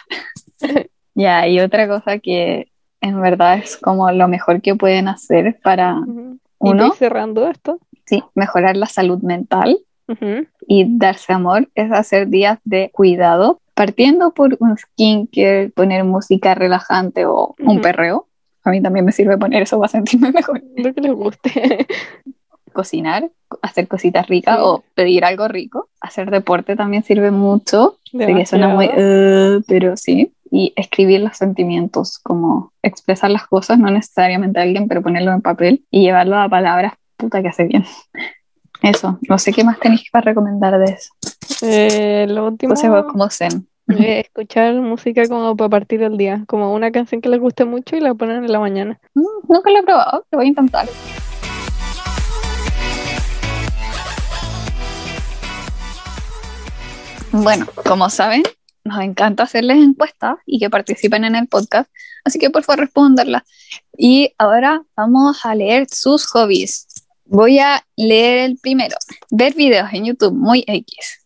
Ya, 1.14 1.46
y 1.46 1.60
otra 1.60 1.86
cosa 1.88 2.20
que 2.20 2.68
en 3.02 3.20
verdad 3.20 3.58
es 3.58 3.76
como 3.76 4.10
lo 4.12 4.28
mejor 4.28 4.62
que 4.62 4.74
pueden 4.74 5.08
hacer 5.08 5.58
para. 5.62 6.00
Y 6.08 6.70
uno, 6.70 6.88
voy 6.88 6.96
cerrando 6.96 7.50
esto. 7.50 7.80
sí, 8.06 8.24
mejorar 8.34 8.78
la 8.78 8.86
salud 8.86 9.20
mental, 9.20 9.78
Ujú. 10.08 10.46
Y 10.66 10.98
darse 10.98 11.32
amor 11.32 11.68
es 11.74 11.90
hacer 11.92 12.28
días 12.28 12.58
de 12.64 12.90
cuidado, 12.92 13.60
partiendo 13.74 14.32
por 14.32 14.56
un 14.60 14.76
skincare, 14.76 15.70
poner 15.70 16.04
música 16.04 16.54
relajante 16.54 17.24
o 17.26 17.54
un 17.58 17.80
perreo. 17.80 18.26
A 18.64 18.70
mí 18.70 18.80
también 18.80 19.04
me 19.04 19.12
sirve 19.12 19.36
poner 19.38 19.62
eso 19.62 19.78
para 19.78 19.88
sentirme 19.88 20.30
mejor. 20.32 20.62
Lo 20.76 20.94
que 20.94 21.00
les 21.00 21.12
guste. 21.12 21.86
Cocinar, 22.72 23.28
hacer 23.60 23.86
cositas 23.86 24.26
ricas 24.28 24.56
Sí. 24.56 24.62
o 24.64 24.82
pedir 24.94 25.24
algo 25.24 25.46
rico. 25.48 25.88
Hacer 26.00 26.30
deporte 26.30 26.74
también 26.74 27.02
sirve 27.02 27.30
mucho. 27.30 27.98
Sé 28.10 28.26
que 28.26 28.46
suena 28.46 28.68
muy. 28.68 28.86
"Uh", 28.86 29.62
pero 29.68 29.96
sí. 29.96 30.32
Y 30.50 30.72
escribir 30.76 31.20
los 31.20 31.36
sentimientos, 31.36 32.18
como 32.18 32.72
expresar 32.82 33.30
las 33.30 33.46
cosas, 33.46 33.78
no 33.78 33.90
necesariamente 33.90 34.58
a 34.58 34.62
alguien, 34.62 34.86
pero 34.88 35.02
ponerlo 35.02 35.32
en 35.32 35.40
papel 35.42 35.84
y 35.90 36.02
llevarlo 36.02 36.38
a 36.38 36.48
palabras, 36.48 36.92
puta 37.16 37.42
que 37.42 37.48
hace 37.48 37.64
bien. 37.64 37.84
Eso, 38.82 39.18
no 39.28 39.38
sé 39.38 39.52
qué 39.52 39.64
más 39.64 39.78
tenéis 39.78 40.10
para 40.10 40.24
recomendar 40.26 40.76
de 40.78 40.86
eso. 40.92 41.12
Eh, 41.62 42.26
lo 42.28 42.46
último, 42.46 42.74
Entonces, 42.74 42.90
vos 42.90 43.04
como 43.10 43.28
zen. 43.30 43.66
eh, 43.98 44.20
escuchar 44.26 44.74
música 44.74 45.26
como 45.28 45.56
para 45.56 45.68
partir 45.70 46.02
el 46.02 46.16
día, 46.16 46.44
como 46.46 46.72
una 46.74 46.90
canción 46.92 47.20
que 47.20 47.28
les 47.28 47.40
guste 47.40 47.64
mucho 47.64 47.96
y 47.96 48.00
la 48.00 48.14
ponen 48.14 48.44
en 48.44 48.52
la 48.52 48.60
mañana. 48.60 49.00
Mm, 49.14 49.22
Nunca 49.48 49.70
lo 49.70 49.78
he 49.78 49.82
probado, 49.82 50.26
lo 50.30 50.38
voy 50.38 50.46
a 50.46 50.48
intentar. 50.48 50.88
Bueno, 57.32 57.66
como 57.86 58.10
saben, 58.10 58.42
nos 58.84 59.00
encanta 59.02 59.44
hacerles 59.44 59.78
encuestas 59.78 60.36
y 60.44 60.58
que 60.58 60.68
participen 60.68 61.24
en 61.24 61.34
el 61.34 61.48
podcast, 61.48 61.90
así 62.24 62.38
que 62.38 62.50
por 62.50 62.62
favor 62.62 62.80
responderlas. 62.80 63.42
Y 63.96 64.34
ahora 64.38 64.82
vamos 64.96 65.44
a 65.44 65.54
leer 65.54 65.86
sus 65.90 66.26
hobbies. 66.26 66.86
Voy 67.24 67.58
a 67.58 67.82
leer 67.96 68.50
el 68.50 68.58
primero. 68.58 68.96
Ver 69.30 69.54
videos 69.54 69.88
en 69.92 70.04
YouTube, 70.06 70.34
muy 70.34 70.64
X. 70.66 71.21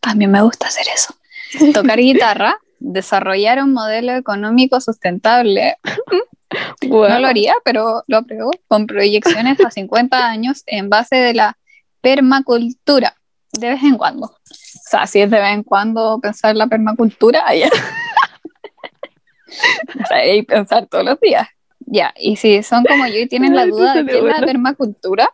También 0.00 0.30
me 0.30 0.42
gusta 0.42 0.68
hacer 0.68 0.86
eso. 0.94 1.14
Tocar 1.74 1.98
guitarra, 1.98 2.58
desarrollar 2.78 3.62
un 3.62 3.72
modelo 3.72 4.12
económico 4.12 4.80
sustentable, 4.80 5.76
no 6.82 6.88
Guau. 6.88 7.20
lo 7.20 7.26
haría, 7.26 7.54
pero 7.64 8.04
lo 8.06 8.18
apruebo, 8.18 8.50
con 8.68 8.86
proyecciones 8.86 9.58
a 9.64 9.70
50 9.70 10.28
años 10.28 10.62
en 10.66 10.88
base 10.88 11.16
de 11.16 11.34
la 11.34 11.58
permacultura, 12.00 13.14
de 13.52 13.68
vez 13.70 13.82
en 13.82 13.96
cuando. 13.98 14.26
O 14.26 14.90
sea, 14.90 15.06
si 15.06 15.20
es 15.20 15.30
de 15.30 15.38
vez 15.38 15.52
en 15.52 15.62
cuando 15.62 16.18
pensar 16.20 16.56
la 16.56 16.66
permacultura, 16.66 17.44
o 20.02 20.06
sea, 20.06 20.34
y 20.34 20.42
pensar 20.42 20.86
todos 20.86 21.04
los 21.04 21.20
días. 21.20 21.48
Ya, 21.80 22.12
y 22.18 22.36
si 22.36 22.62
son 22.62 22.84
como 22.84 23.06
yo 23.06 23.18
y 23.18 23.26
tienen 23.28 23.56
la 23.56 23.66
duda 23.66 23.94
de 23.94 24.04
qué 24.04 24.18
es 24.18 24.22
la 24.24 24.30
bueno. 24.32 24.46
permacultura, 24.46 25.30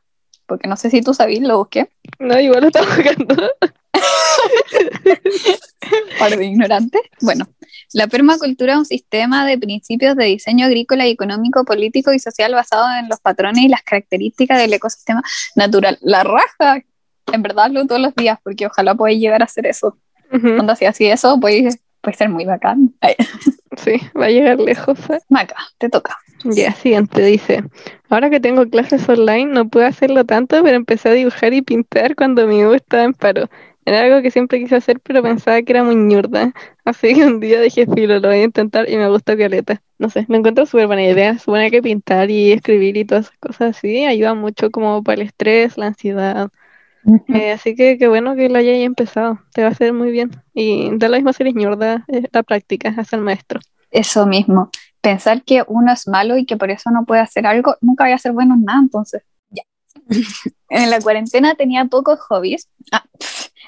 porque 0.47 0.69
no 0.69 0.77
sé 0.77 0.91
si 0.91 1.03
tú 1.03 1.13
sabías, 1.15 1.43
lo 1.43 1.59
busqué, 1.59 1.91
No, 2.19 2.39
igual 2.39 2.61
lo 2.63 2.67
estaba 2.69 2.87
jugando. 2.87 3.35
par 6.19 6.37
de 6.37 6.47
ignorantes. 6.47 7.03
Bueno, 7.21 7.47
la 7.93 8.07
permacultura 8.07 8.75
es 8.75 8.79
un 8.79 8.85
sistema 8.85 9.47
de 9.47 9.59
principios 9.59 10.17
de 10.17 10.27
diseño 10.27 10.67
agrícola 10.67 11.07
y 11.07 11.11
económico, 11.11 11.65
político 11.65 12.13
y 12.13 12.19
social 12.19 12.55
basado 12.55 12.87
en 12.99 13.09
los 13.09 13.21
patrones 13.21 13.65
y 13.65 13.69
las 13.69 13.83
características 13.83 14.59
del 14.59 14.73
ecosistema 14.73 15.23
natural. 15.57 15.99
La 16.01 16.25
raja, 16.25 16.83
en 17.33 17.43
verdad 17.43 17.67
hablo 17.67 17.87
todos 17.87 18.01
los 18.01 18.15
días 18.15 18.39
porque 18.43 18.67
ojalá 18.67 18.95
podáis 18.95 19.21
llegar 19.21 19.43
a 19.43 19.47
hacer 19.47 19.67
eso. 19.67 19.99
Cuando 20.31 20.73
así 20.73 20.85
así 20.85 21.07
eso, 21.07 21.39
puede, 21.39 21.69
puede 22.01 22.17
ser 22.17 22.29
muy 22.29 22.45
bacán. 22.45 22.93
Ay, 23.01 23.15
Sí, 23.77 23.97
va 24.19 24.27
a 24.27 24.31
llegar 24.31 24.61
lejos. 24.61 24.99
¿eh? 25.11 25.21
Maca, 25.29 25.57
te 25.79 25.89
toca. 25.89 26.19
Ya, 26.45 26.73
siguiente, 26.73 27.23
dice. 27.23 27.65
Ahora 28.09 28.31
que 28.31 28.41
tengo 28.41 28.69
clases 28.69 29.09
online, 29.09 29.47
no 29.47 29.69
puedo 29.69 29.87
hacerlo 29.87 30.25
tanto, 30.25 30.63
pero 30.63 30.77
empecé 30.77 31.09
a 31.09 31.13
dibujar 31.13 31.55
y 31.55 31.63
pintar 31.63 32.15
cuando 32.15 32.47
mi 32.47 32.65
U 32.65 32.75
estaba 32.75 33.05
en 33.05 33.15
paro. 33.15 33.49
Era 33.87 34.01
algo 34.01 34.23
que 34.23 34.31
siempre 34.31 34.59
quise 34.59 34.77
hacer, 34.77 35.01
pero 35.01 35.23
pensaba 35.23 35.61
que 35.63 35.73
era 35.73 35.85
muy 35.85 35.97
ñurda. 35.97 36.53
Así 36.85 37.15
que 37.15 37.27
un 37.27 37.41
día 37.41 37.61
dije, 37.61 37.87
filo, 37.87 38.19
lo 38.19 38.29
voy 38.29 38.39
a 38.39 38.45
intentar 38.45 38.89
y 38.89 38.97
me 38.97 39.09
gustó 39.09 39.37
caleta. 39.37 39.83
No 39.99 40.09
sé, 40.09 40.25
me 40.29 40.39
encuentro 40.39 40.65
súper 40.67 40.87
buena 40.87 41.05
idea. 41.05 41.39
Supone 41.39 41.71
que 41.71 41.83
pintar 41.83 42.31
y 42.31 42.53
escribir 42.53 42.97
y 42.97 43.05
todas 43.05 43.27
esas 43.27 43.39
cosas 43.39 43.77
así 43.77 44.05
ayuda 44.05 44.35
mucho 44.35 44.71
como 44.71 45.03
para 45.03 45.21
el 45.21 45.29
estrés, 45.29 45.77
la 45.77 45.89
ansiedad. 45.89 46.49
Eh, 47.29 47.53
así 47.53 47.75
que 47.75 47.99
qué 47.99 48.09
bueno 48.09 48.35
que 48.35 48.49
lo 48.49 48.59
hayas 48.59 48.79
empezado. 48.79 49.39
Te 49.53 49.63
va 49.63 49.69
a 49.69 49.71
hacer 49.73 49.93
muy 49.93 50.11
bien. 50.11 50.31
Y 50.55 50.91
da 50.97 51.09
lo 51.09 51.17
mismo 51.17 51.33
si 51.33 51.43
eres 51.43 51.55
ñurda, 51.55 52.05
es 52.09 52.25
la 52.33 52.43
práctica, 52.43 52.95
hace 52.97 53.17
el 53.17 53.23
maestro. 53.23 53.61
Eso 53.91 54.27
mismo. 54.27 54.71
Pensar 55.01 55.43
que 55.45 55.63
uno 55.69 55.93
es 55.93 56.09
malo 56.09 56.39
y 56.39 56.47
que 56.47 56.57
por 56.57 56.71
eso 56.71 56.91
no 56.91 57.05
puede 57.05 57.21
hacer 57.21 57.47
algo, 57.47 57.77
nunca 57.83 58.05
voy 58.05 58.15
a 58.15 58.19
ser 58.19 58.33
bueno 58.33 58.55
en 58.55 58.65
nada, 58.65 58.81
entonces. 58.81 59.23
En 60.71 60.91
la 60.91 61.01
cuarentena 61.01 61.55
tenía 61.55 61.85
pocos 61.85 62.19
hobbies. 62.21 62.69
Ah, 62.91 63.05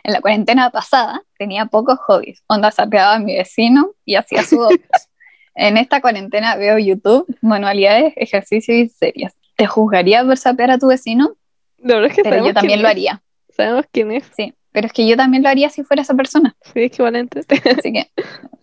en 0.03 0.13
la 0.13 0.21
cuarentena 0.21 0.71
pasada 0.71 1.23
tenía 1.39 1.67
pocos 1.67 1.99
hobbies. 2.01 2.43
Onda 2.49 2.71
sapeaba 2.73 3.15
a 3.15 3.19
mi 3.19 3.35
vecino 3.37 3.93
y 4.05 4.17
hacía 4.17 4.43
sudokus. 4.43 4.79
en 5.55 5.77
esta 5.77 6.01
cuarentena 6.01 6.57
veo 6.57 6.79
YouTube, 6.79 7.27
manualidades, 7.43 8.13
ejercicios 8.17 8.77
y 8.77 8.89
series. 8.89 9.33
¿Te 9.57 9.67
juzgaría 9.67 10.25
por 10.25 10.37
sapear 10.37 10.71
a 10.73 10.79
tu 10.79 10.89
vecino? 10.89 11.37
La 11.79 11.95
verdad 11.95 12.11
es 12.11 12.17
que 12.17 12.23
Pero 12.25 12.45
yo 12.45 12.53
también 12.55 12.83
lo 12.83 12.89
es. 12.89 12.93
haría. 12.93 13.23
Sabemos 13.51 13.85
quién 13.93 14.11
es. 14.13 14.25
Sí, 14.37 14.53
pero 14.73 14.87
es 14.89 14.93
que 14.93 15.07
yo 15.07 15.17
también 15.17 15.43
lo 15.43 15.49
haría 15.49 15.71
si 15.71 15.85
fuera 15.85 16.03
esa 16.03 16.15
persona. 16.15 16.57
Sí, 16.75 16.81
equivalente. 16.81 17.41
Así 17.79 17.93
que 17.93 18.11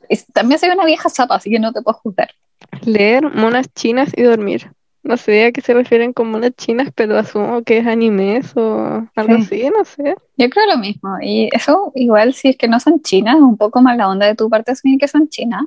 es- 0.09 0.25
también 0.33 0.59
soy 0.59 0.69
una 0.69 0.85
vieja 0.85 1.09
zapa, 1.09 1.35
así 1.35 1.49
que 1.49 1.59
no 1.59 1.71
te 1.71 1.81
puedo 1.81 1.97
juzgar. 1.99 2.29
Leer 2.83 3.33
monas 3.33 3.67
chinas 3.73 4.11
y 4.15 4.23
dormir. 4.23 4.71
No 5.03 5.17
sé 5.17 5.45
a 5.45 5.51
qué 5.51 5.59
se 5.61 5.73
refieren 5.73 6.13
con 6.13 6.31
monas 6.31 6.51
chinas, 6.55 6.89
pero 6.95 7.17
asumo 7.17 7.61
que 7.63 7.79
es 7.79 7.87
animes 7.87 8.55
o 8.55 9.05
algo 9.15 9.35
Sí. 9.37 9.41
así, 9.41 9.69
no 9.77 9.83
sé. 9.83 10.15
Yo 10.37 10.49
creo 10.49 10.65
lo 10.67 10.77
mismo. 10.77 11.17
Y 11.21 11.49
eso, 11.51 11.91
igual, 11.95 12.33
si 12.33 12.49
es 12.49 12.57
que 12.57 12.67
no 12.69 12.79
son 12.79 13.01
chinas, 13.01 13.35
un 13.35 13.57
poco 13.57 13.81
más 13.81 13.97
la 13.97 14.07
onda 14.09 14.25
de 14.27 14.35
tu 14.35 14.49
parte 14.49 14.71
asumir 14.71 14.97
que 14.97 15.07
son 15.09 15.27
chinas. 15.27 15.63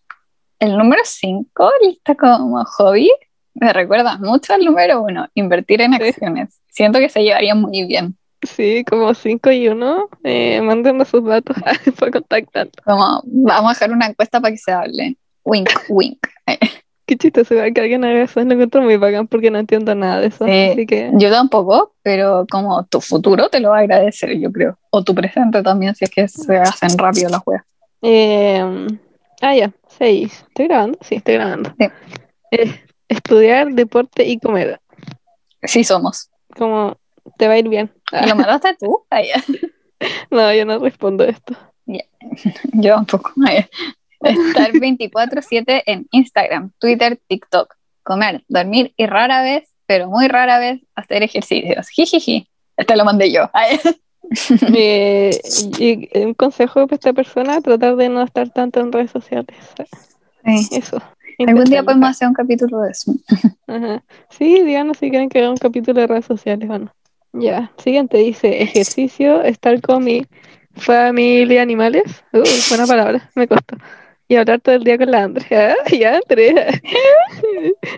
El 0.59 0.78
número 0.78 1.03
5, 1.05 1.70
lista 1.82 2.14
como 2.14 2.64
hobby, 2.64 3.11
me 3.55 3.72
recuerda 3.74 4.16
mucho 4.18 4.55
al 4.55 4.64
número 4.64 5.03
1, 5.03 5.28
invertir 5.34 5.82
en 5.82 5.93
Sí. 5.95 6.03
acciones. 6.03 6.59
Siento 6.70 6.99
que 6.99 7.11
se 7.11 7.22
llevaría 7.22 7.55
muy 7.55 7.84
bien. 7.84 8.16
Sí, 8.43 8.84
como 8.89 9.12
5 9.12 9.51
y 9.51 9.68
1, 9.68 10.09
eh, 10.24 10.61
mándenos 10.62 11.09
sus 11.09 11.24
datos 11.24 11.57
para 11.99 12.11
contactar. 12.11 12.68
Como, 12.84 13.22
vamos 13.26 13.70
a 13.70 13.74
dejar 13.74 13.91
una 13.93 14.07
encuesta 14.07 14.41
para 14.41 14.53
que 14.53 14.59
se 14.59 14.72
hable. 14.72 15.16
Wink, 15.45 15.68
wink. 15.91 16.18
Qué 17.07 17.16
chistoso 17.16 17.54
igual 17.54 17.72
que 17.72 17.80
alguien 17.80 18.04
haga 18.04 18.22
eso, 18.22 18.42
lo 18.42 18.52
encuentro 18.52 18.82
muy 18.82 18.96
bacán 18.96 19.28
porque 19.28 19.50
no 19.50 19.59
entiendo 19.59 19.94
nada 19.94 20.20
de 20.20 20.26
eso. 20.26 20.44
Así 20.44 20.86
que, 20.86 21.11
Yo 21.14 21.30
tampoco, 21.30 21.94
pero 22.02 22.46
como 22.50 22.84
tu 22.86 23.00
futuro 23.00 23.48
te 23.48 23.61
lo 23.61 23.70
va 23.70 23.78
a 23.78 23.80
agradecer, 23.80 24.36
yo 24.38 24.50
creo. 24.50 24.76
O 24.90 25.04
tu 25.04 25.14
presente 25.14 25.62
también, 25.62 25.94
si 25.94 26.04
es 26.04 26.11
que 26.11 26.26
se 26.26 26.57
hacen 26.57 26.98
rápido 26.98 27.28
las 27.30 27.42
weas. 27.46 27.62
eh, 28.02 28.88
ah, 29.40 29.54
ya, 29.54 29.72
6. 29.98 30.44
¿Estoy 30.48 30.66
grabando? 30.66 30.98
Sí, 31.02 31.14
estoy 31.14 31.34
grabando. 31.34 31.72
Sí. 31.78 31.86
Eh, 32.50 32.80
estudiar, 33.09 33.72
deporte 33.72 34.26
y 34.26 34.38
comer. 34.40 34.80
Sí 35.62 35.84
somos. 35.84 36.28
Como, 36.57 36.96
te 37.38 37.46
va 37.46 37.54
a 37.54 37.59
ir 37.59 37.68
bien. 37.68 37.92
Ah, 38.12 38.22
¿Y 38.24 38.28
lo 38.28 38.36
mandaste 38.36 38.76
tú? 38.78 39.04
No, 40.30 40.52
yo 40.52 40.66
no 40.66 40.78
respondo 40.78 41.24
esto. 41.24 41.57
Yo 42.72 42.94
tampoco. 42.96 43.32
Estar 44.21 44.73
24/7 44.73 45.83
en 45.87 46.07
Instagram, 46.11 46.73
Twitter, 46.79 47.19
TikTok. 47.27 47.75
Comer, 48.03 48.45
dormir 48.49 48.95
y 48.97 49.07
rara 49.07 49.43
vez, 49.43 49.69
pero 49.87 50.09
muy 50.09 50.29
rara 50.29 50.59
vez, 50.59 50.81
hacer 50.95 51.23
ejercicios. 51.23 51.89
Jijiji. 51.89 52.49
Este 52.77 52.97
lo 52.97 53.05
mandé 53.05 53.33
yo. 53.33 53.51
Eh, 54.75 55.31
y 55.79 56.19
un 56.19 56.35
consejo 56.35 56.89
para 56.89 56.97
esta 56.97 57.12
persona, 57.12 57.61
tratar 57.61 57.95
de 57.95 58.09
no 58.09 58.25
estar 58.25 58.51
tanto 58.51 58.81
en 58.81 58.91
redes 58.91 59.12
sociales. 59.12 59.57
Sí. 60.45 60.79
Eso. 60.79 61.01
Algún 61.47 61.64
día 61.64 61.83
podemos 61.83 62.11
hacer 62.11 62.29
un 62.29 62.35
capítulo 62.35 62.81
de 62.81 62.91
eso. 62.91 63.14
Ajá. 63.67 64.03
Sí, 64.31 64.62
díganos 64.62 64.99
si 64.99 65.11
quieren 65.11 65.29
que 65.29 65.39
haga 65.39 65.51
un 65.51 65.57
capítulo 65.57 66.01
de 66.01 66.07
redes 66.07 66.25
sociales 66.25 66.69
o 66.69 66.79
no. 66.79 66.93
Ya, 67.33 67.71
siguiente 67.77 68.17
dice, 68.19 68.62
ejercicio, 68.62 69.43
estar 69.43 69.81
con 69.83 70.05
mi 70.05 70.27
familia, 70.75 71.61
animales. 71.61 72.25
Uh, 72.33 72.43
buena 72.71 72.87
palabra, 72.87 73.31
me 73.35 73.47
costó. 73.47 73.77
Y 74.29 74.37
hablar 74.37 74.61
todo 74.61 74.74
el 74.74 74.85
día 74.85 74.99
con 74.99 75.11
la 75.11 75.24
Andrea. 75.24 75.77
Ya, 75.99 76.16
Andrea. 76.16 76.81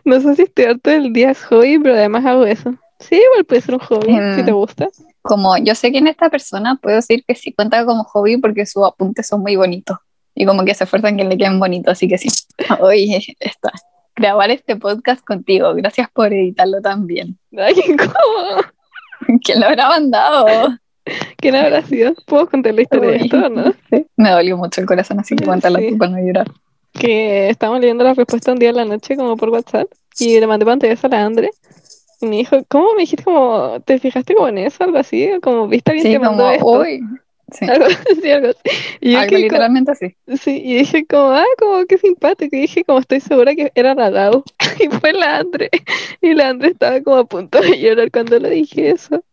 No 0.05 0.21
sé 0.21 0.35
si 0.37 0.43
estudiar 0.43 0.79
todo 0.79 0.95
el 0.95 1.13
día 1.13 1.31
es 1.31 1.43
hobby, 1.45 1.79
pero 1.79 1.95
además 1.95 2.27
hago 2.27 2.45
eso. 2.45 2.75
Sí, 3.01 3.15
igual 3.17 3.45
puede 3.45 3.61
ser 3.61 3.75
un 3.75 3.81
hobby, 3.81 4.13
Em, 4.15 4.37
si 4.37 4.45
te 4.45 4.53
gusta. 4.53 4.89
Como 5.23 5.57
yo 5.59 5.75
sé 5.75 5.93
que 5.93 5.99
en 5.99 6.09
esta 6.09 6.29
persona 6.29 6.77
puedo 6.83 6.97
decir 6.97 7.25
que 7.27 7.35
sí 7.35 7.53
cuenta 7.53 7.85
como 7.85 8.05
hobby 8.05 8.37
porque 8.39 8.67
sus 8.67 8.85
apuntes 8.85 9.27
son 9.27 9.41
muy 9.41 9.57
bonitos. 9.57 9.97
Y 10.35 10.45
como 10.47 10.65
que 10.65 10.75
se 10.75 10.85
esfuerzan 10.85 11.17
que 11.17 11.25
le 11.25 11.37
queden 11.37 11.59
bonitos, 11.59 11.93
así 11.93 12.09
que 12.09 12.19
sí. 12.19 12.29
Oye, 12.81 13.21
está. 13.41 13.73
Grabar 14.15 14.51
este 14.51 14.77
podcast 14.77 15.25
contigo. 15.25 15.75
Gracias 15.75 16.09
por 16.13 16.33
editarlo 16.33 16.81
también. 16.81 17.39
Ay, 17.57 17.75
¿cómo? 17.97 19.39
¿Quién 19.45 19.61
lo 19.61 19.67
habrá 19.67 19.89
mandado? 19.89 20.79
¿Quién 21.39 21.55
habrá 21.57 21.83
sido? 21.83 22.15
¿Puedo 22.27 22.49
contar 22.49 22.75
la 22.75 22.83
historia 22.83 23.11
de 23.11 23.17
esto 23.17 23.49
no? 23.49 23.73
Sí, 23.91 24.07
Me 24.17 24.31
dolió 24.31 24.57
mucho 24.57 24.81
el 24.81 24.87
corazón, 24.87 25.21
así 25.21 25.35
que 25.37 25.45
cuéntalo 25.45 25.79
Sí. 25.79 25.93
para 25.97 26.11
no 26.13 26.19
llorar. 26.27 26.49
que 26.93 27.49
estábamos 27.51 27.81
leyendo 27.81 28.05
la 28.05 28.15
respuesta 28.15 28.53
un 28.53 28.59
día 28.59 28.71
en 28.71 28.77
la 28.77 28.85
noche 28.85 29.17
como 29.17 29.37
por 29.37 29.51
WhatsApp 29.51 29.89
y 30.19 30.39
le 30.41 30.47
mandé 30.47 30.65
pantallas 30.67 31.05
a 31.05 31.09
la 31.09 31.25
Andre 31.25 31.51
y 32.21 32.27
me 32.27 32.37
dijo, 32.39 32.59
¿cómo 32.69 32.95
me 32.95 33.03
dijiste 33.03 33.23
como, 33.25 33.81
te 33.85 33.99
fijaste 34.01 34.35
como 34.35 34.49
en 34.49 34.59
eso, 34.59 34.83
algo 34.83 34.99
así? 34.99 35.31
Como, 35.41 35.69
¿viste 35.69 35.93
alguien 35.93 36.07
Sí, 36.07 36.13
que 36.13 36.19
mandó 36.19 36.43
como, 36.59 36.83
esto? 36.83 36.89
uy, 36.91 37.01
Sí. 37.51 37.65
Algo 37.71 37.87
así, 37.87 38.31
algo 38.31 38.49
así. 38.49 38.59
Y 39.01 39.15
Algo 39.15 39.31
dije 39.31 39.43
literalmente 39.45 39.93
así. 39.93 40.15
como- 40.27 40.37
sí, 40.37 40.61
y 40.63 40.75
dije 40.81 41.07
como, 41.07 41.31
ah, 41.31 41.45
como 41.59 41.87
que 41.87 41.97
simpático. 41.97 42.55
Y 42.55 42.61
dije 42.61 42.85
como 42.85 42.99
estoy 42.99 43.21
segura 43.21 43.55
que 43.55 43.73
era 43.75 43.95
la 43.95 44.11
Dau. 44.11 44.43
Y 44.79 44.89
fue 44.89 45.15
la 45.15 45.39
Andre. 45.39 45.71
Y 46.21 46.35
la 46.35 46.51
Andre 46.51 46.69
estaba 46.73 47.01
como 47.01 47.17
a 47.17 47.25
punto 47.25 47.59
de 47.63 47.79
llorar 47.81 48.11
cuando 48.11 48.39
le 48.39 48.51
dije 48.51 48.91
eso. 48.91 49.25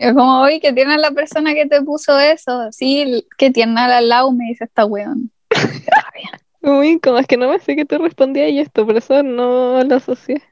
Es 0.00 0.14
como, 0.14 0.40
oye, 0.40 0.60
que 0.60 0.72
tiene 0.72 0.96
la 0.96 1.10
persona 1.10 1.52
que 1.52 1.66
te 1.66 1.82
puso 1.82 2.18
eso. 2.18 2.72
Sí, 2.72 3.22
que 3.36 3.50
tiene 3.50 3.78
al 3.78 4.08
lado, 4.08 4.32
me 4.32 4.46
dice 4.46 4.64
esta 4.64 4.86
weón. 4.86 5.30
Muy 6.62 6.98
como 7.00 7.18
es 7.18 7.26
que 7.26 7.36
no 7.36 7.50
me 7.50 7.58
sé 7.58 7.76
que 7.76 7.84
te 7.84 7.98
respondía 7.98 8.48
y 8.48 8.60
esto, 8.60 8.86
por 8.86 8.96
eso 8.96 9.22
no 9.22 9.84
lo 9.84 9.94
asocié. 9.94 10.42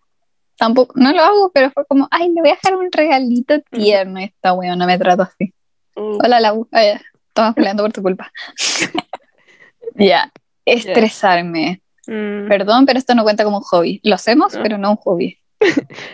Tampoco, 0.59 0.92
no 0.96 1.12
lo 1.14 1.22
hago, 1.22 1.51
pero 1.55 1.70
fue 1.70 1.86
como, 1.86 2.09
ay, 2.11 2.28
le 2.28 2.42
voy 2.42 2.51
a 2.51 2.55
dejar 2.57 2.76
un 2.76 2.92
regalito 2.92 3.59
tierno. 3.70 4.20
y 4.20 4.24
Esta 4.24 4.53
weón 4.53 4.78
no 4.78 4.84
me 4.86 4.99
trato 4.99 5.22
así. 5.22 5.55
Mm. 5.96 6.18
Hola, 6.22 6.40
Lau. 6.40 6.68
Ay, 6.70 6.88
ya, 6.88 7.01
Estamos 7.28 7.55
peleando 7.55 7.82
por 7.84 7.92
tu 7.92 8.03
culpa. 8.03 8.30
Ya, 9.94 10.30
estresarme. 10.64 11.80
Mm, 12.07 12.49
Perdón, 12.49 12.84
pero 12.86 12.99
esto 12.99 13.14
no 13.14 13.22
cuenta 13.24 13.44
como 13.44 13.57
un 13.59 13.62
hobby. 13.64 14.01
Lo 14.05 14.14
hacemos, 14.14 14.55
No. 14.55 14.62
pero 14.62 14.76
no 14.78 14.90
un 14.90 14.96
hobby. 14.96 15.38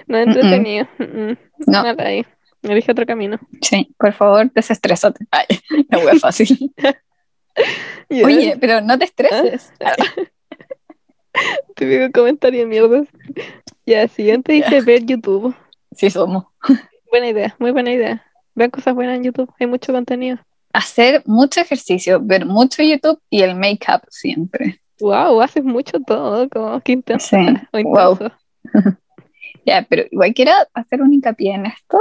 no 0.07 0.19
entretenido. 0.19 0.87
Mm, 0.99 1.31
mm. 1.33 1.37
No. 1.67 1.83
Mal 1.83 2.01
ahí. 2.01 2.25
Elige 2.65 2.93
otro 2.93 3.07
camino. 3.07 3.39
Sí, 3.61 3.95
por 3.99 4.13
favor, 4.13 4.51
desestrésate. 4.53 5.27
Ay, 5.31 5.47
la 5.91 5.99
wea 5.99 6.15
fácil. 6.17 6.73
Oye, 8.25 8.57
pero 8.61 8.81
no 8.81 8.99
te 8.99 9.05
estreses. 9.05 9.73
típico 11.77 12.11
comentario 12.13 12.61
de 12.61 12.67
mierda. 12.67 13.03
Ya, 13.87 14.09
siguiente 14.09 14.53
dice 14.53 14.81
ver 14.81 15.05
YouTube. 15.05 15.55
Sí 15.93 16.11
somos. 16.11 16.47
Buena 17.11 17.29
idea, 17.29 17.55
muy 17.59 17.71
buena 17.71 17.93
idea. 17.93 18.25
Vean 18.55 18.71
cosas 18.71 18.95
buenas 18.95 19.17
en 19.17 19.25
YouTube, 19.25 19.53
hay 19.59 19.67
mucho 19.67 19.93
contenido. 19.93 20.39
Hacer 20.73 21.23
mucho 21.27 21.61
ejercicio, 21.61 22.21
ver 22.21 22.47
mucho 22.47 22.83
YouTube 22.83 23.21
y 23.31 23.43
el 23.43 23.55
make-up 23.55 24.03
siempre. 24.09 24.81
Wow, 25.01 25.41
haces 25.41 25.65
mucho 25.65 26.01
todo, 26.01 26.49
como 26.49 26.81
que 26.81 26.93
intenso. 26.93 27.37
Sí, 27.37 27.47
o 27.73 27.83
wow. 27.83 28.19
Ya, 29.65 29.87
pero 29.89 30.05
igual 30.11 30.35
quiero 30.35 30.53
hacer 30.73 31.03
un 31.03 31.13
hincapié 31.13 31.55
en 31.55 31.67
esto. 31.67 31.99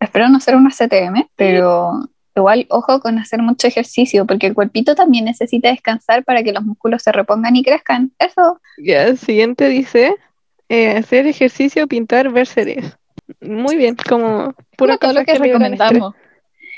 Espero 0.00 0.28
no 0.28 0.40
ser 0.40 0.56
una 0.56 0.70
CTM, 0.70 1.28
pero 1.36 2.08
igual 2.34 2.66
ojo 2.70 3.00
con 3.00 3.18
hacer 3.18 3.42
mucho 3.42 3.66
ejercicio, 3.66 4.26
porque 4.26 4.46
el 4.46 4.54
cuerpito 4.54 4.94
también 4.94 5.26
necesita 5.26 5.68
descansar 5.68 6.24
para 6.24 6.42
que 6.42 6.52
los 6.52 6.64
músculos 6.64 7.02
se 7.02 7.12
repongan 7.12 7.54
y 7.56 7.62
crezcan. 7.62 8.12
Eso, 8.18 8.60
Ya, 8.78 9.04
el 9.04 9.18
siguiente 9.18 9.68
dice 9.68 10.16
eh, 10.68 10.96
hacer 10.96 11.26
ejercicio, 11.26 11.86
pintar, 11.86 12.30
ver 12.30 12.46
series. 12.46 12.96
Muy 13.40 13.76
bien, 13.76 13.96
como 14.08 14.54
pura 14.76 14.96
como 14.96 15.12
todo 15.12 15.12
lo 15.12 15.24
que 15.24 15.38
liberan 15.38 15.74
estrés. 15.74 16.02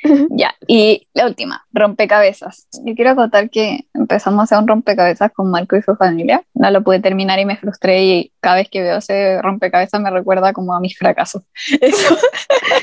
ya, 0.30 0.54
y 0.66 1.06
la 1.14 1.26
última, 1.26 1.64
rompecabezas. 1.72 2.66
Yo 2.84 2.94
quiero 2.94 3.14
contar 3.14 3.50
que 3.50 3.86
empezamos 3.94 4.40
a 4.40 4.42
hacer 4.44 4.58
un 4.58 4.68
rompecabezas 4.68 5.32
con 5.32 5.50
Marco 5.50 5.76
y 5.76 5.82
su 5.82 5.94
familia. 5.96 6.42
No 6.54 6.70
lo 6.70 6.82
pude 6.82 7.00
terminar 7.00 7.38
y 7.38 7.44
me 7.44 7.56
frustré 7.56 8.04
y 8.04 8.32
cada 8.40 8.56
vez 8.56 8.68
que 8.68 8.82
veo 8.82 8.98
ese 8.98 9.40
rompecabezas 9.42 10.00
me 10.00 10.10
recuerda 10.10 10.52
como 10.52 10.74
a 10.74 10.80
mis 10.80 10.96
fracasos. 10.96 11.42
Eso. 11.80 12.16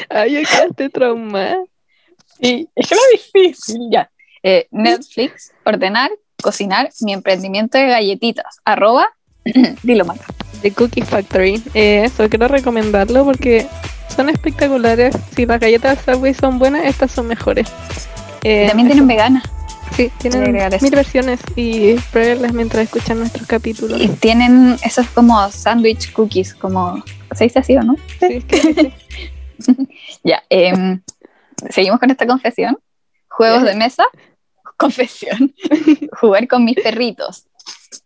Ay, 0.09 0.33
yo 0.33 0.39
quedaste 0.49 0.89
traumada. 0.89 1.57
Sí, 2.41 2.69
es 2.75 2.87
que 2.87 2.95
era 2.95 3.03
difícil. 3.11 3.89
Ya. 3.91 4.09
Eh, 4.43 4.67
Netflix, 4.71 5.51
ordenar, 5.65 6.09
cocinar, 6.41 6.89
mi 7.01 7.13
emprendimiento 7.13 7.77
de 7.77 7.87
galletitas. 7.87 8.57
Arroba, 8.63 9.09
dilo 9.83 10.05
Marco. 10.05 10.33
The 10.61 10.71
Cookie 10.71 11.01
Factory. 11.01 11.61
Eh, 11.73 12.03
eso, 12.05 12.29
quiero 12.29 12.47
recomendarlo 12.47 13.25
porque 13.25 13.67
son 14.09 14.29
espectaculares. 14.29 15.15
Si 15.35 15.45
las 15.45 15.59
galletas 15.59 15.99
Subway 16.05 16.33
son 16.33 16.59
buenas, 16.59 16.85
estas 16.85 17.11
son 17.11 17.27
mejores. 17.27 17.67
Eh, 18.43 18.67
También 18.67 18.87
tienen 18.87 19.07
vegana. 19.07 19.43
Sí, 19.95 20.11
tienen 20.19 20.53
mil 20.53 20.95
versiones 20.95 21.39
y 21.55 21.95
pruébenlas 22.11 22.53
mientras 22.53 22.83
escuchan 22.83 23.19
nuestros 23.19 23.47
capítulos. 23.47 23.99
Y 23.99 24.07
tienen 24.07 24.77
esos 24.83 25.07
como 25.09 25.49
sándwich 25.51 26.13
cookies, 26.13 26.53
como 26.53 27.03
se 27.35 27.45
dice 27.45 27.59
así 27.59 27.75
o 27.75 27.83
no? 27.83 27.95
Sí. 28.19 28.43
Ya, 30.23 30.41
em, 30.49 31.01
seguimos 31.69 31.99
con 31.99 32.09
esta 32.11 32.25
confesión. 32.25 32.77
Juegos 33.29 33.63
de 33.63 33.75
mesa, 33.75 34.05
confesión. 34.77 35.53
Jugar 36.21 36.47
con 36.47 36.63
mis 36.63 36.75
perritos. 36.75 37.45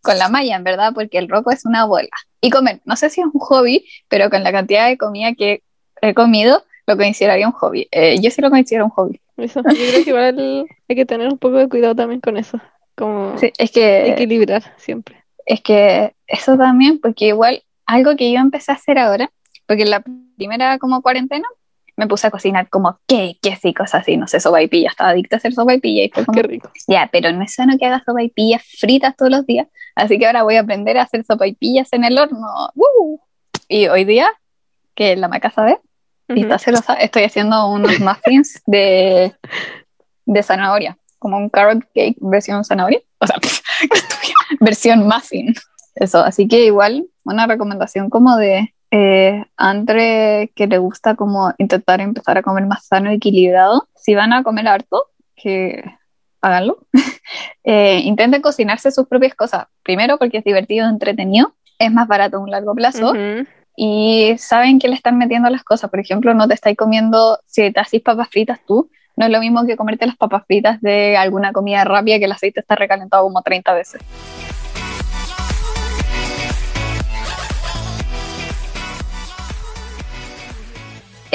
Con 0.02 0.18
la 0.18 0.30
Maya, 0.30 0.56
en 0.56 0.64
verdad, 0.64 0.94
porque 0.96 1.20
el 1.20 1.30
roco 1.30 1.52
es 1.52 1.66
una 1.66 1.86
bola. 1.86 2.10
Y 2.42 2.50
comer, 2.50 2.82
no 2.86 2.96
sé 2.96 3.10
si 3.12 3.22
es 3.22 3.28
un 3.32 3.40
hobby, 3.40 3.86
pero 4.08 4.30
con 4.30 4.44
la 4.44 4.52
cantidad 4.52 4.88
de 4.88 4.98
comida 4.98 5.34
que 5.34 5.62
he 6.08 6.14
comido, 6.14 6.64
lo 6.88 6.98
consideraría 6.98 7.48
un 7.48 7.54
hobby. 7.54 7.88
Eh, 7.92 8.20
yo 8.22 8.30
sí 8.32 8.42
lo 8.42 8.50
considero 8.50 8.86
un 8.86 8.92
hobby. 8.92 9.20
Eso. 9.38 9.62
Yo 9.64 9.70
creo 9.72 10.04
que 10.04 10.10
igual 10.10 10.66
hay 10.90 10.96
que 10.96 11.06
tener 11.06 11.28
un 11.28 11.38
poco 11.38 11.58
de 11.58 11.68
cuidado 11.70 11.96
también 11.96 12.22
con 12.22 12.38
eso. 12.38 12.60
Como 12.96 13.38
Sí, 13.40 13.52
es 13.58 13.72
que, 13.72 14.12
equilibrar 14.12 14.64
siempre. 14.78 15.24
es 15.46 15.62
que 15.62 16.14
eso 16.28 16.56
también, 16.58 17.00
porque 17.00 17.28
igual 17.28 17.64
algo 17.86 18.16
que 18.16 18.32
yo 18.32 18.40
empecé 18.40 18.72
a 18.72 18.76
hacer 18.76 19.00
ahora, 19.00 19.32
porque 19.66 19.84
en 19.84 19.90
la 19.90 20.04
primera 20.38 20.78
como 20.78 21.02
cuarentena 21.02 21.48
me 21.96 22.08
puse 22.08 22.28
a 22.28 22.32
cocinar 22.32 22.70
como 22.70 23.00
cakes 23.08 23.60
y 23.64 23.74
cosas 23.74 24.02
así, 24.02 24.18
no 24.18 24.28
sé, 24.28 24.40
sopaipilla, 24.40 24.90
estaba 24.90 25.12
adicta 25.12 25.36
a 25.36 25.38
hacer 25.38 25.54
sopaipilla 25.54 26.04
y 26.06 26.10
fue 26.10 26.26
como, 26.26 26.36
Qué 26.36 26.44
rico. 26.48 26.72
ya, 26.88 27.10
pero 27.12 27.32
no 27.32 27.44
es 27.44 27.54
sano 27.54 27.78
que 27.80 27.86
hagas 27.86 28.04
sopaipillas 28.06 28.64
fritas 28.80 29.16
todos 29.16 29.32
los 29.32 29.46
días, 29.46 29.68
así 29.96 30.18
que 30.20 30.26
ahora 30.28 30.44
voy 30.44 30.56
a 30.56 30.62
aprender 30.62 30.98
a 30.98 31.04
hacer 31.04 31.24
sopaipillas 31.26 31.92
en 31.94 32.04
el 32.04 32.18
horno. 32.18 32.48
Y 33.68 33.88
hoy 33.88 34.06
día, 34.06 34.28
que 34.96 35.16
la 35.16 35.28
maca 35.28 35.50
sabe, 35.52 35.80
estoy 37.00 37.24
haciendo 37.24 37.68
unos 37.70 38.00
muffins 38.00 38.62
de, 38.66 39.34
de 40.26 40.44
zanahoria, 40.44 40.98
como 41.20 41.38
un 41.38 41.50
carrot 41.50 41.84
cake 41.94 42.18
versión 42.20 42.64
zanahoria, 42.64 43.02
o 43.20 43.28
sea, 43.28 43.38
versión 44.60 45.08
muffin. 45.08 45.54
Eso, 45.96 46.20
así 46.20 46.48
que 46.48 46.66
igual 46.66 47.06
una 47.24 47.46
recomendación 47.46 48.10
como 48.10 48.36
de 48.38 48.74
eh, 48.92 49.44
Andre 49.58 50.52
que 50.56 50.68
le 50.68 50.78
gusta 50.78 51.16
como 51.16 51.52
intentar 51.58 52.00
empezar 52.00 52.38
a 52.38 52.44
comer 52.44 52.66
más 52.66 52.86
sano 52.86 53.12
y 53.12 53.16
equilibrado. 53.16 53.88
Si 53.96 54.14
van 54.14 54.34
a 54.34 54.44
comer 54.44 54.68
harto, 54.68 55.06
que 55.36 55.84
háganlo. 56.42 56.78
Eh, 57.66 58.02
intenten 58.04 58.42
cocinarse 58.42 58.92
sus 58.92 59.08
propias 59.08 59.34
cosas. 59.36 59.68
Primero 59.84 60.18
porque 60.18 60.40
es 60.40 60.44
divertido, 60.44 60.90
entretenido, 60.90 61.56
es 61.80 61.90
más 61.92 62.10
barato 62.10 62.36
a 62.36 62.40
un 62.42 62.52
largo 62.52 62.76
plazo. 62.76 63.14
Y 63.76 64.36
saben 64.38 64.80
que 64.80 64.88
le 64.88 64.96
están 64.96 65.18
metiendo 65.18 65.50
las 65.50 65.64
cosas. 65.64 65.90
Por 65.90 66.00
ejemplo, 66.00 66.34
no 66.34 66.48
te 66.48 66.54
estáis 66.54 66.78
comiendo, 66.78 67.40
si 67.46 67.72
te 67.72 67.80
haces 67.80 68.02
papas 68.02 68.30
fritas 68.30 68.60
tú, 68.66 68.90
no 69.16 69.26
es 69.26 69.32
lo 69.32 69.40
mismo 69.40 69.66
que 69.66 69.78
comerte 69.78 70.06
las 70.06 70.18
papas 70.18 70.44
fritas 70.48 70.82
de 70.82 71.18
alguna 71.18 71.54
comida 71.54 71.84
rápida 71.84 72.20
que 72.20 72.26
el 72.26 72.32
aceite 72.32 72.60
está 72.62 72.76
recalentado 72.76 73.24
como 73.24 73.42
30 73.42 73.74
veces. 73.74 74.02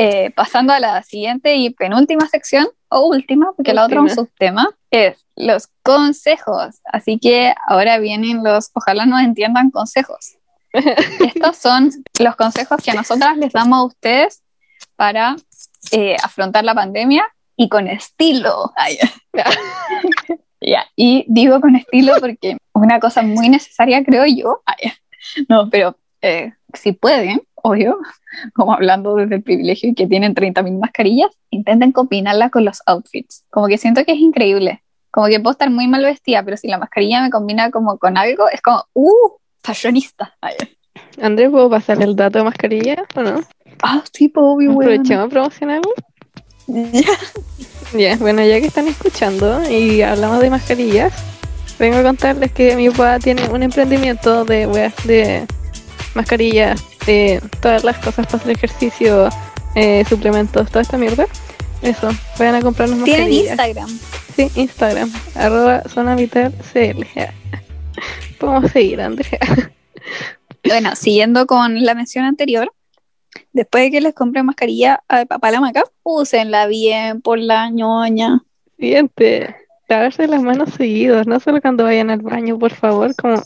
Eh, 0.01 0.31
pasando 0.37 0.73
a 0.73 0.79
la 0.79 1.03
siguiente 1.03 1.57
y 1.57 1.71
penúltima 1.71 2.29
sección, 2.29 2.69
o 2.89 3.07
última, 3.09 3.53
porque 3.57 3.75
la 3.75 3.85
otra 3.85 3.97
es 3.97 4.01
un 4.01 4.09
Última. 4.11 4.27
subtema, 4.27 4.69
es 4.91 5.27
los 5.37 5.69
consejos. 5.83 6.81
Así 6.85 7.19
que 7.19 7.53
ahora 7.67 7.99
vienen 7.99 8.43
los, 8.45 8.71
ojalá 8.75 9.07
nos 9.07 9.23
entiendan 9.23 9.71
consejos. 9.71 10.38
Estos 10.73 11.57
son 11.57 11.91
los 12.21 12.37
consejos 12.37 12.83
que 12.83 12.93
nosotras 12.93 13.37
les 13.37 13.53
damos 13.53 13.79
a 13.79 13.85
ustedes 13.85 14.43
para 14.97 15.37
eh, 15.93 16.17
afrontar 16.23 16.65
la 16.65 16.75
pandemia 16.75 17.25
y 17.57 17.69
con 17.69 17.89
estilo. 17.89 18.73
Ay, 18.77 18.99
ya, 20.61 20.87
Y 20.97 21.25
digo 21.29 21.61
con 21.61 21.77
estilo 21.77 22.15
porque 22.21 22.57
una 22.73 23.01
cosa 23.01 23.23
muy 23.23 23.49
necesaria, 23.49 24.05
creo 24.05 24.25
yo. 24.27 24.63
Ay, 24.67 24.93
no, 25.49 25.69
pero 25.71 25.97
eh, 26.23 26.53
si 26.75 26.93
pueden, 26.93 27.43
obvio, 27.55 27.99
como 28.55 28.73
hablando 28.75 29.15
desde 29.15 29.37
el 29.37 29.43
privilegio 29.43 29.91
y 29.91 29.95
que 29.95 30.07
tienen 30.07 30.35
30.000 30.35 30.79
mascarillas, 30.79 31.31
intenten 31.51 31.93
combinarla 31.93 32.51
con 32.51 32.65
los 32.65 32.83
outfits. 32.87 33.45
Como 33.51 33.67
que 33.67 33.79
siento 33.79 34.05
que 34.05 34.13
es 34.13 34.19
increíble. 34.19 34.83
Como 35.11 35.27
que 35.29 35.41
puedo 35.41 35.53
estar 35.53 35.71
muy 35.71 35.89
mal 35.89 36.05
vestida, 36.05 36.45
pero 36.45 36.57
si 36.57 36.69
la 36.69 36.79
mascarilla 36.79 37.23
me 37.23 37.31
combina 37.31 37.71
como 37.71 37.99
con 37.99 38.19
algo, 38.19 38.49
es 38.49 38.61
como, 38.61 38.85
¡uh! 38.93 39.39
Fashionista. 39.69 40.35
Ay, 40.41 40.55
Andrés, 41.21 41.51
¿puedo 41.51 41.69
pasar 41.69 42.03
el 42.03 42.17
dato 42.17 42.39
de 42.39 42.45
mascarilla 42.45 43.05
o 43.15 43.21
no? 43.21 43.41
Ah, 43.83 44.03
sí, 44.11 44.29
pues, 44.29 44.43
obvio, 44.43 44.71
weón. 44.73 44.93
Aprovechemos 44.93 45.27
a 45.27 45.29
promocionarlo. 45.29 45.93
Ya, 47.95 48.17
bueno, 48.17 48.45
ya 48.45 48.61
que 48.61 48.67
están 48.67 48.87
escuchando 48.87 49.63
y 49.71 50.03
hablamos 50.03 50.41
de 50.41 50.51
mascarillas, 50.51 51.15
vengo 51.79 51.97
a 51.97 52.03
contarles 52.03 52.53
que 52.53 52.77
mi 52.77 52.91
papá 52.91 53.19
tiene 53.19 53.49
un 53.49 53.63
emprendimiento 53.63 54.45
de 54.45 54.67
weas, 54.67 54.95
de 55.07 55.47
mascarillas, 56.15 56.85
de 57.07 57.43
todas 57.63 57.85
las 57.85 57.97
cosas 57.97 58.27
para 58.27 58.37
hacer 58.37 58.51
ejercicio, 58.51 59.31
eh, 59.75 60.05
suplementos, 60.07 60.69
toda 60.69 60.83
esta 60.83 60.99
mierda. 60.99 61.27
Eso, 61.81 62.11
vayan 62.39 62.57
a 62.57 62.61
comprarnos 62.61 63.05
Tienen 63.05 63.23
mascarillas. 63.23 63.51
Instagram. 63.53 63.99
Sí, 64.37 64.51
Instagram, 64.55 65.13
arroba 65.35 65.83
zona 65.89 66.15
vital 66.15 66.53
CL. 66.71 67.07
Podemos 68.39 68.71
seguir, 68.71 69.01
Andrea. 69.01 69.39
Bueno, 70.65 70.97
siguiendo 70.97 71.47
con 71.47 71.85
la 71.85 71.95
mención 71.95 72.25
anterior, 72.25 72.73
después 73.53 73.85
de 73.85 73.91
que 73.91 74.01
les 74.01 74.15
compren 74.15 74.45
mascarilla 74.45 75.03
a 75.09 75.25
papá 75.25 75.51
la 75.51 75.61
maca, 75.61 75.85
úsenla 76.03 76.67
bien 76.67 77.23
por 77.23 77.39
la 77.39 77.71
ñoña. 77.71 78.43
Siguiente, 78.79 79.55
lavarse 79.89 80.27
las 80.27 80.43
manos 80.43 80.71
seguidos, 80.71 81.27
no 81.27 81.41
solo 81.41 81.61
cuando 81.61 81.85
vayan 81.85 82.11
al 82.11 82.21
baño, 82.21 82.59
por 82.59 82.73
favor, 82.73 83.15
como 83.17 83.37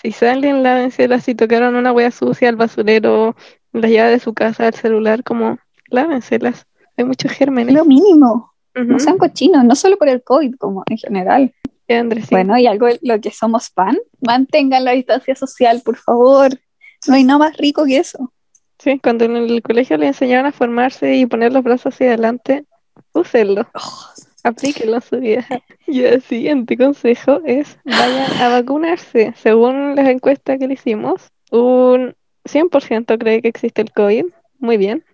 si 0.00 0.12
salen, 0.12 0.62
lávenselas, 0.62 1.24
si 1.24 1.34
tocaron 1.34 1.74
una 1.74 1.92
hueá 1.92 2.10
sucia 2.10 2.48
al 2.48 2.56
basurero, 2.56 3.36
la 3.72 3.88
llave 3.88 4.12
de 4.12 4.18
su 4.18 4.32
casa, 4.32 4.68
el 4.68 4.74
celular, 4.74 5.22
como 5.24 5.58
lávenselas. 5.88 6.66
Hay 6.96 7.04
muchos 7.04 7.32
gérmenes. 7.32 7.74
Lo 7.74 7.84
mínimo. 7.84 8.52
Ujú. 8.74 8.84
No 8.84 8.98
sean 8.98 9.18
cochinos, 9.18 9.64
no 9.64 9.74
solo 9.74 9.98
por 9.98 10.08
el 10.08 10.22
COVID, 10.22 10.54
como 10.56 10.84
en 10.88 10.98
general. 10.98 11.54
Sí, 11.92 11.98
Andrés, 11.98 12.24
sí. 12.24 12.34
Bueno, 12.34 12.56
y 12.56 12.66
algo 12.66 12.86
de 12.86 12.98
lo 13.02 13.20
que 13.20 13.30
somos 13.30 13.68
fan, 13.68 13.98
mantengan 14.20 14.84
la 14.84 14.92
distancia 14.92 15.34
social, 15.34 15.82
por 15.84 15.96
favor. 15.96 16.58
No 17.06 17.14
hay 17.14 17.24
nada 17.24 17.38
más 17.38 17.56
rico 17.58 17.84
que 17.84 17.98
eso. 17.98 18.32
Sí, 18.78 18.98
cuando 18.98 19.26
en 19.26 19.36
el 19.36 19.62
colegio 19.62 19.98
le 19.98 20.06
enseñaban 20.06 20.46
a 20.46 20.52
formarse 20.52 21.14
y 21.16 21.26
poner 21.26 21.52
los 21.52 21.62
brazos 21.62 21.94
hacia 21.94 22.08
adelante, 22.08 22.64
úsenlo, 23.12 23.68
Oh, 23.74 24.08
aplíquenlo 24.42 24.96
en 24.96 25.02
su 25.02 25.18
vida. 25.18 25.46
Y 25.86 26.04
el 26.04 26.22
siguiente 26.22 26.76
consejo 26.78 27.42
es 27.44 27.78
vayan 27.84 28.32
a 28.40 28.48
vacunarse. 28.48 29.34
Según 29.36 29.94
las 29.94 30.08
encuestas 30.08 30.58
que 30.58 30.66
le 30.66 30.74
hicimos, 30.74 31.28
un 31.50 32.14
100% 32.44 33.18
cree 33.18 33.42
que 33.42 33.48
existe 33.48 33.82
el 33.82 33.92
COVID. 33.92 34.24
Muy 34.58 34.78
bien. 34.78 35.04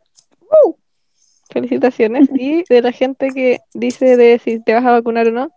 Uh. 0.65 0.75
Felicitaciones. 1.51 2.29
Y 2.35 2.63
de 2.69 2.83
la 2.83 2.93
gente 2.93 3.31
que 3.31 3.59
dice 3.75 4.17
de 4.17 4.39
si 4.39 4.63
te 4.63 4.75
vas 4.75 4.85
a 4.85 4.93
vacunar 4.93 5.27
o 5.29 5.33
no, 5.33 5.53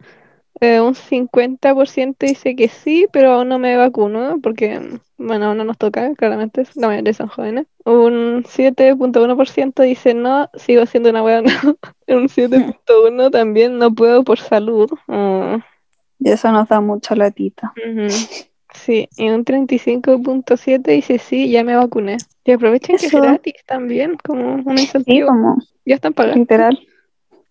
eh, 0.59 0.79
un 0.81 0.93
50% 0.95 2.25
dice 2.25 2.55
que 2.55 2.67
sí, 2.67 3.07
pero 3.11 3.31
aún 3.31 3.49
no 3.49 3.57
me 3.59 3.77
vacuno 3.77 4.39
porque, 4.43 4.79
bueno, 5.17 5.47
aún 5.47 5.57
no 5.57 5.63
nos 5.63 5.77
toca, 5.77 6.13
claramente, 6.15 6.63
la 6.75 6.87
mayoría 6.87 7.13
son 7.13 7.27
jóvenes. 7.29 7.67
Un 7.85 8.43
7.1% 8.47 9.81
dice 9.83 10.13
no, 10.13 10.49
sigo 10.55 10.85
siendo 10.85 11.09
una 11.09 11.21
buena. 11.21 11.51
un 12.07 12.27
7.1% 12.29 13.31
también 13.31 13.77
no 13.77 13.93
puedo 13.93 14.23
por 14.23 14.39
salud. 14.39 14.89
Mm, 15.07 15.55
y 16.19 16.29
eso 16.29 16.51
nos 16.51 16.67
da 16.69 16.81
mucha 16.81 17.15
latita. 17.15 17.73
ujú. 17.77 18.07
Sí, 18.73 19.09
y 19.17 19.29
un 19.29 19.43
35.7% 19.43 20.91
dice 20.91 21.17
sí, 21.19 21.49
ya 21.51 21.63
me 21.63 21.75
vacuné. 21.75 22.17
Y 22.45 22.51
aprovechen 22.51 22.97
que 22.97 23.07
es 23.07 23.11
gratis 23.11 23.55
también, 23.65 24.17
como 24.23 24.55
un 24.55 24.77
Sí, 24.77 24.81
incentivo. 24.83 25.27
como 25.27 25.57
Ya 25.85 25.95
están 25.95 26.13
pagando. 26.13 26.39
literal. 26.39 26.79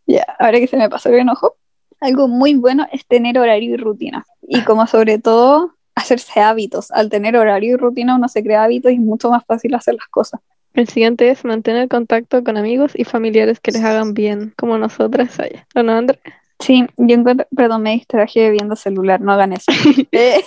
Ya, 0.06 0.24
ahora 0.38 0.58
que 0.60 0.66
se 0.66 0.76
me 0.76 0.88
pasó 0.88 1.08
el 1.10 1.16
enojo, 1.16 1.56
algo 2.00 2.28
muy 2.28 2.54
bueno 2.54 2.86
es 2.92 3.06
tener 3.06 3.38
horario 3.38 3.74
y 3.74 3.76
rutina. 3.76 4.26
Y 4.42 4.62
como 4.62 4.86
sobre 4.86 5.18
todo, 5.18 5.74
hacerse 5.94 6.40
hábitos. 6.40 6.90
Al 6.90 7.08
tener 7.10 7.36
horario 7.36 7.74
y 7.74 7.76
rutina 7.76 8.16
uno 8.16 8.28
se 8.28 8.42
crea 8.42 8.64
hábitos 8.64 8.92
y 8.92 8.96
es 8.96 9.00
mucho 9.00 9.30
más 9.30 9.44
fácil 9.44 9.74
hacer 9.74 9.94
las 9.94 10.08
cosas. 10.08 10.40
El 10.72 10.88
siguiente 10.88 11.28
es 11.30 11.44
mantener 11.44 11.88
contacto 11.88 12.44
con 12.44 12.56
amigos 12.56 12.92
y 12.94 13.04
familiares 13.04 13.58
que 13.60 13.72
les 13.72 13.82
hagan 13.82 14.14
bien, 14.14 14.54
como 14.56 14.78
nosotras 14.78 15.38
allá. 15.40 15.66
¿O 15.74 15.82
no, 15.82 15.92
André? 15.92 16.20
Sí, 16.60 16.86
yo 16.96 17.14
encuentro, 17.16 17.46
perdón, 17.54 17.82
me 17.82 17.92
distraje 17.92 18.50
viendo 18.50 18.76
celular, 18.76 19.20
no 19.20 19.32
hagan 19.32 19.52
eso. 19.52 19.72
Eh, 20.12 20.40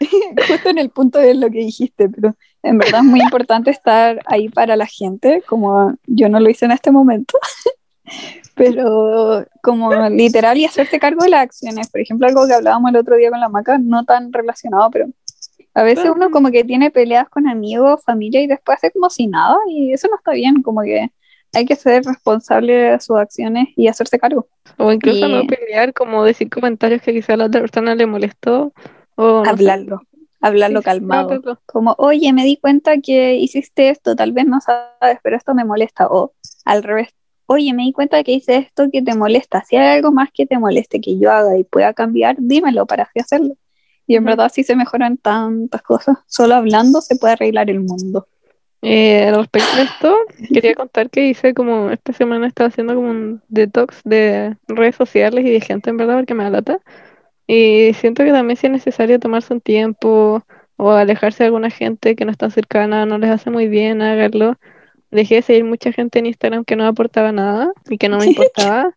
Justo 0.48 0.68
en 0.68 0.78
el 0.78 0.90
punto 0.90 1.18
de 1.18 1.34
lo 1.34 1.50
que 1.50 1.58
dijiste, 1.58 2.08
pero 2.08 2.36
en 2.62 2.78
verdad 2.78 3.00
es 3.00 3.06
muy 3.06 3.20
importante 3.20 3.70
estar 3.70 4.20
ahí 4.26 4.48
para 4.48 4.76
la 4.76 4.86
gente, 4.86 5.42
como 5.46 5.94
yo 6.06 6.28
no 6.28 6.38
lo 6.40 6.48
hice 6.48 6.66
en 6.66 6.72
este 6.72 6.90
momento, 6.90 7.38
pero 8.54 9.44
como 9.62 9.92
literal 10.08 10.56
y 10.58 10.64
hacerte 10.64 10.98
cargo 10.98 11.22
de 11.22 11.30
las 11.30 11.42
acciones. 11.42 11.88
Por 11.90 12.00
ejemplo, 12.00 12.26
algo 12.26 12.46
que 12.46 12.54
hablábamos 12.54 12.90
el 12.90 12.96
otro 12.96 13.16
día 13.16 13.30
con 13.30 13.40
la 13.40 13.48
maca, 13.48 13.78
no 13.78 14.04
tan 14.04 14.32
relacionado, 14.32 14.90
pero 14.90 15.06
a 15.74 15.82
veces 15.82 16.10
uno 16.14 16.30
como 16.30 16.50
que 16.50 16.64
tiene 16.64 16.90
peleas 16.90 17.28
con 17.28 17.48
amigos, 17.48 18.02
familia 18.04 18.40
y 18.42 18.46
después 18.46 18.78
hace 18.78 18.90
como 18.90 19.10
si 19.10 19.26
nada 19.28 19.56
y 19.68 19.92
eso 19.92 20.08
no 20.08 20.16
está 20.16 20.32
bien, 20.32 20.62
como 20.62 20.82
que 20.82 21.10
hay 21.54 21.64
que 21.64 21.76
ser 21.76 22.04
responsable 22.04 22.72
de 22.72 23.00
sus 23.00 23.16
acciones 23.16 23.68
y 23.76 23.88
hacerse 23.88 24.18
cargo. 24.18 24.48
O 24.76 24.92
incluso 24.92 25.26
Y- 25.26 25.32
no 25.32 25.46
pelear, 25.46 25.92
como 25.94 26.24
decir 26.24 26.50
comentarios 26.50 27.00
que 27.02 27.12
quizá 27.12 27.34
a 27.34 27.36
la 27.36 27.46
otra 27.46 27.60
persona 27.60 27.94
le 27.94 28.06
molestó. 28.06 28.72
O 29.14 29.38
no 29.38 29.44
sé. 29.44 29.50
Hablarlo, 29.50 30.02
hablarlo 30.40 30.80
sí, 30.80 30.84
calmado. 30.84 31.58
Como, 31.66 31.94
oye, 31.98 32.32
me 32.32 32.44
di 32.44 32.56
cuenta 32.56 32.98
que 32.98 33.36
hiciste 33.36 33.88
esto, 33.88 34.14
tal 34.14 34.32
vez 34.32 34.46
no 34.46 34.60
sabes, 34.60 35.18
pero 35.22 35.36
esto 35.36 35.54
me 35.54 35.64
molesta. 35.64 36.06
O 36.08 36.32
al 36.64 36.82
revés, 36.82 37.08
oye, 37.48 37.72
me 37.72 37.84
di 37.84 37.92
cuenta 37.92 38.22
que 38.22 38.32
hice 38.32 38.56
esto 38.58 38.88
que 38.92 39.02
te 39.02 39.14
molesta. 39.14 39.64
Si 39.64 39.74
hay 39.76 39.96
algo 39.96 40.12
más 40.12 40.28
que 40.32 40.46
te 40.46 40.58
moleste 40.58 41.00
que 41.00 41.18
yo 41.18 41.32
haga 41.32 41.58
y 41.58 41.64
pueda 41.64 41.94
cambiar, 41.94 42.36
dímelo 42.38 42.86
para 42.86 43.04
así 43.04 43.20
hacerlo. 43.20 43.56
Y 44.06 44.16
en 44.16 44.24
verdad 44.24 44.50
sí 44.52 44.64
se 44.64 44.76
mejoran 44.76 45.16
tantas 45.16 45.82
cosas. 45.82 46.18
Solo 46.26 46.56
hablando 46.56 47.00
se 47.00 47.16
puede 47.16 47.32
arreglar 47.34 47.70
el 47.70 47.80
mundo. 47.80 48.28
Eh, 48.82 49.32
respecto 49.34 49.76
a 49.76 49.82
esto, 49.82 50.16
quería 50.52 50.74
contar 50.74 51.08
que 51.10 51.26
hice 51.26 51.54
como 51.54 51.90
esta 51.90 52.12
semana 52.12 52.46
estaba 52.46 52.68
haciendo 52.68 52.94
como 52.94 53.10
un 53.10 53.42
detox 53.48 54.02
de 54.04 54.56
redes 54.68 54.94
sociales 54.94 55.44
y 55.44 55.50
de 55.50 55.60
gente 55.60 55.90
en 55.90 55.96
verdad 55.96 56.16
porque 56.16 56.34
me 56.34 56.44
da 56.44 56.50
lata. 56.50 56.80
Y 57.46 57.94
siento 57.94 58.24
que 58.24 58.30
también 58.30 58.58
si 58.58 58.66
es 58.66 58.72
necesario 58.72 59.18
tomarse 59.18 59.54
un 59.54 59.62
tiempo 59.62 60.42
o 60.76 60.90
alejarse 60.90 61.44
de 61.44 61.46
alguna 61.46 61.70
gente 61.70 62.14
que 62.14 62.26
no 62.26 62.30
está 62.30 62.50
cercana, 62.50 63.06
no 63.06 63.16
les 63.16 63.30
hace 63.30 63.50
muy 63.50 63.68
bien, 63.68 64.02
háganlo. 64.02 64.56
Dejé 65.10 65.36
de 65.36 65.42
seguir 65.42 65.64
mucha 65.64 65.92
gente 65.92 66.18
en 66.18 66.26
Instagram 66.26 66.64
que 66.64 66.76
no 66.76 66.86
aportaba 66.86 67.32
nada 67.32 67.72
y 67.88 67.98
que 67.98 68.08
no 68.08 68.18
me 68.18 68.26
importaba. 68.28 68.94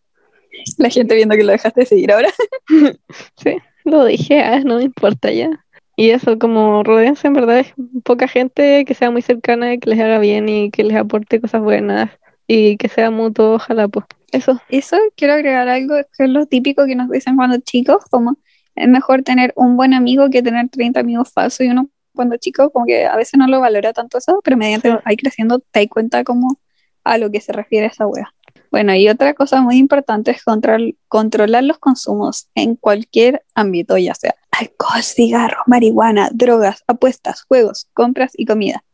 La 0.78 0.90
gente 0.90 1.14
viendo 1.14 1.34
que 1.34 1.44
lo 1.44 1.52
dejaste 1.52 1.80
de 1.80 1.86
seguir 1.86 2.12
ahora. 2.12 2.28
Sí, 3.36 3.56
lo 3.84 4.04
dije, 4.04 4.40
ah, 4.40 4.60
no 4.60 4.76
me 4.76 4.84
importa 4.84 5.30
ya. 5.32 5.64
Y 5.96 6.10
eso, 6.10 6.38
como 6.38 6.82
rodense 6.82 7.26
en 7.26 7.34
verdad 7.34 7.60
es 7.60 7.74
poca 8.04 8.26
gente 8.26 8.84
que 8.84 8.94
sea 8.94 9.10
muy 9.10 9.22
cercana 9.22 9.74
y 9.74 9.78
que 9.78 9.90
les 9.90 10.00
haga 10.00 10.18
bien 10.18 10.48
y 10.48 10.70
que 10.70 10.84
les 10.84 10.96
aporte 10.96 11.40
cosas 11.40 11.62
buenas 11.62 12.10
y 12.46 12.76
que 12.76 12.88
sea 12.88 13.10
mutuo, 13.10 13.54
ojalá 13.54 13.88
pues. 13.88 14.06
Eso, 14.32 14.58
Eso 14.70 14.96
quiero 15.14 15.34
agregar 15.34 15.68
algo 15.68 15.94
que 16.16 16.24
es 16.24 16.30
lo 16.30 16.46
típico 16.46 16.86
que 16.86 16.96
nos 16.96 17.10
dicen 17.10 17.36
cuando 17.36 17.58
chicos, 17.58 18.02
como 18.10 18.38
es 18.74 18.88
mejor 18.88 19.22
tener 19.22 19.52
un 19.56 19.76
buen 19.76 19.92
amigo 19.92 20.30
que 20.30 20.42
tener 20.42 20.70
30 20.70 21.00
amigos 21.00 21.30
falsos 21.30 21.60
y 21.66 21.68
uno 21.68 21.90
cuando 22.14 22.36
chico 22.36 22.70
como 22.70 22.86
que 22.86 23.06
a 23.06 23.16
veces 23.16 23.38
no 23.38 23.46
lo 23.46 23.60
valora 23.60 23.92
tanto 23.92 24.18
eso, 24.18 24.40
pero 24.42 24.56
mediante 24.56 24.98
ahí 25.04 25.16
creciendo 25.16 25.60
te 25.60 25.80
das 25.80 25.88
cuenta 25.88 26.24
como 26.24 26.58
a 27.04 27.18
lo 27.18 27.30
que 27.30 27.40
se 27.40 27.52
refiere 27.52 27.86
esa 27.86 28.06
wea. 28.06 28.32
Bueno, 28.70 28.94
y 28.94 29.08
otra 29.08 29.34
cosa 29.34 29.60
muy 29.60 29.76
importante 29.76 30.30
es 30.30 30.42
control- 30.44 30.96
controlar 31.08 31.64
los 31.64 31.78
consumos 31.78 32.48
en 32.54 32.76
cualquier 32.76 33.44
ámbito, 33.54 33.98
ya 33.98 34.14
sea 34.14 34.34
alcohol, 34.50 35.02
cigarros, 35.02 35.62
marihuana, 35.66 36.30
drogas, 36.32 36.84
apuestas, 36.86 37.42
juegos, 37.42 37.88
compras 37.94 38.32
y 38.36 38.46
comida. 38.46 38.84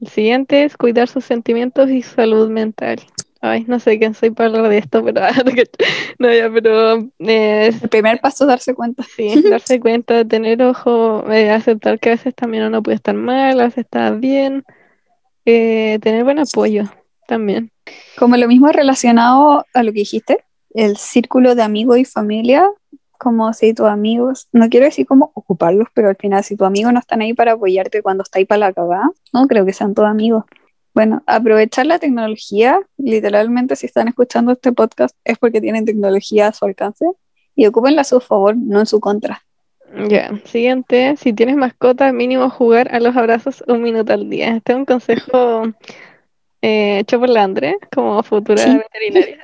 el 0.00 0.08
siguiente 0.08 0.64
es 0.64 0.76
cuidar 0.76 1.08
sus 1.08 1.24
sentimientos 1.24 1.90
y 1.90 2.02
salud 2.02 2.48
mental. 2.48 3.00
Ay, 3.42 3.64
no 3.66 3.80
sé 3.80 3.98
quién 3.98 4.14
soy 4.14 4.30
para 4.30 4.50
hablar 4.50 4.68
de 4.68 4.78
esto, 4.78 5.02
pero 5.02 5.20
no, 6.18 6.32
ya, 6.32 6.50
pero 6.52 6.98
eh, 7.20 7.72
El 7.82 7.88
primer 7.88 8.20
paso 8.20 8.44
es 8.44 8.48
darse 8.48 8.74
cuenta. 8.74 9.02
sí, 9.02 9.42
darse 9.50 9.80
cuenta, 9.80 10.24
tener 10.26 10.62
ojo, 10.62 11.30
eh, 11.30 11.50
aceptar 11.50 11.98
que 11.98 12.10
a 12.10 12.12
veces 12.12 12.34
también 12.34 12.64
uno 12.64 12.82
puede 12.82 12.96
estar 12.96 13.14
mal, 13.14 13.58
a 13.60 13.64
veces 13.64 13.84
está 13.84 14.10
bien, 14.10 14.64
eh, 15.46 15.98
tener 16.02 16.24
buen 16.24 16.38
apoyo 16.38 16.84
también. 17.26 17.70
Como 18.18 18.36
lo 18.36 18.46
mismo 18.46 18.68
relacionado 18.68 19.64
a 19.72 19.82
lo 19.82 19.92
que 19.92 20.00
dijiste, 20.00 20.44
el 20.74 20.98
círculo 20.98 21.54
de 21.54 21.62
amigos 21.62 21.98
y 21.98 22.04
familia, 22.04 22.68
como 23.18 23.52
si 23.54 23.72
tus 23.72 23.86
amigos, 23.86 24.48
no 24.52 24.68
quiero 24.68 24.86
decir 24.86 25.06
como 25.06 25.30
ocuparlos, 25.34 25.88
pero 25.94 26.08
al 26.08 26.16
final 26.16 26.44
si 26.44 26.56
tus 26.56 26.66
amigos 26.66 26.92
no 26.92 26.98
están 26.98 27.22
ahí 27.22 27.32
para 27.32 27.52
apoyarte 27.52 28.02
cuando 28.02 28.22
está 28.22 28.38
ahí 28.38 28.44
para 28.44 28.58
la 28.58 28.72
cagada, 28.72 29.10
no 29.32 29.46
creo 29.46 29.64
que 29.64 29.72
sean 29.72 29.94
todos 29.94 30.08
amigos. 30.08 30.44
Bueno, 30.94 31.22
aprovechar 31.26 31.86
la 31.86 31.98
tecnología, 31.98 32.80
literalmente 32.96 33.76
si 33.76 33.86
están 33.86 34.08
escuchando 34.08 34.52
este 34.52 34.72
podcast 34.72 35.16
es 35.24 35.38
porque 35.38 35.60
tienen 35.60 35.84
tecnología 35.84 36.48
a 36.48 36.52
su 36.52 36.64
alcance 36.64 37.04
y 37.54 37.66
ocúpenla 37.66 38.00
a 38.00 38.04
su 38.04 38.20
favor, 38.20 38.56
no 38.56 38.80
en 38.80 38.86
su 38.86 39.00
contra. 39.00 39.42
Ya, 40.08 40.30
siguiente, 40.44 41.16
si 41.16 41.32
tienes 41.32 41.56
mascota, 41.56 42.12
mínimo 42.12 42.48
jugar 42.50 42.94
a 42.94 43.00
los 43.00 43.16
abrazos 43.16 43.62
un 43.66 43.82
minuto 43.82 44.12
al 44.12 44.28
día. 44.30 44.56
Este 44.56 44.72
es 44.72 44.78
un 44.78 44.84
consejo 44.84 45.62
eh, 46.62 46.98
hecho 47.00 47.18
por 47.18 47.28
la 47.28 47.42
Andre, 47.44 47.76
como 47.92 48.22
futura 48.22 48.62
Sí. 48.62 48.76
veterinaria. 48.76 49.38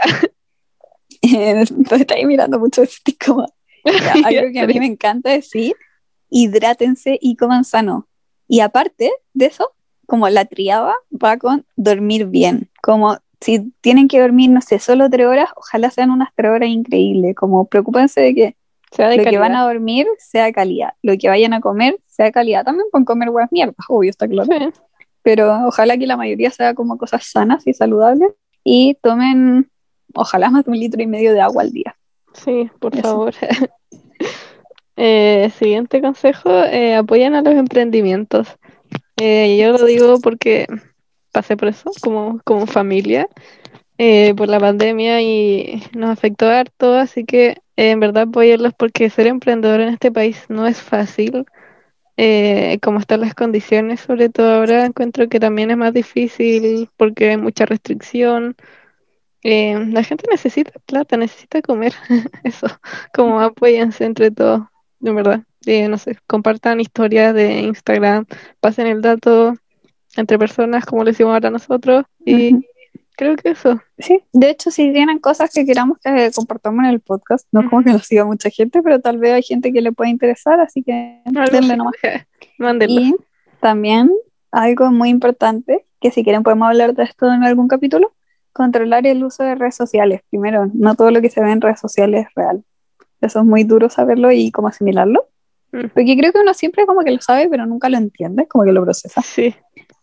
Entonces 1.22 2.00
está 2.00 2.14
ahí 2.14 2.26
mirando 2.26 2.58
mucho 2.58 2.82
ese 2.82 3.00
como 3.24 3.46
algo 4.24 4.52
que 4.52 4.60
a 4.60 4.66
mí 4.66 4.78
me 4.78 4.86
encanta 4.86 5.30
decir, 5.30 5.74
hidrátense 6.30 7.18
y 7.20 7.36
coman 7.36 7.64
sano. 7.64 8.08
Y 8.48 8.60
aparte 8.60 9.12
de 9.32 9.46
eso, 9.46 9.72
como 10.06 10.28
la 10.28 10.44
triada 10.44 10.94
va 11.12 11.36
con 11.36 11.64
dormir 11.76 12.26
bien. 12.26 12.68
Como 12.82 13.18
si 13.40 13.72
tienen 13.80 14.08
que 14.08 14.20
dormir, 14.20 14.50
no 14.50 14.60
sé, 14.60 14.78
solo 14.78 15.10
tres 15.10 15.26
horas, 15.26 15.50
ojalá 15.56 15.90
sean 15.90 16.10
unas 16.10 16.30
tres 16.34 16.50
horas 16.50 16.68
increíbles. 16.68 17.34
Como 17.34 17.66
preocúpense 17.66 18.20
de 18.20 18.34
que 18.34 18.56
Sea 18.92 19.08
de 19.08 19.18
lo 19.18 19.24
que 19.24 19.38
van 19.38 19.54
a 19.54 19.64
dormir 19.64 20.06
sea 20.18 20.52
calidad. 20.52 20.94
Lo 21.02 21.16
que 21.18 21.28
vayan 21.28 21.52
a 21.52 21.60
comer 21.60 21.98
sea 22.06 22.30
calidad. 22.32 22.64
También 22.64 22.86
pueden 22.90 23.04
comer 23.04 23.30
huevas 23.30 23.52
mierdas, 23.52 23.76
obvio, 23.88 24.10
está 24.10 24.26
claro. 24.26 24.48
Sí. 24.50 24.80
Pero 25.22 25.66
ojalá 25.66 25.98
que 25.98 26.06
la 26.06 26.16
mayoría 26.16 26.50
sea 26.50 26.74
como 26.74 26.96
cosas 26.98 27.24
sanas 27.26 27.66
y 27.66 27.74
saludables. 27.74 28.30
Y 28.62 28.96
tomen, 29.02 29.70
ojalá 30.14 30.50
más 30.50 30.64
de 30.64 30.70
un 30.70 30.78
litro 30.78 31.02
y 31.02 31.06
medio 31.06 31.32
de 31.32 31.40
agua 31.40 31.62
al 31.62 31.72
día. 31.72 31.96
Sí, 32.32 32.70
por 32.80 32.94
Eso. 32.94 33.02
favor. 33.02 33.34
Eh, 34.98 35.50
siguiente 35.58 36.00
consejo, 36.00 36.48
eh, 36.50 36.94
apoyan 36.96 37.34
a 37.34 37.42
los 37.42 37.54
emprendimientos. 37.54 38.48
Eh, 39.18 39.56
yo 39.58 39.72
lo 39.72 39.84
digo 39.84 40.20
porque 40.20 40.66
pasé 41.32 41.56
por 41.56 41.68
eso 41.68 41.90
como, 42.02 42.40
como 42.44 42.66
familia 42.66 43.28
eh, 43.98 44.34
por 44.36 44.48
la 44.48 44.60
pandemia 44.60 45.22
y 45.22 45.82
nos 45.94 46.10
afectó 46.10 46.48
harto, 46.48 46.94
así 46.94 47.24
que 47.24 47.58
eh, 47.76 47.90
en 47.92 48.00
verdad 48.00 48.24
apoyarlos 48.24 48.74
porque 48.74 49.10
ser 49.10 49.26
emprendedor 49.28 49.80
en 49.80 49.90
este 49.90 50.12
país 50.12 50.44
no 50.48 50.66
es 50.66 50.80
fácil. 50.82 51.46
Eh, 52.18 52.78
como 52.82 53.00
están 53.00 53.20
las 53.22 53.34
condiciones, 53.34 54.00
sobre 54.00 54.28
todo 54.30 54.54
ahora, 54.54 54.86
encuentro 54.86 55.28
que 55.28 55.40
también 55.40 55.70
es 55.70 55.76
más 55.78 55.94
difícil 55.94 56.88
porque 56.96 57.30
hay 57.30 57.36
mucha 57.38 57.66
restricción. 57.66 58.56
Eh, 59.42 59.78
la 59.92 60.02
gente 60.04 60.26
necesita 60.30 60.72
plata, 60.86 61.16
necesita 61.16 61.62
comer, 61.62 61.94
eso, 62.44 62.66
como 63.14 63.40
apóyense 63.40 64.04
entre 64.04 64.30
todos, 64.30 64.62
de 65.00 65.12
verdad. 65.12 65.42
Eh, 65.66 65.88
no 65.88 65.98
sé, 65.98 66.16
compartan 66.26 66.80
historias 66.80 67.34
de 67.34 67.60
Instagram, 67.62 68.24
pasen 68.60 68.86
el 68.86 69.02
dato 69.02 69.54
entre 70.16 70.38
personas 70.38 70.86
como 70.86 71.04
lo 71.04 71.10
hicimos 71.10 71.32
ahora 71.32 71.50
nosotros 71.50 72.04
y 72.24 72.64
creo 73.16 73.34
que 73.36 73.50
eso. 73.50 73.80
Sí, 73.98 74.22
de 74.32 74.50
hecho, 74.50 74.70
si 74.70 74.92
tienen 74.92 75.18
cosas 75.18 75.50
que 75.52 75.66
queramos 75.66 75.98
que 75.98 76.30
compartamos 76.34 76.84
en 76.84 76.90
el 76.90 77.00
podcast, 77.00 77.48
no 77.50 77.62
es 77.62 77.68
como 77.68 77.82
que 77.82 77.92
lo 77.92 77.98
siga 77.98 78.24
mucha 78.24 78.50
gente, 78.50 78.82
pero 78.82 79.00
tal 79.00 79.18
vez 79.18 79.32
hay 79.32 79.42
gente 79.42 79.72
que 79.72 79.80
le 79.80 79.92
puede 79.92 80.10
interesar, 80.10 80.60
así 80.60 80.82
que 80.82 81.20
Algo 81.24 81.42
denle 81.50 81.76
nomás. 81.76 81.94
Mándenlo. 82.58 83.00
Y 83.00 83.16
también 83.60 84.10
algo 84.52 84.90
muy 84.92 85.08
importante, 85.08 85.84
que 86.00 86.10
si 86.10 86.22
quieren 86.22 86.42
podemos 86.42 86.68
hablar 86.68 86.94
de 86.94 87.04
esto 87.04 87.32
en 87.32 87.42
algún 87.42 87.68
capítulo, 87.68 88.12
controlar 88.52 89.06
el 89.06 89.24
uso 89.24 89.42
de 89.42 89.54
redes 89.54 89.74
sociales. 89.74 90.20
Primero, 90.30 90.70
no 90.72 90.94
todo 90.94 91.10
lo 91.10 91.20
que 91.20 91.30
se 91.30 91.42
ve 91.42 91.50
en 91.50 91.60
redes 91.60 91.80
sociales 91.80 92.26
es 92.26 92.34
real. 92.34 92.64
Eso 93.20 93.40
es 93.40 93.44
muy 93.44 93.64
duro 93.64 93.90
saberlo 93.90 94.30
y 94.30 94.50
cómo 94.50 94.68
asimilarlo. 94.68 95.28
Mm. 95.76 95.88
Porque 95.94 96.16
creo 96.16 96.32
que 96.32 96.40
uno 96.40 96.54
siempre 96.54 96.86
como 96.86 97.00
que 97.00 97.10
lo 97.10 97.20
sabe, 97.20 97.48
pero 97.48 97.66
nunca 97.66 97.88
lo 97.88 97.98
entiende, 97.98 98.46
como 98.48 98.64
que 98.64 98.72
lo 98.72 98.82
procesa. 98.82 99.22
Sí, 99.22 99.54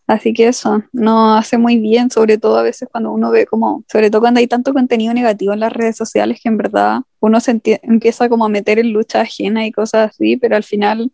Así 0.06 0.34
que 0.34 0.48
eso 0.48 0.82
no 0.92 1.34
hace 1.34 1.56
muy 1.56 1.78
bien, 1.78 2.10
sobre 2.10 2.36
todo 2.36 2.58
a 2.58 2.62
veces 2.62 2.88
cuando 2.92 3.10
uno 3.10 3.30
ve 3.30 3.46
como, 3.46 3.84
sobre 3.90 4.10
todo 4.10 4.20
cuando 4.20 4.38
hay 4.40 4.46
tanto 4.46 4.74
contenido 4.74 5.14
negativo 5.14 5.54
en 5.54 5.60
las 5.60 5.72
redes 5.72 5.96
sociales 5.96 6.40
que 6.42 6.50
en 6.50 6.58
verdad 6.58 7.00
uno 7.20 7.40
se 7.40 7.58
empieza 7.82 8.28
como 8.28 8.44
a 8.44 8.50
meter 8.50 8.78
en 8.78 8.92
lucha 8.92 9.22
ajena 9.22 9.66
y 9.66 9.72
cosas 9.72 10.10
así, 10.10 10.36
pero 10.36 10.56
al 10.56 10.62
final 10.62 11.10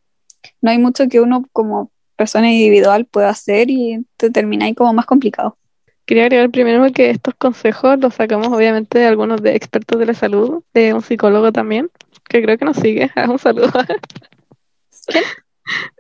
no 0.61 0.70
hay 0.70 0.78
mucho 0.78 1.08
que 1.08 1.20
uno 1.20 1.44
como 1.52 1.92
persona 2.16 2.52
individual 2.52 3.04
pueda 3.06 3.28
hacer 3.28 3.70
y 3.70 4.04
te 4.16 4.30
termina 4.30 4.64
ahí 4.64 4.74
como 4.74 4.92
más 4.92 5.06
complicado. 5.06 5.56
Quería 6.04 6.24
agregar 6.24 6.50
primero 6.50 6.84
que 6.92 7.11
estos 7.11 7.34
consejos 7.36 8.00
los 8.00 8.14
sacamos 8.14 8.48
obviamente 8.48 8.98
de 8.98 9.06
algunos 9.06 9.40
de 9.40 9.54
expertos 9.54 10.00
de 10.00 10.06
la 10.06 10.14
salud, 10.14 10.64
de 10.74 10.94
un 10.94 11.02
psicólogo 11.02 11.52
también, 11.52 11.88
que 12.28 12.42
creo 12.42 12.58
que 12.58 12.64
nos 12.64 12.76
sigue. 12.76 13.08
Un 13.28 13.38
saludo. 13.38 13.70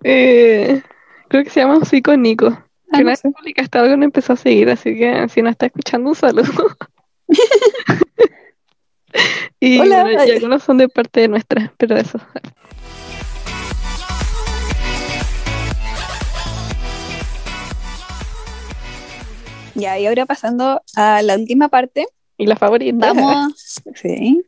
Eh, 0.02 0.82
creo 1.28 1.44
que 1.44 1.50
se 1.50 1.60
llama 1.60 1.76
un 1.76 1.84
psico 1.84 2.16
Nico. 2.16 2.46
Ah, 2.92 2.98
Que 2.98 2.98
no 2.98 3.02
una 3.02 3.10
vez 3.12 3.22
publicaste 3.22 3.78
algo 3.78 3.96
no 3.96 4.04
empezó 4.04 4.32
a 4.32 4.36
seguir, 4.36 4.68
así 4.70 4.96
que 4.96 5.28
si 5.28 5.42
no 5.42 5.50
está 5.50 5.66
escuchando, 5.66 6.10
un 6.10 6.16
saludo. 6.16 6.76
y, 9.60 9.78
Hola. 9.78 10.02
bueno, 10.02 10.24
y 10.24 10.30
algunos 10.30 10.62
son 10.62 10.78
de 10.78 10.88
parte 10.88 11.20
de 11.20 11.28
nuestra, 11.28 11.72
pero 11.78 11.96
eso. 11.96 12.18
Ya, 19.74 19.98
y 19.98 20.06
ahora 20.06 20.26
pasando 20.26 20.82
a 20.96 21.22
la 21.22 21.36
última 21.36 21.68
parte, 21.68 22.06
Y 22.36 22.46
la 22.46 22.56
favorita. 22.56 23.12
vamos, 23.12 23.54
sí, 23.94 24.44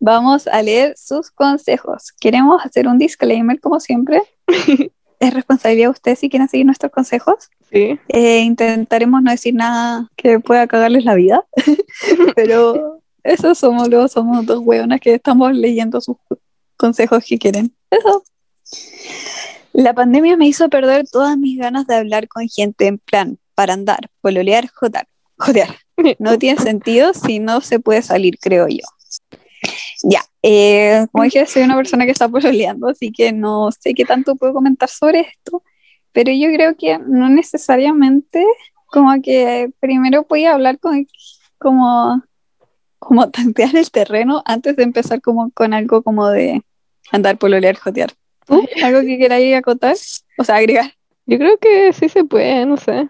vamos 0.00 0.46
a 0.48 0.62
leer 0.62 0.94
sus 0.96 1.30
consejos. 1.30 2.12
Queremos 2.18 2.64
hacer 2.64 2.88
un 2.88 2.98
disclaimer 2.98 3.60
como 3.60 3.78
siempre. 3.78 4.22
Es 5.20 5.34
responsabilidad 5.34 5.88
de 5.88 5.90
ustedes 5.90 6.18
si 6.18 6.30
quieren 6.30 6.48
seguir 6.48 6.64
nuestros 6.64 6.90
consejos. 6.90 7.50
Sí. 7.70 8.00
Eh, 8.08 8.40
intentaremos 8.40 9.22
no 9.22 9.30
decir 9.30 9.54
nada 9.54 10.08
que 10.16 10.40
pueda 10.40 10.66
cagarles 10.66 11.04
la 11.04 11.14
vida, 11.14 11.44
pero 12.34 13.02
eso 13.22 13.54
somos 13.54 13.90
los, 13.90 14.12
somos 14.12 14.46
dos 14.46 14.60
hueonas 14.60 14.98
que 14.98 15.12
estamos 15.12 15.54
leyendo 15.54 16.00
sus 16.00 16.16
consejos 16.78 17.22
que 17.28 17.38
quieren. 17.38 17.76
Eso. 17.90 18.24
La 19.74 19.92
pandemia 19.92 20.38
me 20.38 20.46
hizo 20.46 20.70
perder 20.70 21.06
todas 21.06 21.36
mis 21.36 21.58
ganas 21.58 21.86
de 21.86 21.96
hablar 21.96 22.26
con 22.26 22.48
gente 22.48 22.86
en 22.86 22.96
plan, 22.96 23.38
para 23.54 23.74
andar, 23.74 24.08
pololear, 24.22 24.68
jotar, 24.68 25.06
jotear. 25.36 25.76
No 26.18 26.38
tiene 26.38 26.58
sentido 26.58 27.12
si 27.12 27.40
no 27.40 27.60
se 27.60 27.78
puede 27.78 28.00
salir, 28.00 28.38
creo 28.38 28.68
yo. 28.68 28.86
Ya, 30.02 30.22
eh, 30.42 31.06
como 31.12 31.24
dije, 31.24 31.46
soy 31.46 31.62
una 31.62 31.76
persona 31.76 32.04
que 32.04 32.12
está 32.12 32.28
pololeando, 32.28 32.88
así 32.88 33.12
que 33.12 33.32
no 33.32 33.70
sé 33.72 33.94
qué 33.94 34.04
tanto 34.04 34.36
puedo 34.36 34.54
comentar 34.54 34.88
sobre 34.88 35.20
esto, 35.20 35.62
pero 36.12 36.32
yo 36.32 36.48
creo 36.52 36.76
que 36.76 36.98
no 36.98 37.28
necesariamente 37.28 38.44
como 38.86 39.20
que 39.22 39.70
primero 39.80 40.26
voy 40.28 40.46
hablar 40.46 40.78
con 40.78 41.06
como 41.58 42.22
como 42.98 43.30
tantear 43.30 43.74
el 43.76 43.90
terreno 43.90 44.42
antes 44.44 44.76
de 44.76 44.84
empezar 44.84 45.20
como 45.20 45.50
con 45.50 45.74
algo 45.74 46.02
como 46.02 46.28
de 46.28 46.62
andar 47.10 47.38
pololear 47.38 47.76
jotear. 47.76 48.12
¿Tú? 48.46 48.62
¿Algo 48.82 49.00
que 49.00 49.18
queráis 49.18 49.56
acotar? 49.56 49.96
O 50.38 50.44
sea, 50.44 50.56
agregar. 50.56 50.92
Yo 51.26 51.38
creo 51.38 51.58
que 51.58 51.92
sí 51.92 52.08
se 52.08 52.24
puede, 52.24 52.66
no 52.66 52.76
sé. 52.76 53.08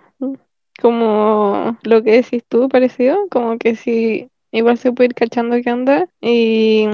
Como 0.80 1.78
lo 1.82 2.02
que 2.02 2.12
decís 2.12 2.42
tú, 2.48 2.68
parecido, 2.68 3.16
como 3.30 3.58
que 3.58 3.76
sí, 3.76 4.29
igual 4.52 4.78
se 4.78 4.92
puede 4.92 5.08
ir 5.08 5.14
cachando 5.14 5.56
qué 5.62 5.72
onda. 5.72 6.08
Y 6.20 6.86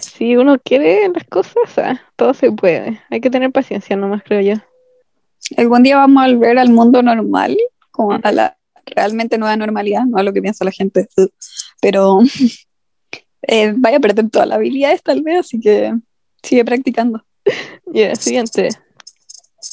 si 0.00 0.36
uno 0.36 0.58
quiere 0.58 1.08
las 1.08 1.24
cosas, 1.24 1.78
ah, 1.78 2.00
todo 2.16 2.34
se 2.34 2.52
puede. 2.52 3.00
Hay 3.10 3.20
que 3.20 3.30
tener 3.30 3.52
paciencia 3.52 3.96
nomás, 3.96 4.22
creo 4.22 4.40
yo. 4.40 4.62
Algún 5.56 5.82
día 5.82 5.96
vamos 5.96 6.24
a 6.24 6.28
volver 6.28 6.58
al 6.58 6.70
mundo 6.70 7.02
normal, 7.02 7.56
como 7.90 8.18
a 8.22 8.32
la 8.32 8.56
realmente 8.84 9.38
nueva 9.38 9.56
normalidad, 9.56 10.04
no 10.04 10.18
a 10.18 10.22
lo 10.22 10.32
que 10.32 10.42
piensa 10.42 10.64
la 10.64 10.72
gente. 10.72 11.08
Pero 11.80 12.20
eh, 13.42 13.72
vaya 13.76 13.98
a 13.98 14.00
perder 14.00 14.30
todas 14.30 14.48
las 14.48 14.56
habilidades 14.56 15.02
tal 15.02 15.22
vez, 15.22 15.40
así 15.40 15.60
que 15.60 15.94
sigue 16.42 16.64
practicando. 16.64 17.24
Siguiente. 18.18 18.68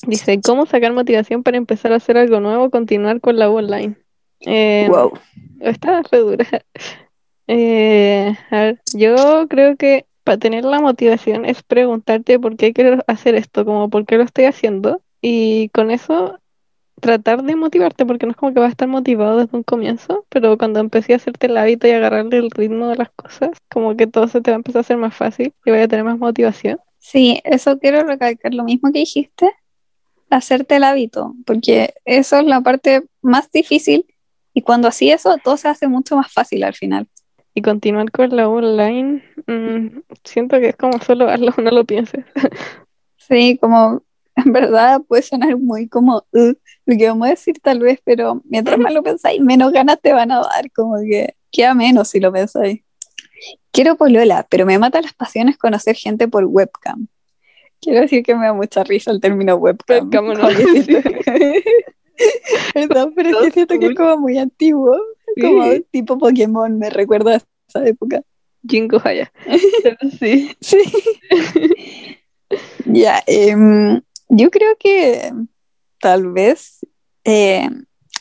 Dice, 0.07 0.39
¿cómo 0.41 0.65
sacar 0.65 0.93
motivación 0.93 1.43
para 1.43 1.57
empezar 1.57 1.93
a 1.93 1.97
hacer 1.97 2.17
algo 2.17 2.39
nuevo, 2.39 2.69
continuar 2.69 3.21
con 3.21 3.37
la 3.37 3.49
U 3.49 3.57
online? 3.57 3.95
Eh, 4.45 4.87
Wow. 4.89 5.13
Está 5.59 6.01
re 6.03 6.19
dura. 6.19 6.45
Eh, 7.47 8.37
a 8.51 8.59
ver, 8.61 8.81
yo 8.93 9.49
creo 9.49 9.75
que 9.75 10.05
para 10.23 10.37
tener 10.37 10.63
la 10.63 10.79
motivación 10.79 11.43
es 11.43 11.61
preguntarte 11.61 12.39
por 12.39 12.55
qué 12.55 12.71
quiero 12.71 13.03
hacer 13.05 13.35
esto, 13.35 13.65
como 13.65 13.89
por 13.89 14.05
qué 14.05 14.15
lo 14.15 14.23
estoy 14.23 14.45
haciendo, 14.45 15.01
y 15.21 15.67
con 15.73 15.91
eso 15.91 16.39
tratar 17.01 17.43
de 17.43 17.57
motivarte, 17.57 18.05
porque 18.05 18.25
no 18.25 18.31
es 18.31 18.37
como 18.37 18.53
que 18.53 18.61
vas 18.61 18.69
a 18.69 18.71
estar 18.71 18.87
motivado 18.87 19.37
desde 19.39 19.57
un 19.57 19.63
comienzo, 19.63 20.25
pero 20.29 20.57
cuando 20.57 20.79
empecé 20.79 21.11
a 21.11 21.15
hacerte 21.17 21.47
el 21.47 21.57
hábito 21.57 21.85
y 21.85 21.91
agarrarle 21.91 22.37
el 22.37 22.49
ritmo 22.49 22.87
de 22.87 22.95
las 22.95 23.09
cosas, 23.11 23.49
como 23.69 23.97
que 23.97 24.07
todo 24.07 24.29
se 24.29 24.39
te 24.39 24.51
va 24.51 24.55
a 24.55 24.59
empezar 24.59 24.79
a 24.79 24.81
hacer 24.81 24.97
más 24.97 25.13
fácil 25.13 25.53
y 25.65 25.71
vaya 25.71 25.83
a 25.83 25.87
tener 25.89 26.05
más 26.05 26.17
motivación. 26.17 26.79
Sí, 26.99 27.41
eso 27.43 27.77
quiero 27.77 28.03
recalcar, 28.03 28.53
lo 28.53 28.63
mismo 28.63 28.89
que 28.93 28.99
dijiste, 28.99 29.51
hacerte 30.29 30.77
el 30.77 30.85
hábito, 30.85 31.33
porque 31.45 31.93
eso 32.05 32.39
es 32.39 32.45
la 32.45 32.61
parte 32.61 33.03
más 33.21 33.51
difícil 33.51 34.05
y 34.53 34.61
cuando 34.61 34.87
así 34.87 35.11
eso, 35.11 35.37
todo 35.43 35.57
se 35.57 35.67
hace 35.67 35.87
mucho 35.87 36.15
más 36.15 36.31
fácil 36.31 36.63
al 36.63 36.73
final. 36.73 37.07
Y 37.55 37.61
continuar 37.61 38.09
con 38.11 38.35
la 38.35 38.49
online, 38.49 39.23
mm, 39.47 39.99
siento 40.23 40.59
que 40.59 40.69
es 40.69 40.75
como 40.75 40.99
solo 40.99 41.29
hazlo, 41.29 41.53
no 41.61 41.71
lo 41.71 41.85
pienses. 41.85 42.25
Sí, 43.25 43.57
como 43.57 44.03
en 44.35 44.51
verdad 44.51 45.01
puede 45.07 45.21
sonar 45.21 45.55
muy 45.57 45.87
como 45.87 46.25
"Uh", 46.33 46.53
lo 46.85 46.97
que 46.97 47.07
vamos 47.07 47.27
a 47.27 47.29
decir 47.31 47.55
tal 47.61 47.79
vez, 47.79 47.99
pero 48.03 48.41
mientras 48.43 48.77
más 48.77 48.93
lo 48.93 49.01
pensáis, 49.01 49.39
menos 49.39 49.71
ganas 49.71 50.01
te 50.01 50.11
van 50.11 50.29
a 50.31 50.39
dar, 50.41 50.69
como 50.73 50.97
que 50.99 51.33
queda 51.49 51.73
menos 51.73 52.09
si 52.09 52.19
lo 52.19 52.33
pensáis. 52.33 52.81
Quiero 53.71 53.95
polola, 53.95 54.45
pero 54.49 54.65
me 54.65 54.77
mata 54.77 55.01
las 55.01 55.13
pasiones 55.13 55.57
conocer 55.57 55.95
gente 55.95 56.27
por 56.27 56.43
webcam. 56.45 57.07
Quiero 57.79 58.01
decir 58.01 58.23
que 58.23 58.35
me 58.35 58.45
da 58.47 58.53
mucha 58.53 58.83
risa 58.83 59.11
el 59.11 59.21
término 59.21 59.55
webcam. 59.55 60.09
Webcam, 60.09 60.33
¿no? 60.33 60.49
Perdón, 62.73 63.13
pero 63.15 63.29
es 63.29 63.45
que 63.45 63.51
siento 63.51 63.79
que 63.79 63.87
es 63.87 63.95
como 63.95 64.17
muy 64.17 64.37
antiguo, 64.37 64.97
como 65.41 65.71
Sí. 65.71 65.85
tipo 65.91 66.17
Pokémon, 66.17 66.77
me 66.77 66.89
recuerda 66.89 67.35
a 67.35 67.41
esa 67.67 67.85
época. 67.85 68.21
Jingo 68.67 69.01
Haya. 69.03 69.31
Sí. 70.19 70.55
Sí. 70.61 70.79
ya, 72.85 73.21
em, 73.27 74.01
yo 74.29 74.51
creo 74.51 74.75
que 74.79 75.33
tal 75.99 76.31
vez 76.31 76.85
eh, 77.25 77.69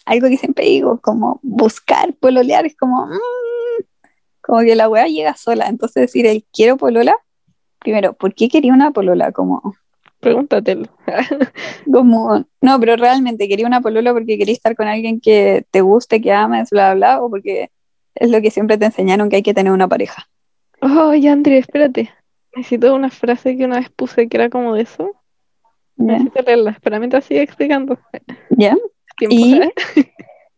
algo 0.05 0.29
que 0.29 0.37
siempre 0.37 0.65
digo, 0.67 1.01
como 1.01 1.41
buscar 1.43 2.15
pololear, 2.15 2.67
es 2.67 2.77
como, 2.77 3.07
mm, 3.07 3.83
como 4.41 4.61
que 4.61 4.75
la 4.75 4.89
weá 4.89 5.07
llega 5.07 5.37
sola. 5.37 5.67
Entonces 5.69 6.03
decir 6.03 6.27
el 6.27 6.45
quiero 6.53 6.77
polola, 6.77 7.17
primero, 7.79 8.15
¿por 8.15 8.35
qué 8.35 8.49
quería 8.49 8.73
una 8.73 8.91
polola? 8.93 9.33
Como, 9.33 9.75
Pregúntatelo. 10.23 10.87
como, 11.93 12.47
no, 12.61 12.79
pero 12.79 12.95
realmente 12.95 13.49
quería 13.49 13.67
una 13.67 13.81
polola 13.81 14.13
porque 14.13 14.39
quería 14.39 14.55
estar 14.55 14.77
con 14.77 14.87
alguien 14.87 15.21
que 15.21 15.65
te 15.73 15.81
guste, 15.81 16.21
que 16.21 16.31
ames, 16.31 16.71
bla, 16.71 16.95
bla, 16.95 17.17
bla, 17.17 17.25
o 17.25 17.29
porque 17.29 17.71
es 18.15 18.31
lo 18.31 18.41
que 18.41 18.53
siempre 18.53 18.79
te 18.79 18.85
enseñaron 18.85 19.29
que 19.29 19.37
hay 19.37 19.43
que 19.43 19.53
tener 19.53 19.73
una 19.73 19.89
pareja. 19.89 20.29
Oh, 20.81 21.13
ya, 21.13 21.33
André, 21.33 21.59
espérate. 21.59 22.11
Necesito 22.55 22.95
una 22.95 23.11
frase 23.11 23.57
que 23.57 23.65
una 23.65 23.81
vez 23.81 23.91
puse 23.91 24.29
que 24.29 24.37
era 24.37 24.49
como 24.49 24.75
de 24.75 24.83
eso. 24.83 25.11
¿Ya? 25.97 26.13
Necesito 26.13 26.43
leerla. 26.43 26.71
Espera 26.71 27.01
mientras 27.01 27.25
sigue 27.25 27.43
explicando. 27.43 27.99
¿Ya? 28.51 28.77
Tiempo, 29.19 29.37
Y-. 29.37 29.73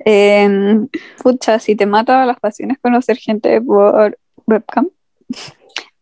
Eh, 0.05 0.79
pucha, 1.23 1.59
si 1.59 1.75
te 1.75 1.87
mata 1.87 2.27
las 2.27 2.39
pasiones 2.39 2.77
conocer 2.83 3.17
gente 3.17 3.63
por 3.63 4.19
webcam, 4.47 4.91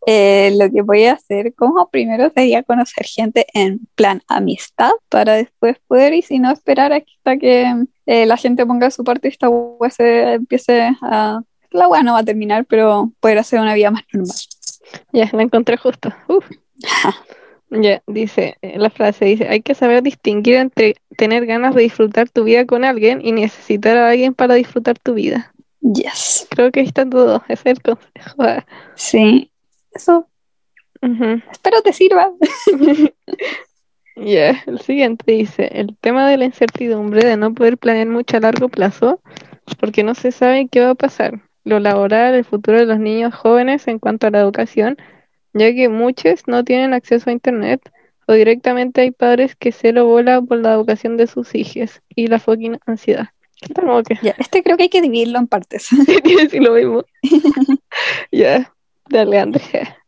eh, 0.06 0.52
lo 0.58 0.70
que 0.70 0.82
voy 0.82 1.04
a 1.04 1.12
hacer 1.12 1.54
como 1.54 1.88
primero 1.88 2.30
sería 2.34 2.62
conocer 2.64 3.06
gente 3.06 3.46
en 3.54 3.80
plan 3.94 4.22
amistad 4.26 4.90
para 5.08 5.34
después 5.34 5.76
poder 5.86 6.12
y 6.14 6.22
si 6.22 6.38
no 6.40 6.50
esperar 6.50 6.92
hasta 6.92 7.36
que 7.36 7.72
eh, 8.06 8.26
la 8.26 8.36
gente 8.36 8.66
ponga 8.66 8.90
su 8.90 9.04
parte 9.04 9.28
y 9.28 9.30
esta 9.30 9.48
web 9.48 9.90
se 9.90 10.34
empiece 10.34 10.90
a... 11.02 11.42
La 11.70 11.88
web 11.88 12.02
no 12.02 12.12
va 12.12 12.18
a 12.18 12.24
terminar, 12.24 12.66
pero 12.66 13.12
poder 13.20 13.38
hacer 13.38 13.60
una 13.60 13.74
vida 13.74 13.90
más 13.90 14.02
normal. 14.12 14.36
Ya, 15.12 15.30
la 15.32 15.42
encontré 15.42 15.76
justo. 15.78 16.12
Uf. 16.28 16.44
Ya, 17.70 18.02
dice, 18.06 18.58
eh, 18.60 18.78
la 18.78 18.90
frase 18.90 19.24
dice, 19.24 19.48
hay 19.48 19.62
que 19.62 19.74
saber 19.74 20.02
distinguir 20.02 20.56
entre 20.56 20.96
tener 21.16 21.46
ganas 21.46 21.74
de 21.74 21.82
disfrutar 21.82 22.28
tu 22.28 22.44
vida 22.44 22.66
con 22.66 22.84
alguien 22.84 23.20
y 23.24 23.32
necesitar 23.32 23.96
a 23.96 24.10
alguien 24.10 24.34
para 24.34 24.54
disfrutar 24.54 24.98
tu 24.98 25.14
vida. 25.14 25.54
Yes. 25.80 26.46
Creo 26.50 26.70
que 26.70 26.80
ahí 26.80 26.86
está 26.86 27.08
todo, 27.08 27.42
ese 27.48 27.70
es 27.70 27.78
el 27.78 27.82
consejo. 27.82 28.64
Sí, 28.94 29.51
eso. 29.94 30.28
Espero 31.50 31.82
te 31.82 31.92
sirva. 31.92 32.32
Ya, 34.14 34.62
el 34.66 34.78
siguiente 34.80 35.32
dice, 35.32 35.70
el 35.72 35.96
tema 35.96 36.28
de 36.28 36.36
la 36.36 36.44
incertidumbre 36.44 37.26
de 37.26 37.38
no 37.38 37.54
poder 37.54 37.78
planear 37.78 38.08
mucho 38.08 38.36
a 38.36 38.40
largo 38.40 38.68
plazo 38.68 39.22
porque 39.80 40.04
no 40.04 40.14
se 40.14 40.32
sabe 40.32 40.68
qué 40.70 40.80
va 40.80 40.90
a 40.90 40.94
pasar, 40.94 41.40
lo 41.64 41.78
laboral, 41.80 42.34
el 42.34 42.44
futuro 42.44 42.78
de 42.78 42.84
los 42.84 42.98
niños 42.98 43.34
jóvenes 43.34 43.88
en 43.88 43.98
cuanto 43.98 44.26
a 44.26 44.30
la 44.30 44.40
educación, 44.40 44.98
ya 45.54 45.72
que 45.72 45.88
muchos 45.88 46.46
no 46.46 46.62
tienen 46.62 46.92
acceso 46.92 47.30
a 47.30 47.32
internet 47.32 47.80
o 48.26 48.34
directamente 48.34 49.00
hay 49.00 49.10
padres 49.12 49.56
que 49.56 49.72
se 49.72 49.92
lo 49.92 50.06
bola 50.06 50.42
por 50.42 50.58
la 50.58 50.74
educación 50.74 51.16
de 51.16 51.26
sus 51.26 51.54
hijos 51.54 52.02
y 52.14 52.26
la 52.26 52.38
fucking 52.38 52.78
ansiedad. 52.86 53.28
¿Qué 53.60 53.72
tal 53.72 53.86
como 53.86 54.02
que 54.02 54.18
Ya, 54.22 54.34
este 54.38 54.62
creo 54.62 54.76
que 54.76 54.84
hay 54.84 54.88
que 54.88 55.00
dividirlo 55.00 55.38
en 55.38 55.46
partes. 55.46 55.88
lo 56.52 56.72
mismo? 56.74 57.04
Ya, 58.32 58.71
dale 59.12 59.38
Andrea. 59.38 59.98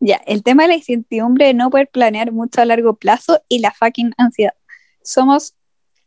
Ya, 0.00 0.20
el 0.26 0.42
tema 0.42 0.64
de 0.64 0.68
la 0.70 0.74
incertidumbre 0.74 1.46
de 1.46 1.54
no 1.54 1.70
poder 1.70 1.88
planear 1.88 2.30
mucho 2.30 2.60
a 2.60 2.66
largo 2.66 2.94
plazo 2.96 3.40
y 3.48 3.60
la 3.60 3.70
fucking 3.70 4.12
ansiedad. 4.18 4.52
Somos 5.02 5.54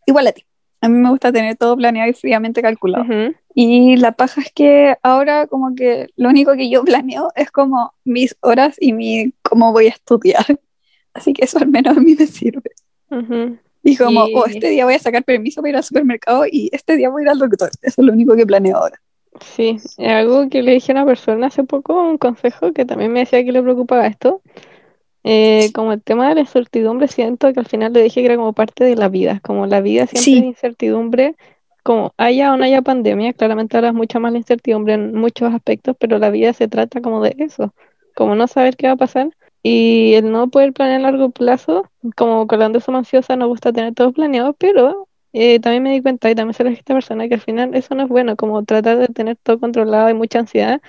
igual 0.05 0.27
a 0.27 0.33
ti. 0.33 0.45
A 0.81 0.89
mí 0.89 0.99
me 0.99 1.09
gusta 1.09 1.31
tener 1.31 1.55
todo 1.55 1.75
planeado 1.75 2.07
y 2.07 2.13
fríamente 2.13 2.61
calculado. 2.61 3.05
Ujú. 3.05 3.33
Y 3.55 3.95
la 3.95 4.11
paja 4.11 4.41
es 4.41 4.51
que 4.53 4.95
ahora 5.01 5.47
como 5.47 5.73
que 5.73 6.09
lo 6.15 6.29
único 6.29 6.53
que 6.53 6.69
yo 6.69 6.83
planeo 6.85 7.31
es 7.35 7.49
como 7.49 7.93
mis 8.03 8.35
horas 8.41 8.75
y 8.79 8.93
mi 8.93 9.33
cómo 9.41 9.71
voy 9.71 9.87
a 9.87 9.91
estudiar. 9.91 10.45
Así 11.13 11.33
que 11.33 11.45
eso 11.45 11.57
al 11.57 11.67
menos 11.69 11.97
a 11.97 11.99
mí 11.99 12.13
me 12.13 12.27
sirve. 12.27 12.69
Ujú. 13.09 13.57
Y 13.81 13.95
como, 13.97 14.27
Y- 14.27 14.33
oh, 14.35 14.45
este 14.45 14.69
día 14.69 14.85
voy 14.85 14.93
a 14.93 14.99
sacar 14.99 15.23
permiso 15.23 15.61
para 15.61 15.69
ir 15.71 15.75
al 15.77 15.83
supermercado 15.83 16.45
y 16.45 16.69
este 16.71 16.97
día 16.97 17.09
voy 17.09 17.21
a 17.21 17.23
ir 17.23 17.29
al 17.29 17.39
doctor. 17.39 17.71
Eso 17.81 18.01
es 18.01 18.05
lo 18.05 18.13
único 18.13 18.35
que 18.35 18.45
planeo 18.45 18.77
ahora. 18.77 19.01
Sí, 19.41 19.77
algo 19.99 20.49
que 20.49 20.61
le 20.63 20.73
dije 20.73 20.91
a 20.91 20.95
una 20.95 21.05
persona 21.05 21.47
hace 21.47 21.63
poco, 21.63 21.93
un 22.01 22.17
consejo 22.17 22.73
que 22.73 22.85
también 22.85 23.11
me 23.11 23.19
decía 23.21 23.43
que 23.43 23.51
le 23.51 23.61
preocupaba 23.61 24.07
esto. 24.07 24.41
Eh, 25.23 25.71
como 25.73 25.91
el 25.93 26.01
tema 26.01 26.29
de 26.29 26.35
la 26.35 26.41
incertidumbre, 26.41 27.07
siento 27.07 27.51
que 27.51 27.59
al 27.59 27.65
final 27.65 27.91
le 27.93 28.01
dije 28.01 28.21
que 28.21 28.27
era 28.27 28.37
como 28.37 28.53
parte 28.53 28.85
de 28.85 28.95
la 28.95 29.09
vida, 29.09 29.41
como 29.43 29.65
la 29.67 29.81
vida 29.81 30.05
siempre 30.07 30.21
Sí. 30.21 30.37
es 30.37 30.43
incertidumbre, 30.43 31.35
como 31.83 32.13
haya 32.17 32.53
o 32.53 32.57
no 32.57 32.63
haya 32.63 32.81
pandemia, 32.81 33.33
claramente 33.33 33.75
ahora 33.77 33.89
es 33.89 33.93
mucha 33.93 34.19
más 34.19 34.31
la 34.31 34.37
incertidumbre 34.37 34.93
en 34.93 35.13
muchos 35.15 35.53
aspectos, 35.53 35.95
pero 35.99 36.17
la 36.19 36.29
vida 36.29 36.53
se 36.53 36.67
trata 36.67 37.01
como 37.01 37.21
de 37.21 37.35
eso, 37.39 37.73
como 38.15 38.35
no 38.35 38.47
saber 38.47 38.77
qué 38.77 38.87
va 38.87 38.93
a 38.93 38.97
pasar 38.97 39.29
y 39.63 40.13
el 40.13 40.31
no 40.31 40.49
poder 40.49 40.71
planear 40.71 40.99
a 40.99 41.03
largo 41.03 41.29
plazo, 41.31 41.89
como 42.15 42.47
con 42.47 42.59
la 42.59 42.65
ansiosa 42.65 43.35
nos 43.35 43.49
gusta 43.49 43.73
tener 43.73 43.93
todo 43.93 44.13
planeado, 44.13 44.53
pero 44.53 45.06
eh, 45.39 45.59
también 45.59 45.83
me 45.83 45.91
di 45.91 46.01
cuenta 46.01 46.29
y 46.29 46.35
también 46.35 46.53
se 46.53 46.63
lo 46.63 46.69
dije 46.69 46.79
a 46.79 46.81
esta 46.81 46.93
persona 46.93 47.27
que 47.27 47.35
al 47.35 47.41
final 47.41 47.75
eso 47.75 47.95
no 47.95 48.03
es 48.03 48.09
bueno, 48.09 48.35
como 48.35 48.63
tratar 48.63 48.97
de 48.97 49.07
tener 49.07 49.37
todo 49.37 49.59
controlado 49.59 50.09
y 50.09 50.13
mucha 50.13 50.39
ansiedad, 50.39 50.81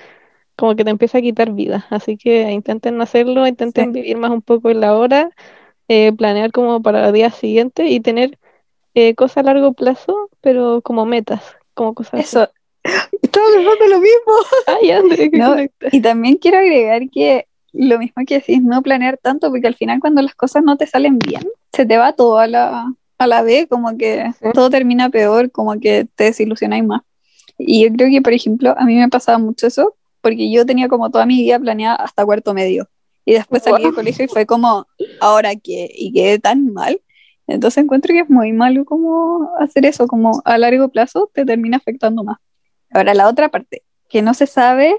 como 0.56 0.74
que 0.74 0.84
te 0.84 0.90
empieza 0.90 1.18
a 1.18 1.20
quitar 1.22 1.52
vida. 1.52 1.86
Así 1.90 2.16
que 2.16 2.50
intenten 2.50 2.96
no 2.96 3.02
hacerlo, 3.04 3.46
intenten 3.46 3.92
Sí. 3.92 4.00
vivir 4.00 4.16
más 4.16 4.30
un 4.30 4.42
poco 4.42 4.70
en 4.70 4.80
la 4.80 4.94
hora, 4.96 5.30
eh, 5.88 6.12
planear 6.12 6.50
como 6.52 6.82
para 6.82 7.06
el 7.06 7.12
día 7.12 7.30
siguiente 7.30 7.86
y 7.88 8.00
tener 8.00 8.38
eh, 8.94 9.14
cosas 9.14 9.38
a 9.38 9.42
largo 9.44 9.72
plazo, 9.74 10.28
pero 10.40 10.82
como 10.82 11.06
metas, 11.06 11.42
como 11.74 11.94
cosas 11.94 12.14
así. 12.14 12.22
Eso. 12.22 12.48
Estaba 13.22 13.46
pensando 13.54 13.86
lo 13.86 14.00
mismo. 14.00 14.32
Ay, 14.66 14.90
André, 14.90 15.30
No. 15.32 15.54
Y 15.92 16.00
también 16.00 16.36
quiero 16.36 16.58
agregar 16.58 17.02
que 17.10 17.46
lo 17.72 17.98
mismo 17.98 18.24
que 18.26 18.36
decís, 18.36 18.62
no 18.62 18.82
planear 18.82 19.18
tanto, 19.18 19.50
porque 19.50 19.66
al 19.68 19.74
final 19.74 20.00
cuando 20.00 20.22
las 20.22 20.34
cosas 20.34 20.64
no 20.64 20.76
te 20.76 20.86
salen 20.86 21.18
bien, 21.18 21.46
se 21.72 21.86
te 21.86 21.96
va 21.98 22.12
todo 22.14 22.38
a 22.38 22.46
la, 22.46 22.92
a 23.18 23.26
la 23.26 23.42
vez, 23.42 23.66
como 23.68 23.96
que 23.96 24.24
Sí. 24.40 24.48
todo 24.54 24.70
termina 24.70 25.10
peor, 25.10 25.50
como 25.50 25.78
que 25.80 26.06
te 26.14 26.24
desilusionáis 26.24 26.84
más. 26.84 27.02
Y 27.58 27.82
yo 27.84 27.92
creo 27.94 28.08
que, 28.10 28.22
por 28.22 28.32
ejemplo, 28.32 28.74
a 28.78 28.84
mí 28.84 28.94
me 28.94 29.08
pasaba 29.08 29.38
mucho 29.38 29.66
eso, 29.66 29.96
porque 30.20 30.50
yo 30.50 30.64
tenía 30.64 30.88
como 30.88 31.10
toda 31.10 31.26
mi 31.26 31.42
vida 31.42 31.58
planeada 31.58 31.96
hasta 31.96 32.24
cuarto 32.24 32.54
medio. 32.54 32.88
Y 33.24 33.32
después 33.34 33.62
salí 33.62 33.82
del 33.82 33.92
Wow. 33.92 33.94
colegio 33.96 34.24
y 34.24 34.28
fue 34.28 34.46
como, 34.46 34.86
¿ahora 35.20 35.54
qué? 35.56 35.90
Y 35.94 36.12
quedé 36.12 36.38
tan 36.38 36.72
mal. 36.72 37.00
Entonces 37.46 37.82
encuentro 37.82 38.12
que 38.14 38.20
es 38.20 38.30
muy 38.30 38.52
malo 38.52 38.84
como 38.84 39.50
hacer 39.58 39.84
eso, 39.86 40.06
como 40.06 40.40
a 40.44 40.58
largo 40.58 40.88
plazo 40.88 41.30
te 41.34 41.44
termina 41.44 41.78
afectando 41.78 42.22
más. 42.22 42.38
Ahora 42.92 43.14
la 43.14 43.28
otra 43.28 43.48
parte, 43.48 43.82
que 44.08 44.22
no 44.22 44.34
se 44.34 44.46
sabe 44.46 44.94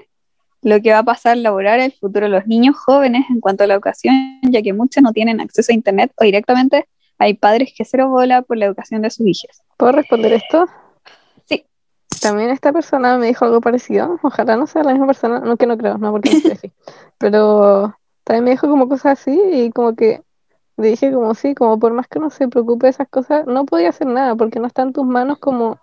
lo 0.62 0.80
que 0.82 0.92
va 0.92 0.98
a 0.98 1.04
pasar 1.04 1.36
laboral 1.38 1.80
el 1.80 1.92
futuro 1.92 2.26
de 2.26 2.30
los 2.32 2.46
niños 2.46 2.76
jóvenes 2.76 3.24
en 3.30 3.40
cuanto 3.40 3.64
a 3.64 3.66
la 3.66 3.74
educación, 3.74 4.40
ya 4.42 4.60
que 4.62 4.72
muchos 4.72 5.02
no 5.02 5.12
tienen 5.12 5.40
acceso 5.40 5.72
a 5.72 5.74
internet 5.74 6.12
o 6.16 6.24
directamente 6.24 6.86
hay 7.20 7.34
padres 7.34 7.74
que 7.76 7.84
cero 7.84 8.08
bola 8.08 8.40
por 8.40 8.56
la 8.56 8.64
educación 8.64 9.02
de 9.02 9.10
sus 9.10 9.26
hijos. 9.26 9.62
¿Puedo 9.76 9.92
responder 9.92 10.32
esto? 10.32 10.66
Sí. 11.44 11.66
También 12.22 12.48
esta 12.48 12.72
persona 12.72 13.18
me 13.18 13.26
dijo 13.26 13.44
algo 13.44 13.60
parecido. 13.60 14.18
Ojalá 14.22 14.56
no 14.56 14.66
sea 14.66 14.82
la 14.82 14.92
misma 14.92 15.06
persona, 15.06 15.38
no 15.40 15.58
que 15.58 15.66
no 15.66 15.76
creo, 15.76 15.98
no 15.98 16.12
porque 16.12 16.30
no 16.30 16.52
así. 16.52 16.72
Pero 17.18 17.94
también 18.24 18.44
me 18.44 18.50
dijo 18.52 18.68
como 18.68 18.88
cosas 18.88 19.20
así 19.20 19.38
y 19.52 19.70
como 19.70 19.94
que 19.94 20.22
le 20.78 20.88
dije 20.88 21.12
como 21.12 21.34
sí, 21.34 21.54
como 21.54 21.78
por 21.78 21.92
más 21.92 22.08
que 22.08 22.18
uno 22.18 22.30
se 22.30 22.48
preocupe 22.48 22.86
de 22.86 22.90
esas 22.92 23.08
cosas, 23.08 23.46
no 23.46 23.66
podía 23.66 23.90
hacer 23.90 24.06
nada 24.06 24.34
porque 24.34 24.58
no 24.58 24.66
está 24.66 24.80
en 24.80 24.94
tus 24.94 25.04
manos 25.04 25.38
como 25.38 25.78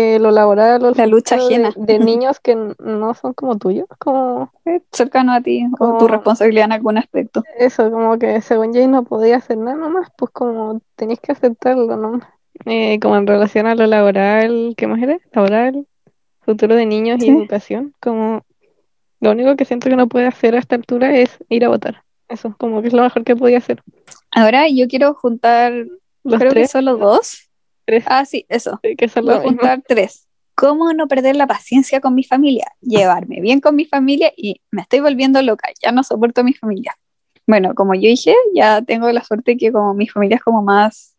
eh, 0.00 0.18
lo 0.20 0.30
laboral 0.30 0.84
o 0.84 0.88
el 0.90 0.94
La 0.96 1.06
lucha 1.06 1.36
de- 1.36 1.42
ajena. 1.42 1.72
de, 1.76 1.98
niños 1.98 2.38
que 2.40 2.54
no 2.78 3.14
son 3.14 3.32
como 3.34 3.58
tuyos, 3.58 3.86
como 3.98 4.52
Cercano 4.92 5.32
a 5.32 5.40
ti 5.40 5.66
o 5.72 5.76
Como- 5.76 5.98
tu 5.98 6.06
responsabilidad 6.08 6.66
en 6.66 6.72
algún 6.72 6.98
aspecto. 6.98 7.42
eso, 7.58 7.90
como 7.90 8.18
que 8.18 8.40
según 8.40 8.72
Jay 8.72 8.86
no 8.86 9.02
podía 9.04 9.36
hacer 9.36 9.58
nada 9.58 9.76
nomás, 9.76 10.08
pues 10.16 10.30
como 10.32 10.80
tenéis 10.96 11.20
que 11.20 11.32
aceptarlo 11.32 11.96
nomás. 11.96 12.28
Eh, 12.66 12.98
como 13.00 13.16
en 13.16 13.26
relación 13.26 13.66
a 13.66 13.74
lo 13.74 13.86
laboral, 13.86 14.74
¿qué 14.76 14.86
más 14.86 15.00
era? 15.02 15.18
Laboral, 15.32 15.86
futuro 16.40 16.74
de 16.74 16.86
niños 16.86 17.22
y 17.22 17.28
educación, 17.30 17.94
como 18.00 18.42
lo 19.20 19.30
único 19.32 19.56
que 19.56 19.64
siento 19.64 19.88
que 19.88 19.96
no 19.96 20.06
puede 20.08 20.26
hacer 20.26 20.54
a 20.54 20.58
esta 20.58 20.74
altura 20.76 21.16
es 21.16 21.38
ir 21.48 21.64
a 21.64 21.68
votar. 21.68 22.02
Eso, 22.28 22.54
como 22.58 22.82
que 22.82 22.88
es 22.88 22.94
lo 22.94 23.02
mejor 23.02 23.24
que 23.24 23.34
podía 23.36 23.58
hacer. 23.58 23.82
Ahora 24.32 24.68
yo 24.68 24.86
quiero 24.86 25.14
juntar, 25.14 25.72
Los 26.24 26.38
creo 26.38 26.50
que 26.50 26.54
tres, 26.60 26.70
solo 26.70 26.96
dos. 26.98 27.47
Tres, 27.88 28.04
Ah, 28.06 28.24
sí, 28.26 28.44
eso. 28.50 28.78
que 28.98 29.08
son 29.08 29.24
Voy 29.24 29.56
a 29.62 29.80
tres. 29.80 30.28
¿Cómo 30.54 30.92
no 30.92 31.08
perder 31.08 31.36
la 31.36 31.46
paciencia 31.46 32.00
con 32.00 32.14
mi 32.14 32.22
familia? 32.22 32.66
Llevarme 32.82 33.40
bien 33.40 33.60
con 33.60 33.76
mi 33.76 33.86
familia 33.86 34.30
y 34.36 34.60
me 34.70 34.82
estoy 34.82 35.00
volviendo 35.00 35.40
loca, 35.40 35.70
ya 35.82 35.90
no 35.90 36.02
soporto 36.02 36.42
a 36.42 36.44
mi 36.44 36.52
familia. 36.52 36.94
Bueno, 37.46 37.74
como 37.74 37.94
yo 37.94 38.08
dije, 38.08 38.34
ya 38.54 38.82
tengo 38.82 39.10
la 39.10 39.24
suerte 39.24 39.56
que 39.56 39.72
como 39.72 39.94
mi 39.94 40.06
familia 40.06 40.36
es 40.36 40.42
como 40.42 40.62
más 40.62 41.16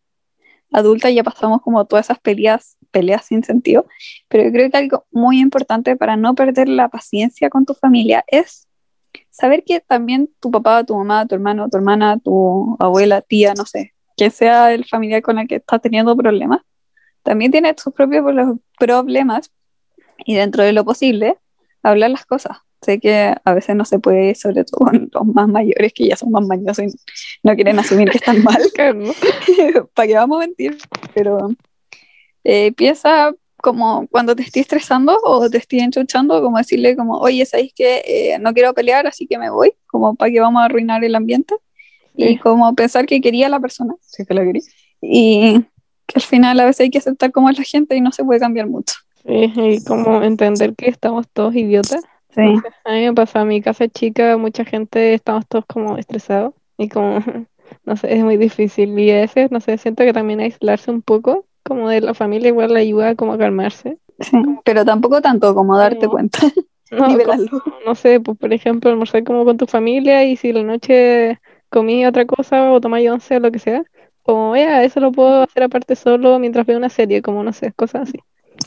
adulta, 0.71 1.09
ya 1.09 1.23
pasamos 1.23 1.61
como 1.63 1.85
todas 1.85 2.05
esas 2.05 2.19
peleas, 2.19 2.77
peleas 2.91 3.25
sin 3.25 3.43
sentido, 3.43 3.87
pero 4.27 4.43
yo 4.43 4.51
creo 4.51 4.69
que 4.69 4.77
algo 4.77 5.05
muy 5.09 5.39
importante 5.39 5.95
para 5.95 6.17
no 6.17 6.35
perder 6.35 6.69
la 6.69 6.89
paciencia 6.89 7.49
con 7.49 7.65
tu 7.65 7.73
familia 7.73 8.23
es 8.27 8.67
saber 9.31 9.63
que 9.65 9.79
también 9.79 10.29
tu 10.39 10.51
papá, 10.51 10.83
tu 10.83 10.95
mamá, 10.95 11.25
tu 11.25 11.33
hermano, 11.33 11.67
tu 11.69 11.77
hermana, 11.77 12.19
tu 12.19 12.75
abuela, 12.79 13.21
tía, 13.21 13.55
no 13.55 13.65
sé, 13.65 13.93
quien 14.19 14.31
sea 14.31 14.73
el 14.73 14.85
familiar 14.85 15.21
con 15.21 15.39
el 15.39 15.47
que 15.47 15.55
estás 15.55 15.81
teniendo 15.81 16.15
problemas, 16.15 16.61
también 17.23 17.51
tiene 17.51 17.73
sus 17.77 17.93
propios 17.93 18.23
pro- 18.23 18.59
problemas 18.77 19.51
y 20.25 20.35
dentro 20.35 20.63
de 20.63 20.73
lo 20.73 20.83
posible, 20.85 21.37
hablar 21.83 22.11
las 22.11 22.25
cosas. 22.25 22.57
Sé 22.81 22.99
que 22.99 23.35
a 23.43 23.53
veces 23.53 23.75
no 23.75 23.83
se 23.83 23.99
puede, 23.99 24.35
sobre 24.35 24.63
todo 24.63 24.85
con 24.85 25.09
los 25.11 25.25
más 25.25 25.47
mayores 25.49 25.91
que 25.93 26.07
ya 26.07 26.15
son 26.15 26.31
más 26.31 26.45
mañosos 26.47 26.85
y 26.85 26.87
no 27.43 27.53
quieren 27.55 27.77
asumir 27.79 28.09
que 28.09 28.17
están 28.17 28.41
mal. 28.43 28.57
¿Para 29.93 30.07
qué 30.07 30.13
vamos 30.15 30.37
a 30.37 30.39
mentir? 30.47 30.77
Pero 31.13 31.49
eh, 32.43 32.71
piensa 32.73 33.33
como 33.61 34.07
cuando 34.07 34.33
te 34.35 34.43
estoy 34.43 34.61
estresando 34.61 35.17
o 35.23 35.49
te 35.49 35.57
estoy 35.57 35.79
enchuchando, 35.79 36.41
como 36.41 36.57
decirle 36.57 36.95
como, 36.95 37.17
oye, 37.17 37.45
¿sabéis 37.45 37.73
que 37.73 38.01
eh, 38.05 38.39
no 38.39 38.53
quiero 38.53 38.73
pelear, 38.73 39.05
así 39.07 39.27
que 39.27 39.37
me 39.37 39.49
voy? 39.49 39.73
Como 39.87 40.15
para 40.15 40.31
que 40.31 40.39
vamos 40.39 40.61
a 40.61 40.65
arruinar 40.65 41.03
el 41.03 41.15
ambiente. 41.15 41.55
Y 42.15 42.37
como 42.37 42.73
pensar 42.75 43.05
que 43.05 43.21
quería 43.21 43.47
a 43.47 43.49
la 43.49 43.59
persona, 43.59 43.95
si 44.01 44.21
es 44.23 44.27
que 44.27 44.33
la 44.33 44.43
quería. 44.43 44.61
Y 45.01 45.61
que 46.05 46.15
al 46.15 46.21
final 46.21 46.59
a 46.59 46.65
veces 46.65 46.81
hay 46.81 46.89
que 46.89 46.97
aceptar 46.97 47.31
cómo 47.31 47.49
es 47.49 47.57
la 47.57 47.63
gente 47.63 47.95
y 47.95 48.01
no 48.01 48.11
se 48.11 48.23
puede 48.25 48.39
cambiar 48.39 48.67
mucho. 48.67 48.95
Sí, 49.25 49.51
y 49.55 49.83
como 49.83 50.21
entender 50.23 50.75
que 50.75 50.89
estamos 50.89 51.27
todos 51.31 51.55
idiotas. 51.55 52.01
Sí. 52.35 52.41
A 52.85 52.91
mí 52.93 53.01
me 53.05 53.13
pasa, 53.13 53.41
en 53.41 53.47
mi 53.47 53.61
casa 53.61 53.87
chica, 53.87 54.37
mucha 54.37 54.65
gente, 54.65 55.13
estamos 55.13 55.45
todos 55.47 55.65
como 55.65 55.97
estresados 55.97 56.53
y 56.77 56.89
como, 56.89 57.19
no 57.85 57.95
sé, 57.97 58.13
es 58.15 58.23
muy 58.23 58.37
difícil. 58.37 58.97
Y 58.99 59.11
a 59.11 59.15
veces, 59.21 59.51
no 59.51 59.59
sé, 59.59 59.77
siento 59.77 60.03
que 60.03 60.13
también 60.13 60.39
aislarse 60.39 60.91
un 60.91 61.01
poco, 61.01 61.45
como 61.63 61.89
de 61.89 62.01
la 62.01 62.13
familia 62.13 62.49
igual 62.49 62.73
le 62.73 62.79
ayuda 62.81 63.15
como 63.15 63.33
a 63.33 63.37
calmarse. 63.37 63.97
Sí, 64.19 64.37
pero 64.65 64.83
tampoco 64.85 65.21
tanto 65.21 65.53
como 65.55 65.77
darte 65.77 66.05
No. 66.07 66.11
cuenta. 66.11 66.39
No, 66.91 67.05
como- 67.05 67.75
no 67.85 67.93
sé, 67.95 68.19
pues 68.19 68.35
por 68.37 68.51
ejemplo, 68.51 68.89
almorzar 68.89 69.23
como 69.23 69.45
con 69.45 69.57
tu 69.57 69.67
familia 69.67 70.23
y 70.25 70.35
si 70.37 70.51
la 70.51 70.63
noche 70.63 71.39
comí 71.69 72.05
otra 72.05 72.25
cosa 72.25 72.71
o 72.71 72.81
tomé 72.81 73.09
once 73.11 73.35
o 73.37 73.39
lo 73.39 73.51
que 73.51 73.59
sea, 73.59 73.83
como 74.23 74.55
ya, 74.55 74.83
eso 74.83 74.99
lo 74.99 75.11
puedo 75.11 75.43
hacer 75.43 75.63
aparte 75.63 75.95
solo 75.95 76.39
mientras 76.39 76.65
veo 76.65 76.77
una 76.77 76.89
serie, 76.89 77.21
como 77.21 77.43
no 77.43 77.53
sé, 77.53 77.73
cosas 77.73 78.09
así. 78.09 78.19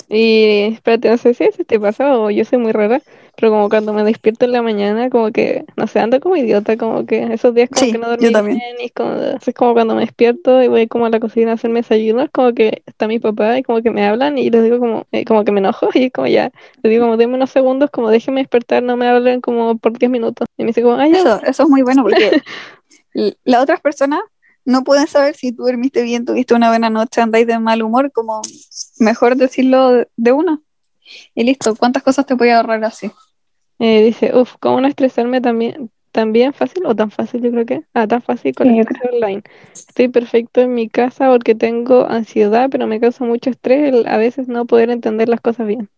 Y 0.09 0.75
espérate, 0.75 1.09
no 1.11 1.17
sé 1.17 1.33
si 1.35 1.45
eso 1.45 1.65
te 1.65 1.81
pasa 1.81 2.19
o 2.19 2.31
yo 2.31 2.45
soy 2.45 2.59
muy 2.59 2.73
rara, 2.73 3.01
pero 3.37 3.51
como 3.51 3.69
cuando 3.71 3.95
me 3.95 4.05
despierto 4.05 4.45
en 4.45 4.53
la 4.53 4.61
mañana, 4.61 5.09
como 5.09 5.33
que, 5.33 5.65
no 5.77 5.87
sé, 5.87 6.01
ando 6.01 6.21
como 6.21 6.37
idiota, 6.37 6.77
como 6.77 7.07
que 7.07 7.33
esos 7.33 7.55
días 7.55 7.71
como 7.71 7.87
Sí, 7.87 7.93
que 7.93 7.97
no 7.99 8.09
dormí 8.11 8.35
bien 8.35 8.61
y 8.81 8.87
es 8.87 8.93
como, 8.93 9.15
es 9.15 9.55
como 9.55 9.73
cuando 9.73 9.95
me 9.95 10.03
despierto 10.03 10.63
y 10.63 10.69
voy 10.69 10.87
como 10.87 11.07
a 11.07 11.11
la 11.11 11.19
cocina 11.21 11.53
a 11.53 11.55
hacerme 11.55 11.81
desayunos, 11.81 12.29
como 12.31 12.53
que 12.53 12.83
está 12.87 13.07
mi 13.09 13.21
papá 13.21 13.57
y 13.59 13.63
como 13.63 13.81
que 13.83 13.91
me 13.91 14.05
hablan 14.07 14.37
y 14.37 14.51
les 14.51 14.65
digo 14.65 14.79
como, 14.79 15.07
eh, 15.13 15.25
como 15.25 15.45
que 15.45 15.53
me 15.53 15.61
enojo 15.61 15.89
y 15.95 16.05
es 16.05 16.13
como 16.13 16.27
ya, 16.27 16.51
les 16.83 16.91
digo 16.91 17.05
como 17.05 17.17
denme 17.17 17.37
unos 17.37 17.51
segundos, 17.51 17.91
como 17.91 18.11
déjenme 18.11 18.41
despertar, 18.43 18.83
no 18.83 18.97
me 18.99 19.09
hablen 19.09 19.41
como 19.41 19.79
por 19.79 19.99
10 19.99 20.11
minutos. 20.11 20.47
Y 20.59 20.65
me 20.65 20.69
dice 20.69 20.83
como, 20.83 20.97
ay, 20.97 21.13
ya, 21.13 21.21
Eso, 21.21 21.41
eso 21.43 21.63
es 21.63 21.69
muy 21.71 21.83
bueno 21.83 22.03
porque 22.03 22.43
las 23.15 23.63
otras 23.63 23.81
personas 23.81 24.21
no 24.65 24.85
pueden 24.85 25.07
saber 25.07 25.35
si 25.35 25.53
tú 25.53 25.65
dormiste 25.65 26.03
bien, 26.03 26.25
tuviste 26.25 26.55
una 26.55 26.69
buena 26.69 26.91
noche, 26.91 27.21
andáis 27.21 27.47
de 27.47 27.59
mal 27.59 27.83
humor, 27.83 28.13
como 28.13 28.43
mejor 28.99 29.37
decirlo 29.37 30.07
de- 30.17 30.33
una. 30.33 30.61
Y 31.35 31.45
listo, 31.45 31.75
¿cuántas 31.77 32.03
cosas 32.03 32.27
te 32.27 32.35
voy 32.35 32.51
a 32.51 32.59
ahorrar 32.59 32.85
así? 32.85 33.11
Eh, 33.79 34.03
dice, 34.05 34.37
uff, 34.37 34.55
¿cómo 34.61 34.81
no 34.81 34.87
estresarme 34.87 35.41
también, 35.41 35.91
también 36.13 36.53
fácil 36.53 36.87
o 36.87 36.95
tan 36.95 37.11
fácil 37.11 37.43
yo 37.43 37.51
creo 37.51 37.67
que? 37.67 37.83
Ah, 37.95 38.07
tan 38.07 38.23
fácil 38.23 38.55
con 38.55 38.69
Sí, 38.69 38.77
yo 38.77 38.83
estrés 38.83 39.03
online. 39.13 39.43
Estoy 39.75 40.09
perfecto 40.09 40.61
en 40.61 40.75
mi 40.75 40.89
casa 40.89 41.29
porque 41.31 41.55
tengo 41.55 42.07
ansiedad, 42.07 42.69
pero 42.71 42.87
me 42.87 43.01
causa 43.01 43.25
mucho 43.25 43.51
estrés 43.51 43.93
el 43.93 44.07
a 44.07 44.17
veces 44.19 44.47
no 44.49 44.67
poder 44.67 44.91
entender 44.91 45.29
las 45.29 45.41
cosas 45.41 45.67
bien. 45.67 45.89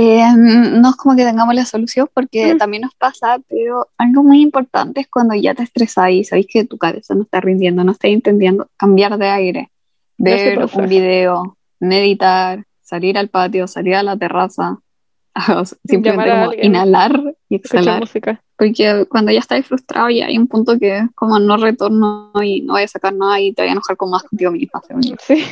Eh, 0.00 0.22
no 0.36 0.90
es 0.90 0.94
como 0.96 1.16
que 1.16 1.24
tengamos 1.24 1.52
la 1.56 1.64
solución 1.64 2.08
porque 2.14 2.54
Mm. 2.54 2.58
también 2.58 2.82
nos 2.82 2.94
pasa, 2.94 3.38
pero 3.48 3.88
algo 3.98 4.22
muy 4.22 4.40
importante 4.42 5.00
es 5.00 5.08
cuando 5.08 5.34
ya 5.34 5.54
te 5.54 5.64
estresas 5.64 6.10
y 6.10 6.22
sabéis 6.22 6.46
que 6.46 6.64
tu 6.64 6.78
cabeza 6.78 7.16
no 7.16 7.22
está 7.22 7.40
rindiendo, 7.40 7.82
no 7.82 7.90
está 7.90 8.06
entendiendo, 8.06 8.68
cambiar 8.76 9.18
de 9.18 9.26
aire, 9.26 9.72
ver 10.16 10.68
un 10.72 10.88
video, 10.88 11.56
meditar, 11.80 12.64
salir 12.80 13.18
al 13.18 13.26
patio, 13.28 13.66
salir 13.66 13.96
a 13.96 14.04
la 14.04 14.16
terraza, 14.16 14.78
simplemente 15.84 16.30
como 16.30 16.52
inhalar 16.54 17.34
y 17.48 17.56
exhalar. 17.56 17.98
música. 17.98 18.40
Porque 18.56 19.04
cuando 19.08 19.32
ya 19.32 19.40
estás 19.40 19.66
frustrado 19.66 20.10
ya 20.10 20.26
hay 20.26 20.38
un 20.38 20.46
punto 20.46 20.78
que 20.78 20.98
es 20.98 21.04
como 21.16 21.40
no 21.40 21.56
retorno 21.56 22.30
y 22.40 22.60
no 22.60 22.74
voy 22.74 22.82
a 22.84 22.88
sacar 22.88 23.14
nada 23.14 23.40
y 23.40 23.52
te 23.52 23.62
voy 23.62 23.70
a 23.70 23.72
enojar 23.72 23.96
con 23.96 24.10
más 24.10 24.22
contigo 24.22 24.52
misma. 24.52 24.80
Sí, 25.20 25.44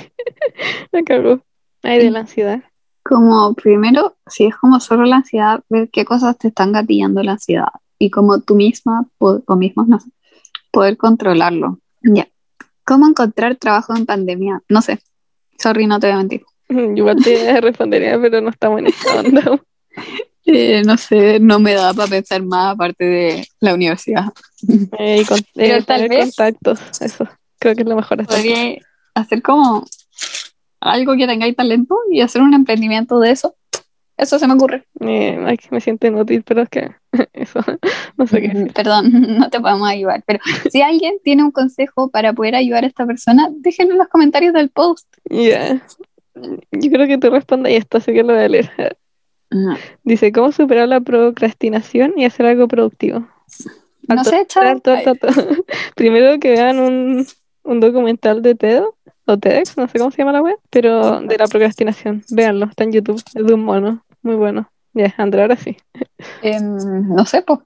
me 0.92 1.02
cagó. 1.02 1.40
Ay, 1.82 1.98
de 1.98 2.10
la 2.12 2.20
ansiedad. 2.20 2.62
Como 3.08 3.54
primero, 3.54 4.16
si 4.26 4.46
es 4.46 4.56
como 4.56 4.80
solo 4.80 5.04
la 5.04 5.16
ansiedad, 5.16 5.60
ver 5.68 5.88
qué 5.92 6.04
cosas 6.04 6.36
te 6.38 6.48
están 6.48 6.72
gatillando 6.72 7.22
la 7.22 7.32
ansiedad 7.32 7.68
y 7.98 8.10
como 8.10 8.40
tú 8.40 8.54
misma 8.56 9.06
o 9.18 9.56
mismos, 9.56 9.86
no 9.88 10.00
sé, 10.00 10.10
poder 10.72 10.96
controlarlo. 10.96 11.78
Ya. 12.02 12.26
¿Cómo 12.84 13.06
encontrar 13.08 13.56
trabajo 13.56 13.94
en 13.96 14.06
pandemia? 14.06 14.62
No 14.68 14.82
sé. 14.82 15.00
Sorry, 15.58 15.86
no 15.86 15.98
te 16.00 16.08
voy 16.08 16.14
a 16.14 16.18
mentir. 16.18 16.44
Igual 16.68 17.16
te 17.22 17.60
respondería, 17.60 18.20
pero 18.20 18.40
no 18.40 18.50
estamos 18.50 18.80
en 18.80 18.86
esta 18.88 19.20
onda. 19.20 19.60
Eh, 20.48 20.82
no 20.86 20.96
sé, 20.96 21.40
no 21.40 21.58
me 21.58 21.74
da 21.74 21.92
para 21.92 22.06
pensar 22.08 22.40
más 22.44 22.74
aparte 22.74 23.04
de 23.04 23.48
la 23.58 23.74
universidad. 23.74 24.26
Eh, 24.96 25.22
y 25.22 25.24
con- 25.24 25.40
Pero 25.56 25.74
eh, 25.78 25.82
tal 25.82 26.02
tener 26.02 26.08
vez- 26.10 26.36
contactos, 26.36 26.80
eso. 27.00 27.26
Creo 27.58 27.74
que 27.74 27.82
es 27.82 27.88
lo 27.88 27.96
mejor. 27.96 28.24
Podría 28.24 28.76
hacer 29.16 29.42
como 29.42 29.84
algo 30.80 31.16
que 31.16 31.26
tengáis 31.26 31.56
talento 31.56 31.96
y 32.10 32.20
hacer 32.20 32.42
un 32.42 32.54
emprendimiento 32.54 33.20
de 33.20 33.30
eso. 33.30 33.54
Eso 34.16 34.38
se 34.38 34.46
me 34.46 34.54
ocurre. 34.54 34.84
Eh, 35.00 35.38
ay, 35.46 35.58
me 35.70 35.80
siento 35.80 36.06
inútil, 36.06 36.42
pero 36.42 36.62
es 36.62 36.68
que 36.70 36.90
eso, 37.34 37.60
no 38.16 38.26
sé 38.26 38.40
qué 38.40 38.48
decir. 38.48 38.72
Perdón, 38.72 39.10
no 39.38 39.50
te 39.50 39.60
podemos 39.60 39.88
ayudar. 39.88 40.22
Pero 40.26 40.40
si 40.70 40.82
alguien 40.82 41.16
tiene 41.22 41.44
un 41.44 41.50
consejo 41.50 42.10
para 42.10 42.32
poder 42.32 42.54
ayudar 42.54 42.84
a 42.84 42.86
esta 42.86 43.06
persona, 43.06 43.50
déjenlo 43.52 43.92
en 43.92 43.98
los 43.98 44.08
comentarios 44.08 44.54
del 44.54 44.70
post. 44.70 45.06
Ya. 45.28 45.82
Yo 46.34 46.90
creo 46.90 47.06
que 47.06 47.18
tú 47.18 47.30
respondes 47.30 47.74
esto, 47.78 47.98
así 47.98 48.12
que 48.12 48.22
lo 48.22 48.34
voy 48.34 48.44
a 48.44 48.48
leer. 48.48 48.98
Dice, 50.02 50.32
¿cómo 50.32 50.52
superar 50.52 50.88
la 50.88 51.00
procrastinación 51.00 52.14
y 52.16 52.26
hacer 52.26 52.46
algo 52.46 52.68
productivo? 52.68 53.26
No 54.06 54.24
sé, 54.24 54.46
alto. 54.56 54.94
Primero 55.94 56.38
que 56.38 56.50
vean 56.50 56.78
un, 56.78 57.26
un 57.62 57.80
documental 57.80 58.42
de 58.42 58.54
TED 58.54 58.82
o 59.26 59.36
TEDx, 59.36 59.76
no 59.76 59.88
sé 59.88 59.98
cómo 59.98 60.10
se 60.10 60.18
llama 60.18 60.32
la 60.32 60.42
web, 60.42 60.56
pero 60.70 61.20
de 61.20 61.36
la 61.36 61.46
procrastinación. 61.46 62.22
Véanlo, 62.30 62.66
está 62.66 62.84
en 62.84 62.92
YouTube, 62.92 63.22
es 63.34 63.46
de 63.46 63.54
un 63.54 63.64
mono, 63.64 64.04
muy 64.22 64.36
bueno. 64.36 64.70
Ya, 64.94 65.12
Andrea, 65.18 65.44
ahora 65.44 65.56
sí. 65.56 65.76
Em, 66.42 67.08
no 67.08 67.26
sé, 67.26 67.42
pues. 67.42 67.60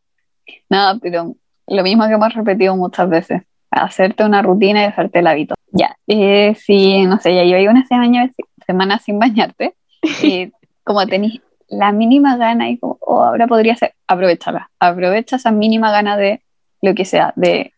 Nada, 0.69 0.99
pero 1.01 1.37
lo 1.69 1.83
mismo 1.83 2.07
que 2.07 2.15
hemos 2.15 2.35
repetido 2.35 2.75
muchas 2.77 3.09
veces. 3.09 3.43
Hacerte 3.71 4.25
una 4.25 4.43
rutina 4.43 4.83
y 4.83 4.87
hacerte 4.87 5.21
el 5.21 5.27
hábito. 5.29 5.55
Ya. 5.71 5.97
Eh, 6.09 6.57
si, 6.57 7.05
no 7.07 7.19
sé, 7.19 7.35
ya 7.35 7.45
llevo 7.45 7.71
una 7.71 7.87
semana, 7.87 8.31
semana 8.67 8.99
sin 8.99 9.19
bañarte, 9.19 9.75
y 10.23 10.51
como 10.83 11.07
tenés 11.07 11.41
la 11.69 11.93
mínima 11.93 12.37
gana 12.37 12.69
y 12.69 12.79
como, 12.79 12.99
oh, 13.01 13.23
ahora 13.23 13.47
podría 13.47 13.77
ser, 13.77 13.95
aprovechala. 14.09 14.71
Aprovecha 14.81 15.37
esa 15.37 15.53
mínima 15.53 15.93
gana 15.93 16.17
de 16.17 16.43
lo 16.83 16.95
que 16.95 17.05
sea, 17.05 17.33
de 17.37 17.73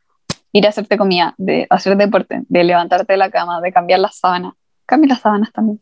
ir 0.53 0.67
a 0.67 0.71
hacerte 0.71 0.97
comida, 0.99 1.35
de 1.39 1.67
hacer 1.71 1.97
deporte, 1.97 2.43
de 2.49 2.65
levantarte 2.65 3.13
de 3.13 3.17
la 3.17 3.31
cama, 3.31 3.61
de 3.61 3.73
cambiar 3.73 4.01
las 4.01 4.17
sábanas. 4.19 4.53
Cambia 4.87 5.09
las 5.15 5.21
sábanas 5.21 5.53
también. 5.53 5.81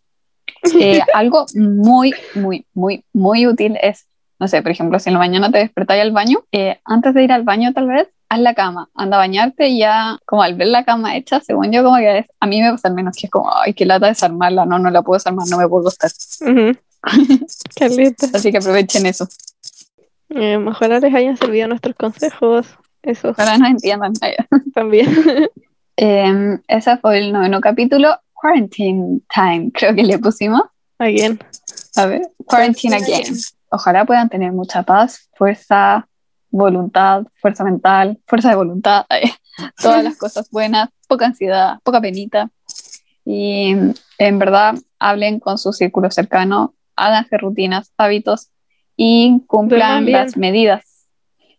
Eh, 0.80 1.00
algo 1.14 1.46
muy, 1.54 2.14
muy, 2.34 2.66
muy, 2.74 3.04
muy 3.12 3.46
útil 3.46 3.76
es, 3.82 4.06
no 4.38 4.48
sé, 4.48 4.62
por 4.62 4.70
ejemplo, 4.72 4.98
si 4.98 5.08
en 5.10 5.14
la 5.14 5.18
mañana 5.18 5.50
te 5.50 5.58
despertáis 5.58 6.02
al 6.02 6.12
baño, 6.12 6.38
eh, 6.52 6.80
antes 6.84 7.14
de 7.14 7.24
ir 7.24 7.32
al 7.32 7.42
baño 7.42 7.72
tal 7.72 7.88
vez, 7.88 8.08
haz 8.28 8.38
la 8.40 8.54
cama, 8.54 8.88
anda 8.94 9.16
a 9.16 9.20
bañarte 9.20 9.66
y 9.68 9.78
ya, 9.80 10.18
como 10.24 10.42
al 10.42 10.54
ver 10.54 10.68
la 10.68 10.84
cama 10.84 11.16
hecha, 11.16 11.40
según 11.40 11.72
yo, 11.72 11.82
como 11.82 11.96
que 11.96 12.18
es- 12.18 12.26
a 12.38 12.46
mí 12.46 12.62
me 12.62 12.70
pasa 12.70 12.86
al 12.88 12.94
menos 12.94 13.16
que 13.16 13.26
es 13.26 13.30
como, 13.30 13.50
ay, 13.52 13.74
qué 13.74 13.84
lata 13.84 14.06
desarmarla, 14.06 14.64
no, 14.66 14.78
no 14.78 14.90
la 14.90 15.02
puedo 15.02 15.16
desarmar, 15.18 15.48
no 15.48 15.56
me 15.58 15.66
puedo 15.68 15.82
gustar. 15.84 16.10
Ujú. 16.42 16.78
Caleta. 17.76 18.26
Así 18.34 18.52
que 18.52 18.58
aprovechen 18.58 19.06
eso. 19.06 19.26
Eh, 20.28 20.56
ojalá 20.64 21.00
les 21.00 21.12
hayan 21.12 21.36
servido 21.36 21.66
nuestros 21.66 21.96
consejos. 21.96 22.66
Eso 23.02 23.30
Ojalá 23.30 23.58
nos 23.58 23.70
entiendan. 23.70 24.12
también. 24.74 25.08
Eh, 25.96 26.58
ese 26.68 26.96
fue 26.98 27.18
el 27.18 27.32
noveno 27.32 27.60
capítulo, 27.60 28.16
Quarantine 28.32 29.20
Time, 29.32 29.70
creo 29.72 29.94
que 29.94 30.02
le 30.02 30.18
pusimos. 30.18 30.62
Again. 30.98 31.38
A 31.96 32.06
ver, 32.06 32.22
Quarantine 32.46 32.96
Again. 32.96 33.36
Ojalá 33.70 34.04
puedan 34.04 34.28
tener 34.28 34.52
mucha 34.52 34.82
paz, 34.82 35.28
fuerza, 35.34 36.08
voluntad, 36.50 37.24
fuerza 37.40 37.64
mental, 37.64 38.18
fuerza 38.26 38.50
de 38.50 38.56
voluntad, 38.56 39.06
eh, 39.10 39.30
todas 39.80 40.02
las 40.02 40.16
cosas 40.16 40.50
buenas, 40.50 40.88
poca 41.06 41.26
ansiedad, 41.26 41.78
poca 41.84 42.00
penita. 42.00 42.50
Y 43.24 43.74
en 44.18 44.38
verdad 44.38 44.74
hablen 44.98 45.38
con 45.38 45.58
su 45.58 45.72
círculo 45.72 46.10
cercano, 46.10 46.74
háganse 46.96 47.36
rutinas, 47.38 47.92
hábitos 47.96 48.50
y 48.96 49.42
cumplan 49.46 50.10
las 50.10 50.36
medidas. 50.36 50.89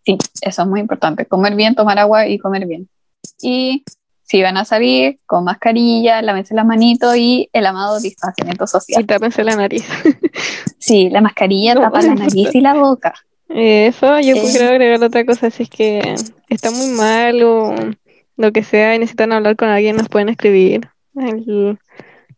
Sí, 0.06 0.18
eso 0.42 0.62
es 0.64 0.68
muy 0.68 0.80
importante. 0.80 1.26
Comer 1.26 1.56
bien, 1.56 1.76
tomar 1.76 2.00
agua 2.00 2.28
y 2.28 2.38
comer 2.40 2.66
bien. 2.66 2.90
Y 3.42 3.84
si 4.24 4.42
van 4.42 4.58
a 4.58 4.66
salir, 4.66 5.20
con 5.26 5.44
mascarilla, 5.44 6.22
lávense 6.22 6.54
las 6.56 6.66
manitos 6.66 7.16
y 7.18 7.50
el 7.54 7.66
amado 7.66 8.00
distanciamiento 8.00 8.64
Y 8.64 8.68
social. 8.68 9.06
tápense 9.06 9.44
la 9.44 9.56
nariz. 9.56 9.86
Sí, 10.80 11.10
la 11.12 11.22
mascarilla 11.22 11.76
No, 11.76 11.82
tapa 11.82 12.02
la 12.02 12.16
nariz 12.16 12.50
y 12.56 12.60
la 12.62 12.74
boca. 12.74 13.14
Eso 13.50 14.20
yo 14.20 14.36
Eh. 14.36 14.42
quiero 14.52 14.70
agregar 14.70 15.04
otra 15.04 15.24
cosa, 15.26 15.52
si 15.52 15.64
es 15.64 15.70
que 15.70 16.16
está 16.50 16.72
muy 16.72 16.88
mal 16.88 17.44
o 17.44 17.76
lo 18.38 18.52
que 18.52 18.64
sea 18.64 18.96
y 18.96 19.00
necesitan 19.00 19.32
hablar 19.32 19.56
con 19.56 19.70
alguien, 19.70 19.96
nos 19.98 20.10
pueden 20.10 20.30
escribir 20.30 20.90
en, 21.16 21.78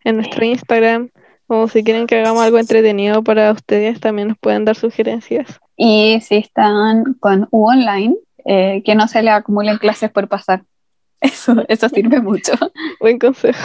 en 0.03 0.15
nuestro 0.17 0.43
Instagram 0.43 1.09
o 1.47 1.69
si 1.69 1.83
quieren 1.85 2.05
que 2.07 2.17
hagamos 2.19 2.43
algo 2.43 2.57
entretenido 2.59 3.23
para 3.23 3.51
ustedes, 3.53 3.99
también 4.01 4.27
nos 4.29 4.37
pueden 4.39 4.65
dar 4.65 4.75
sugerencias. 4.75 5.59
Y 5.75 6.19
si 6.21 6.35
están 6.35 7.15
con 7.19 7.47
U 7.51 7.69
online, 7.69 8.15
eh, 8.45 8.81
que 8.85 8.95
no 8.95 9.07
se 9.07 9.23
les 9.23 9.33
acumulen 9.33 9.77
clases 9.77 10.11
por 10.11 10.27
pasar. 10.27 10.63
Eso, 11.21 11.55
eso 11.69 11.87
sirve 11.87 12.19
mucho. 12.19 12.51
Buen 12.99 13.17
consejo. 13.17 13.57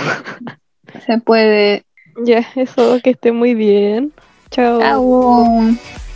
Se 1.04 1.18
puede. 1.18 1.84
Ya, 2.24 2.46
eso, 2.54 3.00
que 3.02 3.10
esté 3.10 3.32
muy 3.32 3.54
bien. 3.54 4.12
Chao. 4.50 4.80
Chao. 4.80 6.07